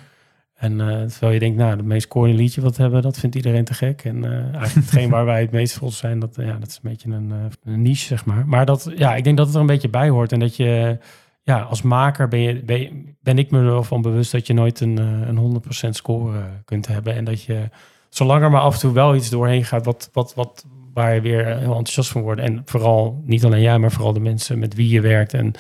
En 0.63 0.77
terwijl 1.09 1.33
je 1.33 1.39
denkt, 1.39 1.57
nou, 1.57 1.77
het 1.77 1.85
meest 1.85 2.09
corny 2.09 2.35
liedje 2.35 2.61
wat 2.61 2.77
we 2.77 2.83
hebben, 2.83 3.03
dat 3.03 3.19
vindt 3.19 3.37
iedereen 3.37 3.65
te 3.65 3.75
gek. 3.75 4.05
En 4.05 4.25
eigenlijk 4.25 4.75
hetgeen 4.75 5.11
waar 5.11 5.25
wij 5.25 5.41
het 5.41 5.51
meest 5.51 5.75
vol 5.75 5.91
zijn, 5.91 6.19
dat, 6.19 6.35
ja, 6.37 6.59
dat 6.59 6.69
is 6.69 6.75
een 6.83 6.91
beetje 6.91 7.11
een, 7.11 7.33
een 7.65 7.83
niche, 7.83 8.07
zeg 8.07 8.25
maar. 8.25 8.47
Maar 8.47 8.67
dat, 8.67 8.93
ja, 8.97 9.15
ik 9.15 9.25
denk 9.25 9.37
dat 9.37 9.47
het 9.47 9.55
er 9.55 9.61
een 9.61 9.67
beetje 9.67 9.89
bij 9.89 10.09
hoort 10.09 10.33
en 10.33 10.39
dat 10.39 10.57
je 10.57 10.99
ja, 11.43 11.61
als 11.61 11.83
maker 11.83 12.29
ben, 12.29 12.41
je, 12.41 12.65
ben, 12.65 13.17
ben 13.21 13.39
ik 13.39 13.51
me 13.51 13.77
ervan 13.77 14.03
bewust 14.03 14.33
dat 14.33 14.47
je 14.47 14.53
nooit 14.53 14.81
een, 14.81 14.99
eh, 14.99 15.29
een 15.29 15.63
100% 15.87 15.89
score 15.89 16.43
kunt 16.65 16.87
hebben. 16.87 17.15
En 17.15 17.25
dat 17.25 17.43
je, 17.43 17.69
zolang 18.09 18.43
er 18.43 18.51
maar 18.51 18.61
af 18.61 18.75
en 18.75 18.81
toe 18.81 18.93
wel 18.93 19.15
iets 19.15 19.31
doorheen 19.31 19.65
gaat 19.65 19.85
wat, 19.85 20.11
wat, 20.13 20.35
wat, 20.35 20.67
waar 20.95 21.15
je 21.15 21.21
weer 21.21 21.47
heel 21.47 21.77
enthousiast 21.77 22.11
van 22.11 22.23
wordt. 22.23 22.41
En 22.41 22.63
vooral, 22.65 23.23
niet 23.25 23.45
alleen 23.45 23.63
jij, 23.63 23.79
maar 23.79 23.93
vooral 23.93 24.13
de 24.13 24.21
mensen 24.21 24.59
met 24.59 24.75
wie 24.75 24.89
je 24.89 25.01
werkt. 25.01 25.35
En 25.35 25.53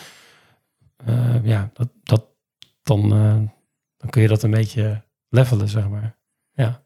ja, 1.43 1.71
dat, 1.73 1.89
dat, 2.03 2.25
dan, 2.83 3.13
dan 4.03 4.11
kun 4.11 4.23
je 4.23 4.29
dat 4.29 4.43
een 4.43 4.51
beetje 4.51 5.03
levelen, 5.29 5.69
zeg 5.69 5.89
maar. 5.89 6.17
Ja. 6.53 6.83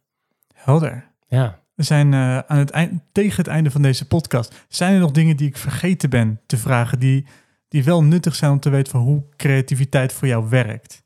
Helder. 0.54 1.12
Ja. 1.28 1.60
We 1.74 1.82
zijn 1.82 2.12
uh, 2.12 2.38
aan 2.38 2.58
het 2.58 2.70
eind, 2.70 3.02
tegen 3.12 3.36
het 3.36 3.46
einde 3.46 3.70
van 3.70 3.82
deze 3.82 4.06
podcast. 4.06 4.66
Zijn 4.68 4.94
er 4.94 5.00
nog 5.00 5.10
dingen 5.10 5.36
die 5.36 5.48
ik 5.48 5.56
vergeten 5.56 6.10
ben 6.10 6.40
te 6.46 6.56
vragen, 6.56 6.98
die, 6.98 7.26
die 7.68 7.84
wel 7.84 8.04
nuttig 8.04 8.34
zijn 8.34 8.50
om 8.50 8.60
te 8.60 8.70
weten 8.70 8.92
van 8.92 9.00
hoe 9.00 9.24
creativiteit 9.36 10.12
voor 10.12 10.28
jou 10.28 10.48
werkt? 10.48 11.04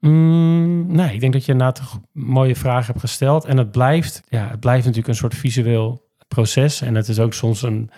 Mm, 0.00 0.86
nee, 0.86 1.14
ik 1.14 1.20
denk 1.20 1.32
dat 1.32 1.44
je 1.44 1.52
inderdaad 1.52 2.00
mooie 2.12 2.56
vragen 2.56 2.86
hebt 2.86 3.00
gesteld. 3.00 3.44
En 3.44 3.56
het 3.56 3.70
blijft, 3.70 4.22
ja, 4.28 4.48
het 4.48 4.60
blijft 4.60 4.84
natuurlijk 4.84 5.08
een 5.08 5.20
soort 5.20 5.34
visueel 5.34 6.08
proces. 6.28 6.80
En 6.80 6.94
het 6.94 7.08
is 7.08 7.18
ook 7.18 7.34
soms 7.34 7.62
een, 7.62 7.90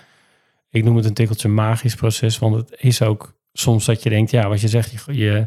ik 0.69 0.85
noem 0.85 0.97
het 0.97 1.05
een 1.05 1.15
tikkeltje 1.15 1.49
magisch 1.49 1.95
proces. 1.95 2.39
Want 2.39 2.55
het 2.55 2.75
is 2.77 3.03
ook 3.03 3.35
soms 3.53 3.85
dat 3.85 4.03
je 4.03 4.11
denkt, 4.11 4.31
ja, 4.31 4.49
wat 4.49 4.61
je 4.61 4.69
zegt, 4.69 4.91
je, 4.91 5.13
je, 5.15 5.25
je 5.25 5.47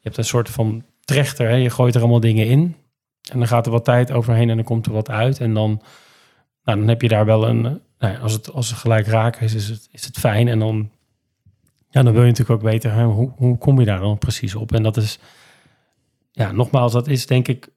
hebt 0.00 0.16
een 0.16 0.24
soort 0.24 0.50
van 0.50 0.84
trechter. 1.04 1.48
Hè? 1.48 1.54
Je 1.54 1.70
gooit 1.70 1.94
er 1.94 2.00
allemaal 2.00 2.20
dingen 2.20 2.46
in. 2.46 2.76
En 3.30 3.38
dan 3.38 3.48
gaat 3.48 3.66
er 3.66 3.72
wat 3.72 3.84
tijd 3.84 4.12
overheen 4.12 4.50
en 4.50 4.56
dan 4.56 4.64
komt 4.64 4.86
er 4.86 4.92
wat 4.92 5.10
uit. 5.10 5.40
En 5.40 5.54
dan, 5.54 5.82
nou, 6.64 6.78
dan 6.78 6.88
heb 6.88 7.02
je 7.02 7.08
daar 7.08 7.24
wel 7.24 7.48
een, 7.48 7.80
nou 7.98 8.18
als, 8.20 8.32
het, 8.32 8.52
als 8.52 8.68
het 8.68 8.78
gelijk 8.78 9.06
raken 9.06 9.42
is, 9.42 9.54
is 9.54 9.68
het, 9.68 9.88
is 9.92 10.04
het 10.04 10.18
fijn. 10.18 10.48
En 10.48 10.58
dan, 10.58 10.90
ja, 11.88 12.02
dan 12.02 12.12
wil 12.12 12.22
je 12.22 12.28
natuurlijk 12.28 12.58
ook 12.60 12.70
weten, 12.70 12.92
hè, 12.92 13.04
hoe, 13.04 13.32
hoe 13.36 13.58
kom 13.58 13.78
je 13.78 13.86
daar 13.86 14.00
dan 14.00 14.18
precies 14.18 14.54
op? 14.54 14.72
En 14.72 14.82
dat 14.82 14.96
is 14.96 15.18
ja, 16.32 16.52
nogmaals, 16.52 16.92
dat 16.92 17.08
is 17.08 17.26
denk 17.26 17.48
ik. 17.48 17.68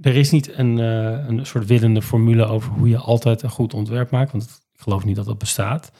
Er 0.00 0.16
is 0.16 0.30
niet 0.30 0.58
een, 0.58 0.78
uh, 0.78 1.28
een 1.28 1.46
soort 1.46 1.66
willende 1.66 2.02
formule 2.02 2.44
over 2.44 2.72
hoe 2.72 2.88
je 2.88 2.98
altijd 2.98 3.42
een 3.42 3.50
goed 3.50 3.74
ontwerp 3.74 4.10
maakt. 4.10 4.32
Want 4.32 4.62
ik 4.72 4.80
geloof 4.80 5.04
niet 5.04 5.16
dat 5.16 5.26
dat 5.26 5.38
bestaat. 5.38 5.92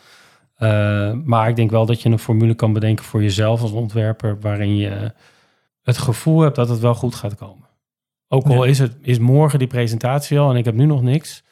Uh, 0.59 1.13
maar 1.13 1.49
ik 1.49 1.57
denk 1.57 1.71
wel 1.71 1.87
dat 1.87 2.03
je 2.03 2.09
een 2.09 2.19
formule 2.19 2.55
kan 2.55 2.73
bedenken 2.73 3.05
voor 3.05 3.23
jezelf 3.23 3.63
als 3.63 3.71
ontwerper. 3.71 4.41
waarin 4.41 4.77
je 4.77 5.13
het 5.91 6.05
gevoel 6.05 6.41
hebt 6.41 6.57
dat 6.57 6.69
het 6.69 6.79
wel 6.79 6.95
goed 6.95 7.15
gaat 7.15 7.35
komen. 7.35 7.69
Ook 8.29 8.47
al 8.47 8.65
is, 8.65 8.79
het, 8.79 8.97
is 9.03 9.19
morgen 9.19 9.59
die 9.59 9.69
presentatie 9.69 10.39
al 10.39 10.51
en 10.51 10.57
ik 10.57 10.65
heb 10.65 10.75
nu 10.75 10.85
nog 10.85 11.03
niks. 11.03 11.43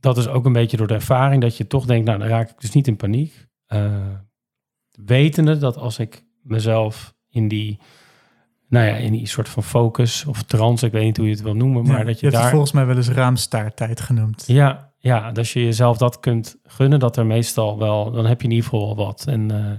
Dat 0.00 0.16
is 0.16 0.28
ook 0.28 0.44
een 0.44 0.52
beetje 0.52 0.76
door 0.76 0.86
de 0.86 0.94
ervaring 0.94 1.42
dat 1.42 1.56
je 1.56 1.66
toch 1.66 1.84
denkt, 1.84 2.06
nou 2.06 2.18
dan 2.18 2.28
raak 2.28 2.50
ik 2.50 2.60
dus 2.60 2.72
niet 2.72 2.86
in 2.86 2.96
paniek. 2.96 3.46
Uh, 3.68 3.96
wetende 4.90 5.58
dat 5.58 5.76
als 5.76 5.98
ik 5.98 6.24
mezelf 6.42 7.14
in 7.28 7.48
die 7.48 7.80
nou 8.72 8.86
ja, 8.86 8.94
in 8.94 9.12
die 9.12 9.26
soort 9.26 9.48
van 9.48 9.62
focus 9.62 10.24
of 10.24 10.42
trance, 10.42 10.86
ik 10.86 10.92
weet 10.92 11.04
niet 11.04 11.16
hoe 11.16 11.26
je 11.26 11.32
het 11.32 11.42
wil 11.42 11.54
noemen, 11.54 11.86
maar 11.86 12.04
dat 12.04 12.20
je, 12.20 12.26
je 12.26 12.32
daar... 12.32 12.50
volgens 12.50 12.72
mij 12.72 12.86
wel 12.86 12.96
eens 12.96 13.08
raamstaarttijd 13.08 14.00
genoemd. 14.00 14.44
Ja, 14.46 14.92
ja, 14.98 15.32
als 15.34 15.52
je 15.52 15.64
jezelf 15.64 15.96
dat 15.96 16.20
kunt 16.20 16.56
gunnen, 16.64 16.98
dat 16.98 17.16
er 17.16 17.26
meestal 17.26 17.78
wel, 17.78 18.10
dan 18.10 18.26
heb 18.26 18.40
je 18.40 18.46
in 18.46 18.54
ieder 18.54 18.70
geval 18.70 18.96
wat. 18.96 19.24
En, 19.26 19.52
uh, 19.52 19.72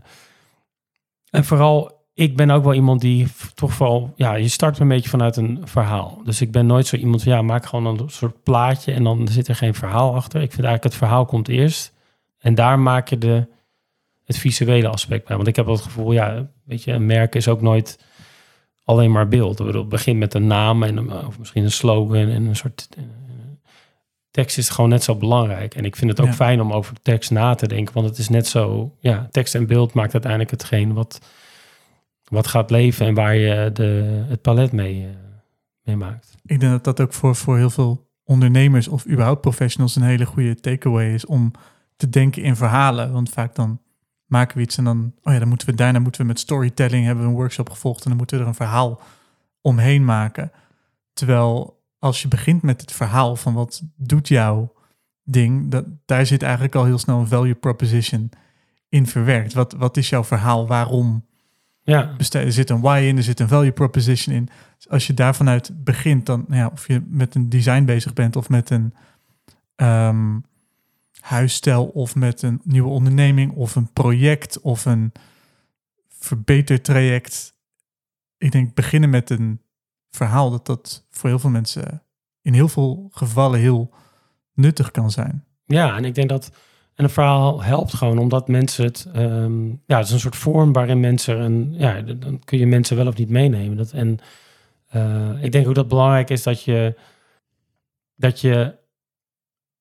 en 1.30 1.44
vooral, 1.44 2.03
ik 2.14 2.36
ben 2.36 2.52
ook 2.52 2.64
wel 2.64 2.74
iemand 2.74 3.02
die 3.02 3.28
toch 3.54 3.74
vooral, 3.74 4.14
ja, 4.16 4.36
je 4.36 4.48
start 4.48 4.80
een 4.80 4.88
beetje 4.88 5.10
vanuit 5.10 5.36
een 5.36 5.62
verhaal. 5.64 6.22
Dus 6.24 6.42
ik 6.42 6.52
ben 6.52 6.66
nooit 6.66 6.88
zo 6.88 6.96
iemand 6.96 7.24
van, 7.24 7.32
ja, 7.32 7.42
maak 7.42 7.66
gewoon 7.66 7.86
een 7.86 8.10
soort 8.10 8.44
plaatje 8.44 8.92
en 8.94 9.04
dan 9.04 9.28
zit 9.28 9.48
er 9.48 9.56
geen 9.56 9.74
verhaal 9.74 10.16
achter. 10.16 10.42
Ik 10.42 10.52
vind 10.52 10.66
eigenlijk 10.66 10.84
het 10.84 10.96
verhaal 10.96 11.26
komt 11.26 11.48
eerst 11.48 11.94
en 12.40 12.56
daar 12.56 12.80
maak 12.80 13.08
je 13.08 13.18
de, 13.18 13.48
het 14.26 14.38
visuele 14.38 14.88
aspect 14.88 15.28
bij. 15.28 15.36
Want 15.36 15.48
ik 15.48 15.56
heb 15.56 15.66
wel 15.66 15.76
het 15.76 15.84
gevoel, 15.84 16.12
ja, 16.12 16.50
weet 16.66 16.84
je, 16.84 16.92
een 16.92 17.06
merk 17.06 17.36
is 17.36 17.48
ook 17.48 17.62
nooit 17.62 18.00
alleen 18.84 19.12
maar 19.12 19.28
beeld. 19.28 19.60
Het 19.60 19.90
begint 19.90 20.20
met 20.20 20.34
een 20.34 20.48
naam 20.48 20.84
en 20.84 21.12
of 21.26 21.40
misschien 21.40 21.64
een 21.64 21.72
slogan 21.72 22.28
en 22.28 22.46
een 22.46 22.56
soort 22.56 22.88
eh, 22.98 23.04
tekst 24.32 24.58
is 24.58 24.70
gewoon 24.70 24.90
net 24.90 25.04
zo 25.04 25.16
belangrijk. 25.16 25.76
En 25.76 25.86
ik 25.86 25.96
vind 25.96 26.10
het 26.10 26.28
ook 26.28 26.34
fijn 26.34 26.62
om 26.62 26.74
over 26.74 26.96
tekst 27.02 27.32
na 27.32 27.56
te 27.56 27.68
denken, 27.68 27.94
want 27.94 28.08
het 28.08 28.18
is 28.18 28.30
net 28.30 28.48
zo, 28.48 28.96
ja, 29.00 29.28
tekst 29.32 29.56
en 29.56 29.68
beeld 29.68 29.94
maakt 29.94 30.14
uiteindelijk 30.14 30.52
hetgeen 30.52 30.94
wat, 30.94 31.20
wat 32.34 32.48
gaat 32.48 32.70
leven 32.70 33.06
en 33.06 33.14
waar 33.14 33.36
je 33.36 33.70
de, 33.74 34.24
het 34.28 34.42
palet 34.42 34.72
mee, 34.72 35.02
uh, 35.02 35.10
mee 35.84 35.96
maakt. 35.96 36.36
Ik 36.46 36.60
denk 36.60 36.72
dat 36.72 36.84
dat 36.84 37.02
ook 37.02 37.14
voor, 37.14 37.36
voor 37.36 37.58
heel 37.58 37.70
veel 37.70 38.10
ondernemers 38.24 38.88
of 38.88 39.08
überhaupt 39.08 39.42
professionals 39.42 39.96
een 39.96 40.02
hele 40.02 40.26
goede 40.26 40.56
takeaway 40.56 41.14
is 41.14 41.26
om 41.26 41.52
te 41.96 42.10
denken 42.10 42.44
in 42.44 42.56
verhalen. 42.56 43.12
Want 43.12 43.30
vaak 43.30 43.56
dan 43.56 43.82
maken 44.26 44.58
we 44.58 44.64
iets 44.64 44.78
en 44.78 44.84
dan, 44.84 45.14
oh 45.24 45.34
ja, 45.34 45.40
dan 45.40 45.48
moeten 45.48 45.68
we 45.68 45.76
daarna 45.76 46.00
moeten 46.00 46.22
we 46.22 46.28
met 46.28 46.40
storytelling 46.40 47.06
hebben 47.06 47.24
we 47.24 47.30
een 47.30 47.36
workshop 47.36 47.70
gevolgd 47.70 48.04
en 48.04 48.10
dan 48.10 48.18
moeten 48.18 48.38
we 48.38 48.44
er 48.44 48.50
een 48.50 48.56
verhaal 48.56 49.02
omheen 49.62 50.06
maken. 50.06 50.52
Terwijl 51.14 51.82
als 52.00 52.22
je 52.22 52.28
begint 52.28 52.62
met 52.62 52.82
het 52.82 52.92
verhaal 52.92 53.36
van 53.36 53.54
wat 53.54 53.82
doet 53.96 54.28
jouw 54.28 54.74
ding, 55.24 55.72
dat, 55.72 55.86
daar 56.06 56.26
zit 56.26 56.42
eigenlijk 56.42 56.76
al 56.76 56.86
heel 56.86 56.98
snel 56.98 57.20
een 57.20 57.28
value 57.28 57.56
proposition 57.56 58.30
in 58.90 59.08
verwerkt. 59.08 59.54
Wat, 59.54 59.74
wat 59.74 59.98
is 59.98 60.10
jouw 60.10 60.24
verhaal? 60.24 60.68
Waarom? 60.68 61.26
Ja. 61.84 62.16
Er 62.32 62.52
zit 62.52 62.70
een 62.70 62.82
why 62.82 63.04
in, 63.08 63.18
er 63.18 63.24
zit 63.24 63.40
een 63.40 63.48
value 63.48 63.72
proposition 63.72 64.36
in. 64.36 64.50
Dus 64.76 64.90
als 64.90 65.08
je 65.08 65.14
daar 65.14 65.36
vanuit 65.36 65.84
begint, 65.84 66.26
dan 66.26 66.46
nou 66.48 66.60
ja, 66.60 66.70
of 66.74 66.88
je 66.88 67.04
met 67.08 67.36
een 67.36 67.50
design 67.50 67.84
bezig 67.86 68.14
bent 68.14 68.36
of 68.36 68.50
met 68.50 68.70
een 68.70 68.94
um, 69.76 70.46
huisstijl 71.20 71.86
of 71.86 72.16
met 72.16 72.42
een 72.42 72.62
nieuwe 72.64 72.90
onderneming 72.90 73.52
of 73.52 73.76
een 73.76 73.94
project 73.94 74.60
of 74.62 74.86
een 74.86 75.12
verbetertraject. 76.10 77.54
Ik 78.38 78.52
denk 78.52 78.74
beginnen 78.74 79.10
met 79.10 79.30
een 79.30 79.62
verhaal 80.10 80.52
dat 80.52 80.66
dat 80.66 81.06
voor 81.10 81.30
heel 81.30 81.40
veel 81.40 81.50
mensen 81.50 82.04
in 82.42 82.54
heel 82.54 82.68
veel 82.68 83.10
gevallen 83.12 83.60
heel 83.60 83.94
nuttig 84.54 84.92
kan 84.92 85.12
zijn. 85.12 85.44
Ja, 85.66 85.96
en 85.98 86.06
ik 86.06 86.16
denk 86.16 86.30
dat 86.30 86.52
en 86.96 87.04
een 87.04 87.10
verhaal 87.10 87.64
helpt 87.64 87.94
gewoon 87.94 88.18
omdat 88.18 88.48
mensen 88.48 88.86
het, 88.86 89.08
um, 89.16 89.82
ja, 89.86 89.98
het 89.98 90.06
is 90.06 90.14
een 90.14 90.20
soort 90.20 90.36
vorm 90.36 90.74
waarin 90.74 91.00
mensen 91.00 91.40
een, 91.40 91.74
ja, 91.78 92.02
dan 92.02 92.42
kun 92.44 92.58
je 92.58 92.68
mensen 92.68 92.98
wel 92.98 93.08
of 93.08 93.18
niet 93.18 93.30
meenemen. 93.30 93.78
Dat, 93.78 93.92
en 93.92 94.20
uh, 94.96 95.44
ik 95.44 95.52
denk 95.52 95.68
ook 95.68 95.76
dat 95.76 95.88
belangrijk 95.88 96.30
is 96.30 96.44
dat 96.44 96.64
je, 96.64 96.96
dat 98.16 98.42
je 98.42 98.76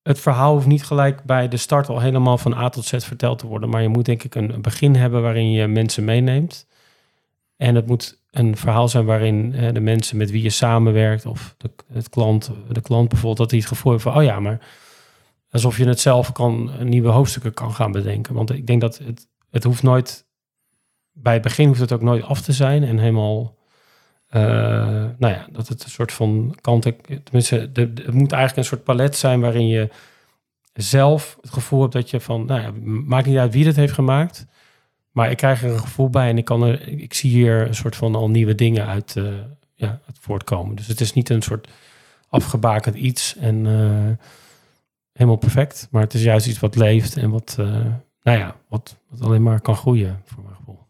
het 0.02 0.20
verhaal 0.20 0.52
hoeft 0.52 0.66
niet 0.66 0.84
gelijk 0.84 1.24
bij 1.24 1.48
de 1.48 1.56
start 1.56 1.88
al 1.88 2.00
helemaal 2.00 2.38
van 2.38 2.54
A 2.54 2.68
tot 2.68 2.84
Z 2.84 3.04
verteld 3.04 3.38
te 3.38 3.46
worden. 3.46 3.68
Maar 3.68 3.82
je 3.82 3.88
moet 3.88 4.04
denk 4.04 4.22
ik 4.22 4.34
een, 4.34 4.62
begin 4.62 4.94
hebben 4.94 5.22
waarin 5.22 5.50
je 5.50 5.66
mensen 5.66 6.04
meeneemt. 6.04 6.66
En 7.56 7.74
het 7.74 7.86
moet 7.86 8.20
een 8.30 8.56
verhaal 8.56 8.88
zijn 8.88 9.04
waarin 9.04 9.50
de 9.72 9.80
mensen 9.80 10.16
met 10.16 10.30
wie 10.30 10.42
je 10.42 10.50
samenwerkt, 10.50 11.26
of 11.26 11.54
de, 11.58 11.70
het 11.92 12.08
klant, 12.08 12.50
de 12.68 12.80
klant 12.80 13.08
bijvoorbeeld, 13.08 13.38
dat 13.38 13.50
hij 13.50 13.58
het 13.58 13.68
gevoel 13.68 13.92
heeft 13.92 14.04
van, 14.04 14.16
oh 14.16 14.22
ja, 14.22 14.40
maar 14.40 14.60
alsof 15.52 15.76
je 15.76 15.86
het 15.86 16.00
zelf 16.00 16.32
kan, 16.32 16.70
nieuwe 16.82 17.08
hoofdstukken 17.08 17.54
kan 17.54 17.74
gaan 17.74 17.92
bedenken. 17.92 18.34
Want 18.34 18.50
ik 18.50 18.66
denk 18.66 18.80
dat 18.80 18.98
het, 18.98 19.28
het 19.50 19.64
hoeft 19.64 19.82
nooit, 19.82 20.26
bij 21.12 21.32
het 21.32 21.42
begin 21.42 21.66
hoeft 21.66 21.80
het 21.80 21.92
ook 21.92 22.02
nooit 22.02 22.24
af 22.24 22.40
te 22.40 22.52
zijn 22.52 22.84
en 22.84 22.98
helemaal 22.98 23.60
uh, 24.30 24.42
nou 25.18 25.32
ja, 25.32 25.46
dat 25.50 25.68
het 25.68 25.84
een 25.84 25.90
soort 25.90 26.12
van 26.12 26.56
kant, 26.60 26.92
tenminste, 27.24 27.70
het 27.72 28.12
moet 28.12 28.32
eigenlijk 28.32 28.56
een 28.56 28.64
soort 28.64 28.84
palet 28.84 29.16
zijn 29.16 29.40
waarin 29.40 29.66
je 29.66 29.88
zelf 30.72 31.38
het 31.40 31.50
gevoel 31.50 31.80
hebt 31.80 31.92
dat 31.92 32.10
je 32.10 32.20
van, 32.20 32.44
nou 32.44 32.60
ja, 32.60 32.72
maakt 32.84 33.26
niet 33.26 33.36
uit 33.36 33.52
wie 33.52 33.66
het 33.66 33.76
heeft 33.76 33.92
gemaakt, 33.92 34.46
maar 35.10 35.30
ik 35.30 35.36
krijg 35.36 35.62
er 35.62 35.70
een 35.70 35.78
gevoel 35.78 36.10
bij 36.10 36.28
en 36.28 36.38
ik 36.38 36.44
kan 36.44 36.62
er, 36.62 36.88
ik 36.88 37.14
zie 37.14 37.30
hier 37.30 37.66
een 37.66 37.74
soort 37.74 37.96
van 37.96 38.14
al 38.14 38.30
nieuwe 38.30 38.54
dingen 38.54 38.86
uit, 38.86 39.14
uh, 39.18 39.32
ja, 39.74 40.00
voortkomen. 40.20 40.76
Dus 40.76 40.86
het 40.86 41.00
is 41.00 41.12
niet 41.12 41.30
een 41.30 41.42
soort 41.42 41.68
afgebakend 42.28 42.94
iets 42.94 43.36
en 43.36 43.64
uh, 43.64 44.26
helemaal 45.12 45.38
perfect, 45.38 45.88
maar 45.90 46.02
het 46.02 46.14
is 46.14 46.22
juist 46.22 46.46
iets 46.46 46.58
wat 46.58 46.76
leeft 46.76 47.16
en 47.16 47.30
wat, 47.30 47.54
nou 48.22 48.38
ja, 48.38 48.56
wat, 48.68 49.00
wat 49.08 49.20
alleen 49.20 49.42
maar 49.42 49.60
kan 49.60 49.76
groeien 49.76 50.20
voor 50.24 50.42
mijn 50.42 50.56
gevoel. 50.56 50.86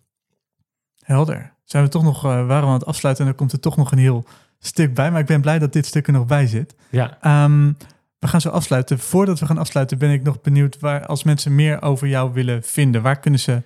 Helder 1.02 1.52
zijn 1.64 1.84
we 1.84 1.90
toch 1.90 2.02
nog, 2.02 2.16
uh, 2.16 2.22
waren 2.22 2.60
we 2.60 2.66
aan 2.66 2.72
het 2.72 2.86
afsluiten 2.86 3.24
en 3.24 3.30
dan 3.30 3.38
komt 3.38 3.52
er 3.52 3.60
toch 3.60 3.76
nog 3.76 3.92
een 3.92 3.98
heel 3.98 4.24
stuk 4.58 4.94
bij. 4.94 5.10
Maar 5.10 5.20
ik 5.20 5.26
ben 5.26 5.40
blij 5.40 5.58
dat 5.58 5.72
dit 5.72 5.86
stuk 5.86 6.06
er 6.06 6.12
nog 6.12 6.26
bij 6.26 6.46
zit. 6.46 6.74
Ja. 6.90 7.44
Um, 7.44 7.76
we 8.18 8.28
gaan 8.28 8.40
zo 8.40 8.48
afsluiten. 8.48 8.98
Voordat 8.98 9.38
we 9.38 9.46
gaan 9.46 9.58
afsluiten 9.58 9.98
ben 9.98 10.10
ik 10.10 10.22
nog 10.22 10.40
benieuwd 10.40 10.78
waar, 10.78 11.06
als 11.06 11.22
mensen 11.22 11.54
meer 11.54 11.82
over 11.82 12.08
jou 12.08 12.32
willen 12.32 12.62
vinden, 12.62 13.02
waar 13.02 13.20
kunnen 13.20 13.40
ze, 13.40 13.62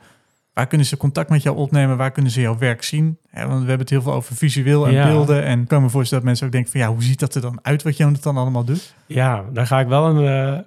waar 0.57 0.67
kunnen 0.67 0.87
ze 0.87 0.97
contact 0.97 1.31
met 1.31 1.43
jou 1.43 1.57
opnemen? 1.57 1.97
Waar 1.97 2.11
kunnen 2.11 2.33
ze 2.33 2.41
jouw 2.41 2.59
werk 2.59 2.83
zien? 2.83 3.19
want 3.31 3.49
we 3.49 3.57
hebben 3.57 3.79
het 3.79 3.91
heel 3.91 4.03
veel 4.03 4.13
over 4.13 4.37
visueel 4.37 4.87
en 4.87 4.93
ja. 4.93 5.07
beelden. 5.07 5.45
En 5.45 5.61
ik 5.61 5.69
kan 5.69 5.83
me 5.83 5.89
voorstellen 5.89 6.25
dat 6.25 6.33
mensen 6.33 6.47
ook 6.47 6.53
denken 6.53 6.71
van 6.71 6.81
ja, 6.81 6.89
hoe 6.89 7.03
ziet 7.03 7.19
dat 7.19 7.35
er 7.35 7.41
dan 7.41 7.59
uit 7.63 7.83
wat 7.83 7.97
jij 7.97 8.13
dan 8.21 8.37
allemaal 8.37 8.65
doet? 8.65 8.95
Ja, 9.07 9.45
daar 9.53 9.67
ga 9.67 9.81
ik 9.81 9.87
wel 9.87 10.07
een, 10.07 10.25
uh, 10.25 10.59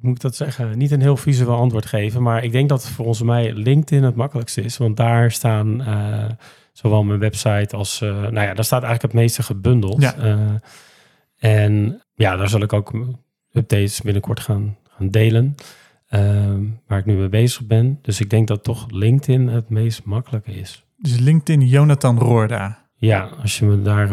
moet 0.00 0.14
ik 0.14 0.20
dat 0.20 0.36
zeggen, 0.36 0.78
niet 0.78 0.90
een 0.90 1.00
heel 1.00 1.16
visueel 1.16 1.56
antwoord 1.56 1.86
geven. 1.86 2.22
Maar 2.22 2.44
ik 2.44 2.52
denk 2.52 2.68
dat 2.68 2.88
voor 2.88 3.06
ons 3.06 3.22
mij 3.22 3.52
LinkedIn 3.52 4.04
het 4.04 4.14
makkelijkste 4.14 4.62
is. 4.62 4.76
Want 4.76 4.96
daar 4.96 5.30
staan... 5.30 5.80
Uh, 5.80 6.24
zowel 6.72 7.04
mijn 7.04 7.18
website 7.18 7.76
als, 7.76 8.00
uh, 8.00 8.10
nou 8.10 8.40
ja, 8.40 8.54
daar 8.54 8.64
staat 8.64 8.82
eigenlijk 8.82 9.12
het 9.12 9.22
meeste 9.22 9.42
gebundeld. 9.42 10.02
Ja. 10.02 10.14
En 11.38 12.02
ja, 12.14 12.36
daar 12.36 12.48
zal 12.48 12.62
ik 12.62 12.72
ook 12.72 12.92
updates 13.52 14.00
binnenkort 14.00 14.40
gaan, 14.40 14.76
gaan 14.96 15.10
delen, 15.10 15.54
uh, 16.10 16.56
waar 16.86 16.98
ik 16.98 17.04
nu 17.04 17.14
mee 17.14 17.28
bezig 17.28 17.66
ben. 17.66 17.98
Dus 18.02 18.20
ik 18.20 18.30
denk 18.30 18.48
dat 18.48 18.64
toch 18.64 18.90
LinkedIn 18.90 19.48
het 19.48 19.68
meest 19.68 20.04
makkelijke 20.04 20.52
is. 20.52 20.84
Dus 20.96 21.18
LinkedIn 21.18 21.66
Jonathan 21.66 22.18
Roorda. 22.18 22.88
Ja, 22.96 23.28
als 23.42 23.58
je 23.58 23.66
me 23.66 23.82
daar, 23.82 24.08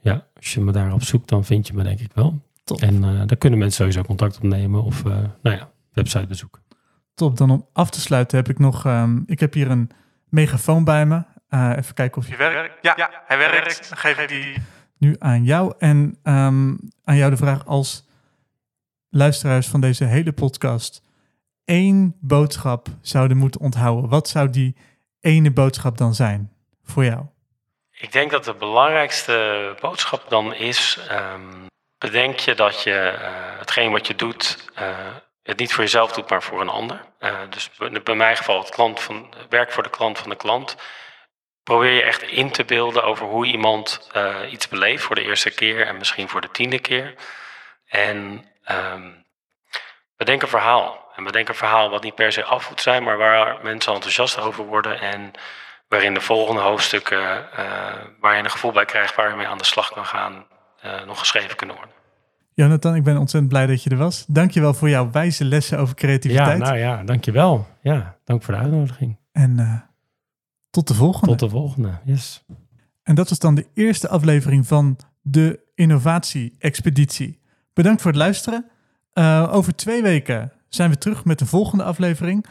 ja, 0.00 0.26
als 0.36 0.54
je 0.54 0.60
me 0.60 0.72
daarop 0.72 1.02
zoekt, 1.02 1.28
dan 1.28 1.44
vind 1.44 1.66
je 1.66 1.72
me 1.74 1.82
denk 1.82 2.00
ik 2.00 2.10
wel. 2.14 2.40
Top. 2.64 2.80
En 2.80 3.04
eh, 3.04 3.26
daar 3.26 3.36
kunnen 3.36 3.58
mensen 3.58 3.78
sowieso 3.78 4.02
contact 4.02 4.36
opnemen 4.36 4.82
of 4.82 5.04
uh, 5.04 5.12
nou 5.42 5.56
ja, 5.56 5.70
website 5.92 6.26
bezoeken. 6.26 6.62
Top, 7.14 7.36
dan 7.36 7.50
om 7.50 7.66
af 7.72 7.90
te 7.90 8.00
sluiten 8.00 8.36
heb 8.36 8.48
ik 8.48 8.58
nog, 8.58 8.86
um, 8.86 9.22
ik 9.26 9.40
heb 9.40 9.52
hier 9.52 9.70
een 9.70 9.90
megafoon 10.28 10.84
bij 10.84 11.06
me. 11.06 11.22
Uh, 11.50 11.72
even 11.76 11.94
kijken 11.94 12.20
of 12.20 12.28
hij 12.28 12.36
werkt. 12.36 12.78
Ja, 12.82 12.92
ja, 12.96 13.10
hij 13.26 13.38
werkt. 13.38 13.88
Dan 13.88 13.98
geef 13.98 14.18
ik 14.18 14.28
die 14.28 14.62
nu 14.98 15.16
aan 15.18 15.44
jou. 15.44 15.74
En 15.78 16.18
um, 16.22 16.78
aan 17.04 17.16
jou 17.16 17.30
de 17.30 17.36
vraag 17.36 17.66
als 17.66 18.08
luisteraars 19.08 19.68
van 19.68 19.80
deze 19.80 20.04
hele 20.04 20.32
podcast 20.32 21.02
één 21.70 22.16
boodschap 22.20 22.88
zouden 23.02 23.36
moeten 23.36 23.60
onthouden. 23.60 24.10
Wat 24.10 24.28
zou 24.28 24.50
die 24.50 24.76
ene 25.20 25.50
boodschap 25.50 25.98
dan 25.98 26.14
zijn 26.14 26.52
voor 26.84 27.04
jou? 27.04 27.24
Ik 27.90 28.12
denk 28.12 28.30
dat 28.30 28.44
de 28.44 28.54
belangrijkste 28.54 29.76
boodschap 29.80 30.24
dan 30.28 30.54
is: 30.54 30.98
um, 31.10 31.66
bedenk 31.98 32.38
je 32.38 32.54
dat 32.54 32.82
je 32.82 33.14
uh, 33.14 33.58
hetgeen 33.58 33.90
wat 33.90 34.06
je 34.06 34.14
doet, 34.14 34.70
uh, 34.78 34.88
het 35.42 35.58
niet 35.58 35.72
voor 35.72 35.82
jezelf 35.82 36.12
doet, 36.12 36.30
maar 36.30 36.42
voor 36.42 36.60
een 36.60 36.68
ander. 36.68 37.04
Uh, 37.20 37.38
dus 37.50 37.70
bij 38.02 38.14
mijn 38.14 38.36
geval 38.36 38.58
het 38.58 38.70
klant 38.70 39.00
van, 39.00 39.34
werk 39.48 39.72
voor 39.72 39.82
de 39.82 39.90
klant 39.90 40.18
van 40.18 40.30
de 40.30 40.36
klant. 40.36 40.76
Probeer 41.62 41.92
je 41.92 42.02
echt 42.02 42.22
in 42.22 42.50
te 42.50 42.64
beelden 42.64 43.04
over 43.04 43.26
hoe 43.26 43.46
iemand 43.46 44.10
iets 44.50 44.68
beleeft 44.68 45.02
voor 45.02 45.14
de 45.14 45.22
eerste 45.22 45.50
keer 45.50 45.86
en 45.86 45.96
misschien 45.96 46.28
voor 46.28 46.40
de 46.40 46.50
tiende 46.50 46.78
keer. 46.78 47.14
En 47.86 48.44
um, 48.70 49.24
bedenk 50.16 50.42
een 50.42 50.48
verhaal. 50.48 51.09
En 51.20 51.26
bedenk 51.26 51.48
een 51.48 51.54
verhaal 51.54 51.90
wat 51.90 52.02
niet 52.02 52.14
per 52.14 52.32
se 52.32 52.44
af 52.44 52.68
moet 52.70 52.80
zijn, 52.80 53.02
maar 53.02 53.16
waar 53.16 53.58
mensen 53.62 53.94
enthousiast 53.94 54.40
over 54.40 54.66
worden. 54.66 55.00
En 55.00 55.30
waarin 55.88 56.14
de 56.14 56.20
volgende 56.20 56.60
hoofdstukken, 56.60 57.18
uh, 57.18 57.46
waar 58.20 58.36
je 58.36 58.42
een 58.42 58.50
gevoel 58.50 58.72
bij 58.72 58.84
krijgt 58.84 59.14
waar 59.14 59.30
je 59.30 59.36
mee 59.36 59.46
aan 59.46 59.58
de 59.58 59.64
slag 59.64 59.92
kan 59.92 60.04
gaan, 60.04 60.44
uh, 60.84 61.06
nog 61.06 61.18
geschreven 61.18 61.56
kunnen 61.56 61.76
worden. 61.76 61.94
Jonathan, 62.54 62.94
ik 62.94 63.04
ben 63.04 63.16
ontzettend 63.16 63.52
blij 63.52 63.66
dat 63.66 63.82
je 63.82 63.90
er 63.90 63.96
was. 63.96 64.24
Dankjewel 64.28 64.74
voor 64.74 64.88
jouw 64.88 65.10
wijze 65.10 65.44
lessen 65.44 65.78
over 65.78 65.94
creativiteit. 65.94 66.58
Ja, 66.58 66.64
nou 66.64 66.78
ja, 66.78 67.02
dankjewel. 67.02 67.66
Ja, 67.82 68.16
dank 68.24 68.42
voor 68.42 68.54
de 68.54 68.60
uitnodiging. 68.60 69.18
En 69.32 69.84
tot 70.70 70.88
de 70.88 70.94
volgende. 70.94 71.26
Tot 71.26 71.38
de 71.38 71.48
volgende, 71.48 71.98
yes. 72.04 72.44
En 73.02 73.14
dat 73.14 73.28
was 73.28 73.38
dan 73.38 73.54
de 73.54 73.66
eerste 73.74 74.08
aflevering 74.08 74.66
van 74.66 74.98
de 75.22 75.60
Innovatie-expeditie. 75.74 77.40
Bedankt 77.74 78.02
voor 78.02 78.10
het 78.10 78.20
luisteren. 78.20 78.70
Uh, 79.14 79.48
over 79.52 79.74
twee 79.74 80.02
weken 80.02 80.52
zijn 80.70 80.90
we 80.90 80.98
terug 80.98 81.24
met 81.24 81.38
de 81.38 81.46
volgende 81.46 81.84
aflevering. 81.84 82.46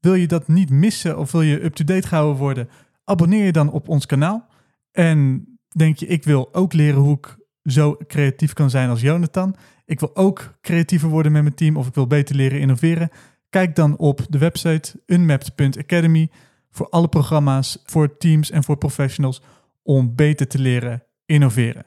Wil 0.00 0.14
je 0.14 0.26
dat 0.26 0.48
niet 0.48 0.70
missen 0.70 1.18
of 1.18 1.32
wil 1.32 1.42
je 1.42 1.64
up-to-date 1.64 2.08
gehouden 2.08 2.36
worden? 2.36 2.68
Abonneer 3.04 3.44
je 3.44 3.52
dan 3.52 3.70
op 3.70 3.88
ons 3.88 4.06
kanaal. 4.06 4.46
En 4.92 5.46
denk 5.76 5.96
je, 5.96 6.06
ik 6.06 6.24
wil 6.24 6.48
ook 6.54 6.72
leren 6.72 7.00
hoe 7.00 7.16
ik 7.16 7.36
zo 7.62 7.96
creatief 8.06 8.52
kan 8.52 8.70
zijn 8.70 8.88
als 8.88 9.00
Jonathan. 9.00 9.56
Ik 9.84 10.00
wil 10.00 10.16
ook 10.16 10.54
creatiever 10.60 11.08
worden 11.08 11.32
met 11.32 11.42
mijn 11.42 11.54
team 11.54 11.76
of 11.76 11.86
ik 11.86 11.94
wil 11.94 12.06
beter 12.06 12.34
leren 12.36 12.60
innoveren. 12.60 13.10
Kijk 13.50 13.76
dan 13.76 13.96
op 13.96 14.26
de 14.28 14.38
website 14.38 15.02
unmapped.academy 15.06 16.30
voor 16.70 16.88
alle 16.88 17.08
programma's, 17.08 17.82
voor 17.84 18.16
teams 18.16 18.50
en 18.50 18.64
voor 18.64 18.76
professionals 18.76 19.42
om 19.82 20.14
beter 20.14 20.48
te 20.48 20.58
leren 20.58 21.02
innoveren. 21.26 21.84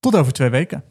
Tot 0.00 0.16
over 0.16 0.32
twee 0.32 0.50
weken. 0.50 0.84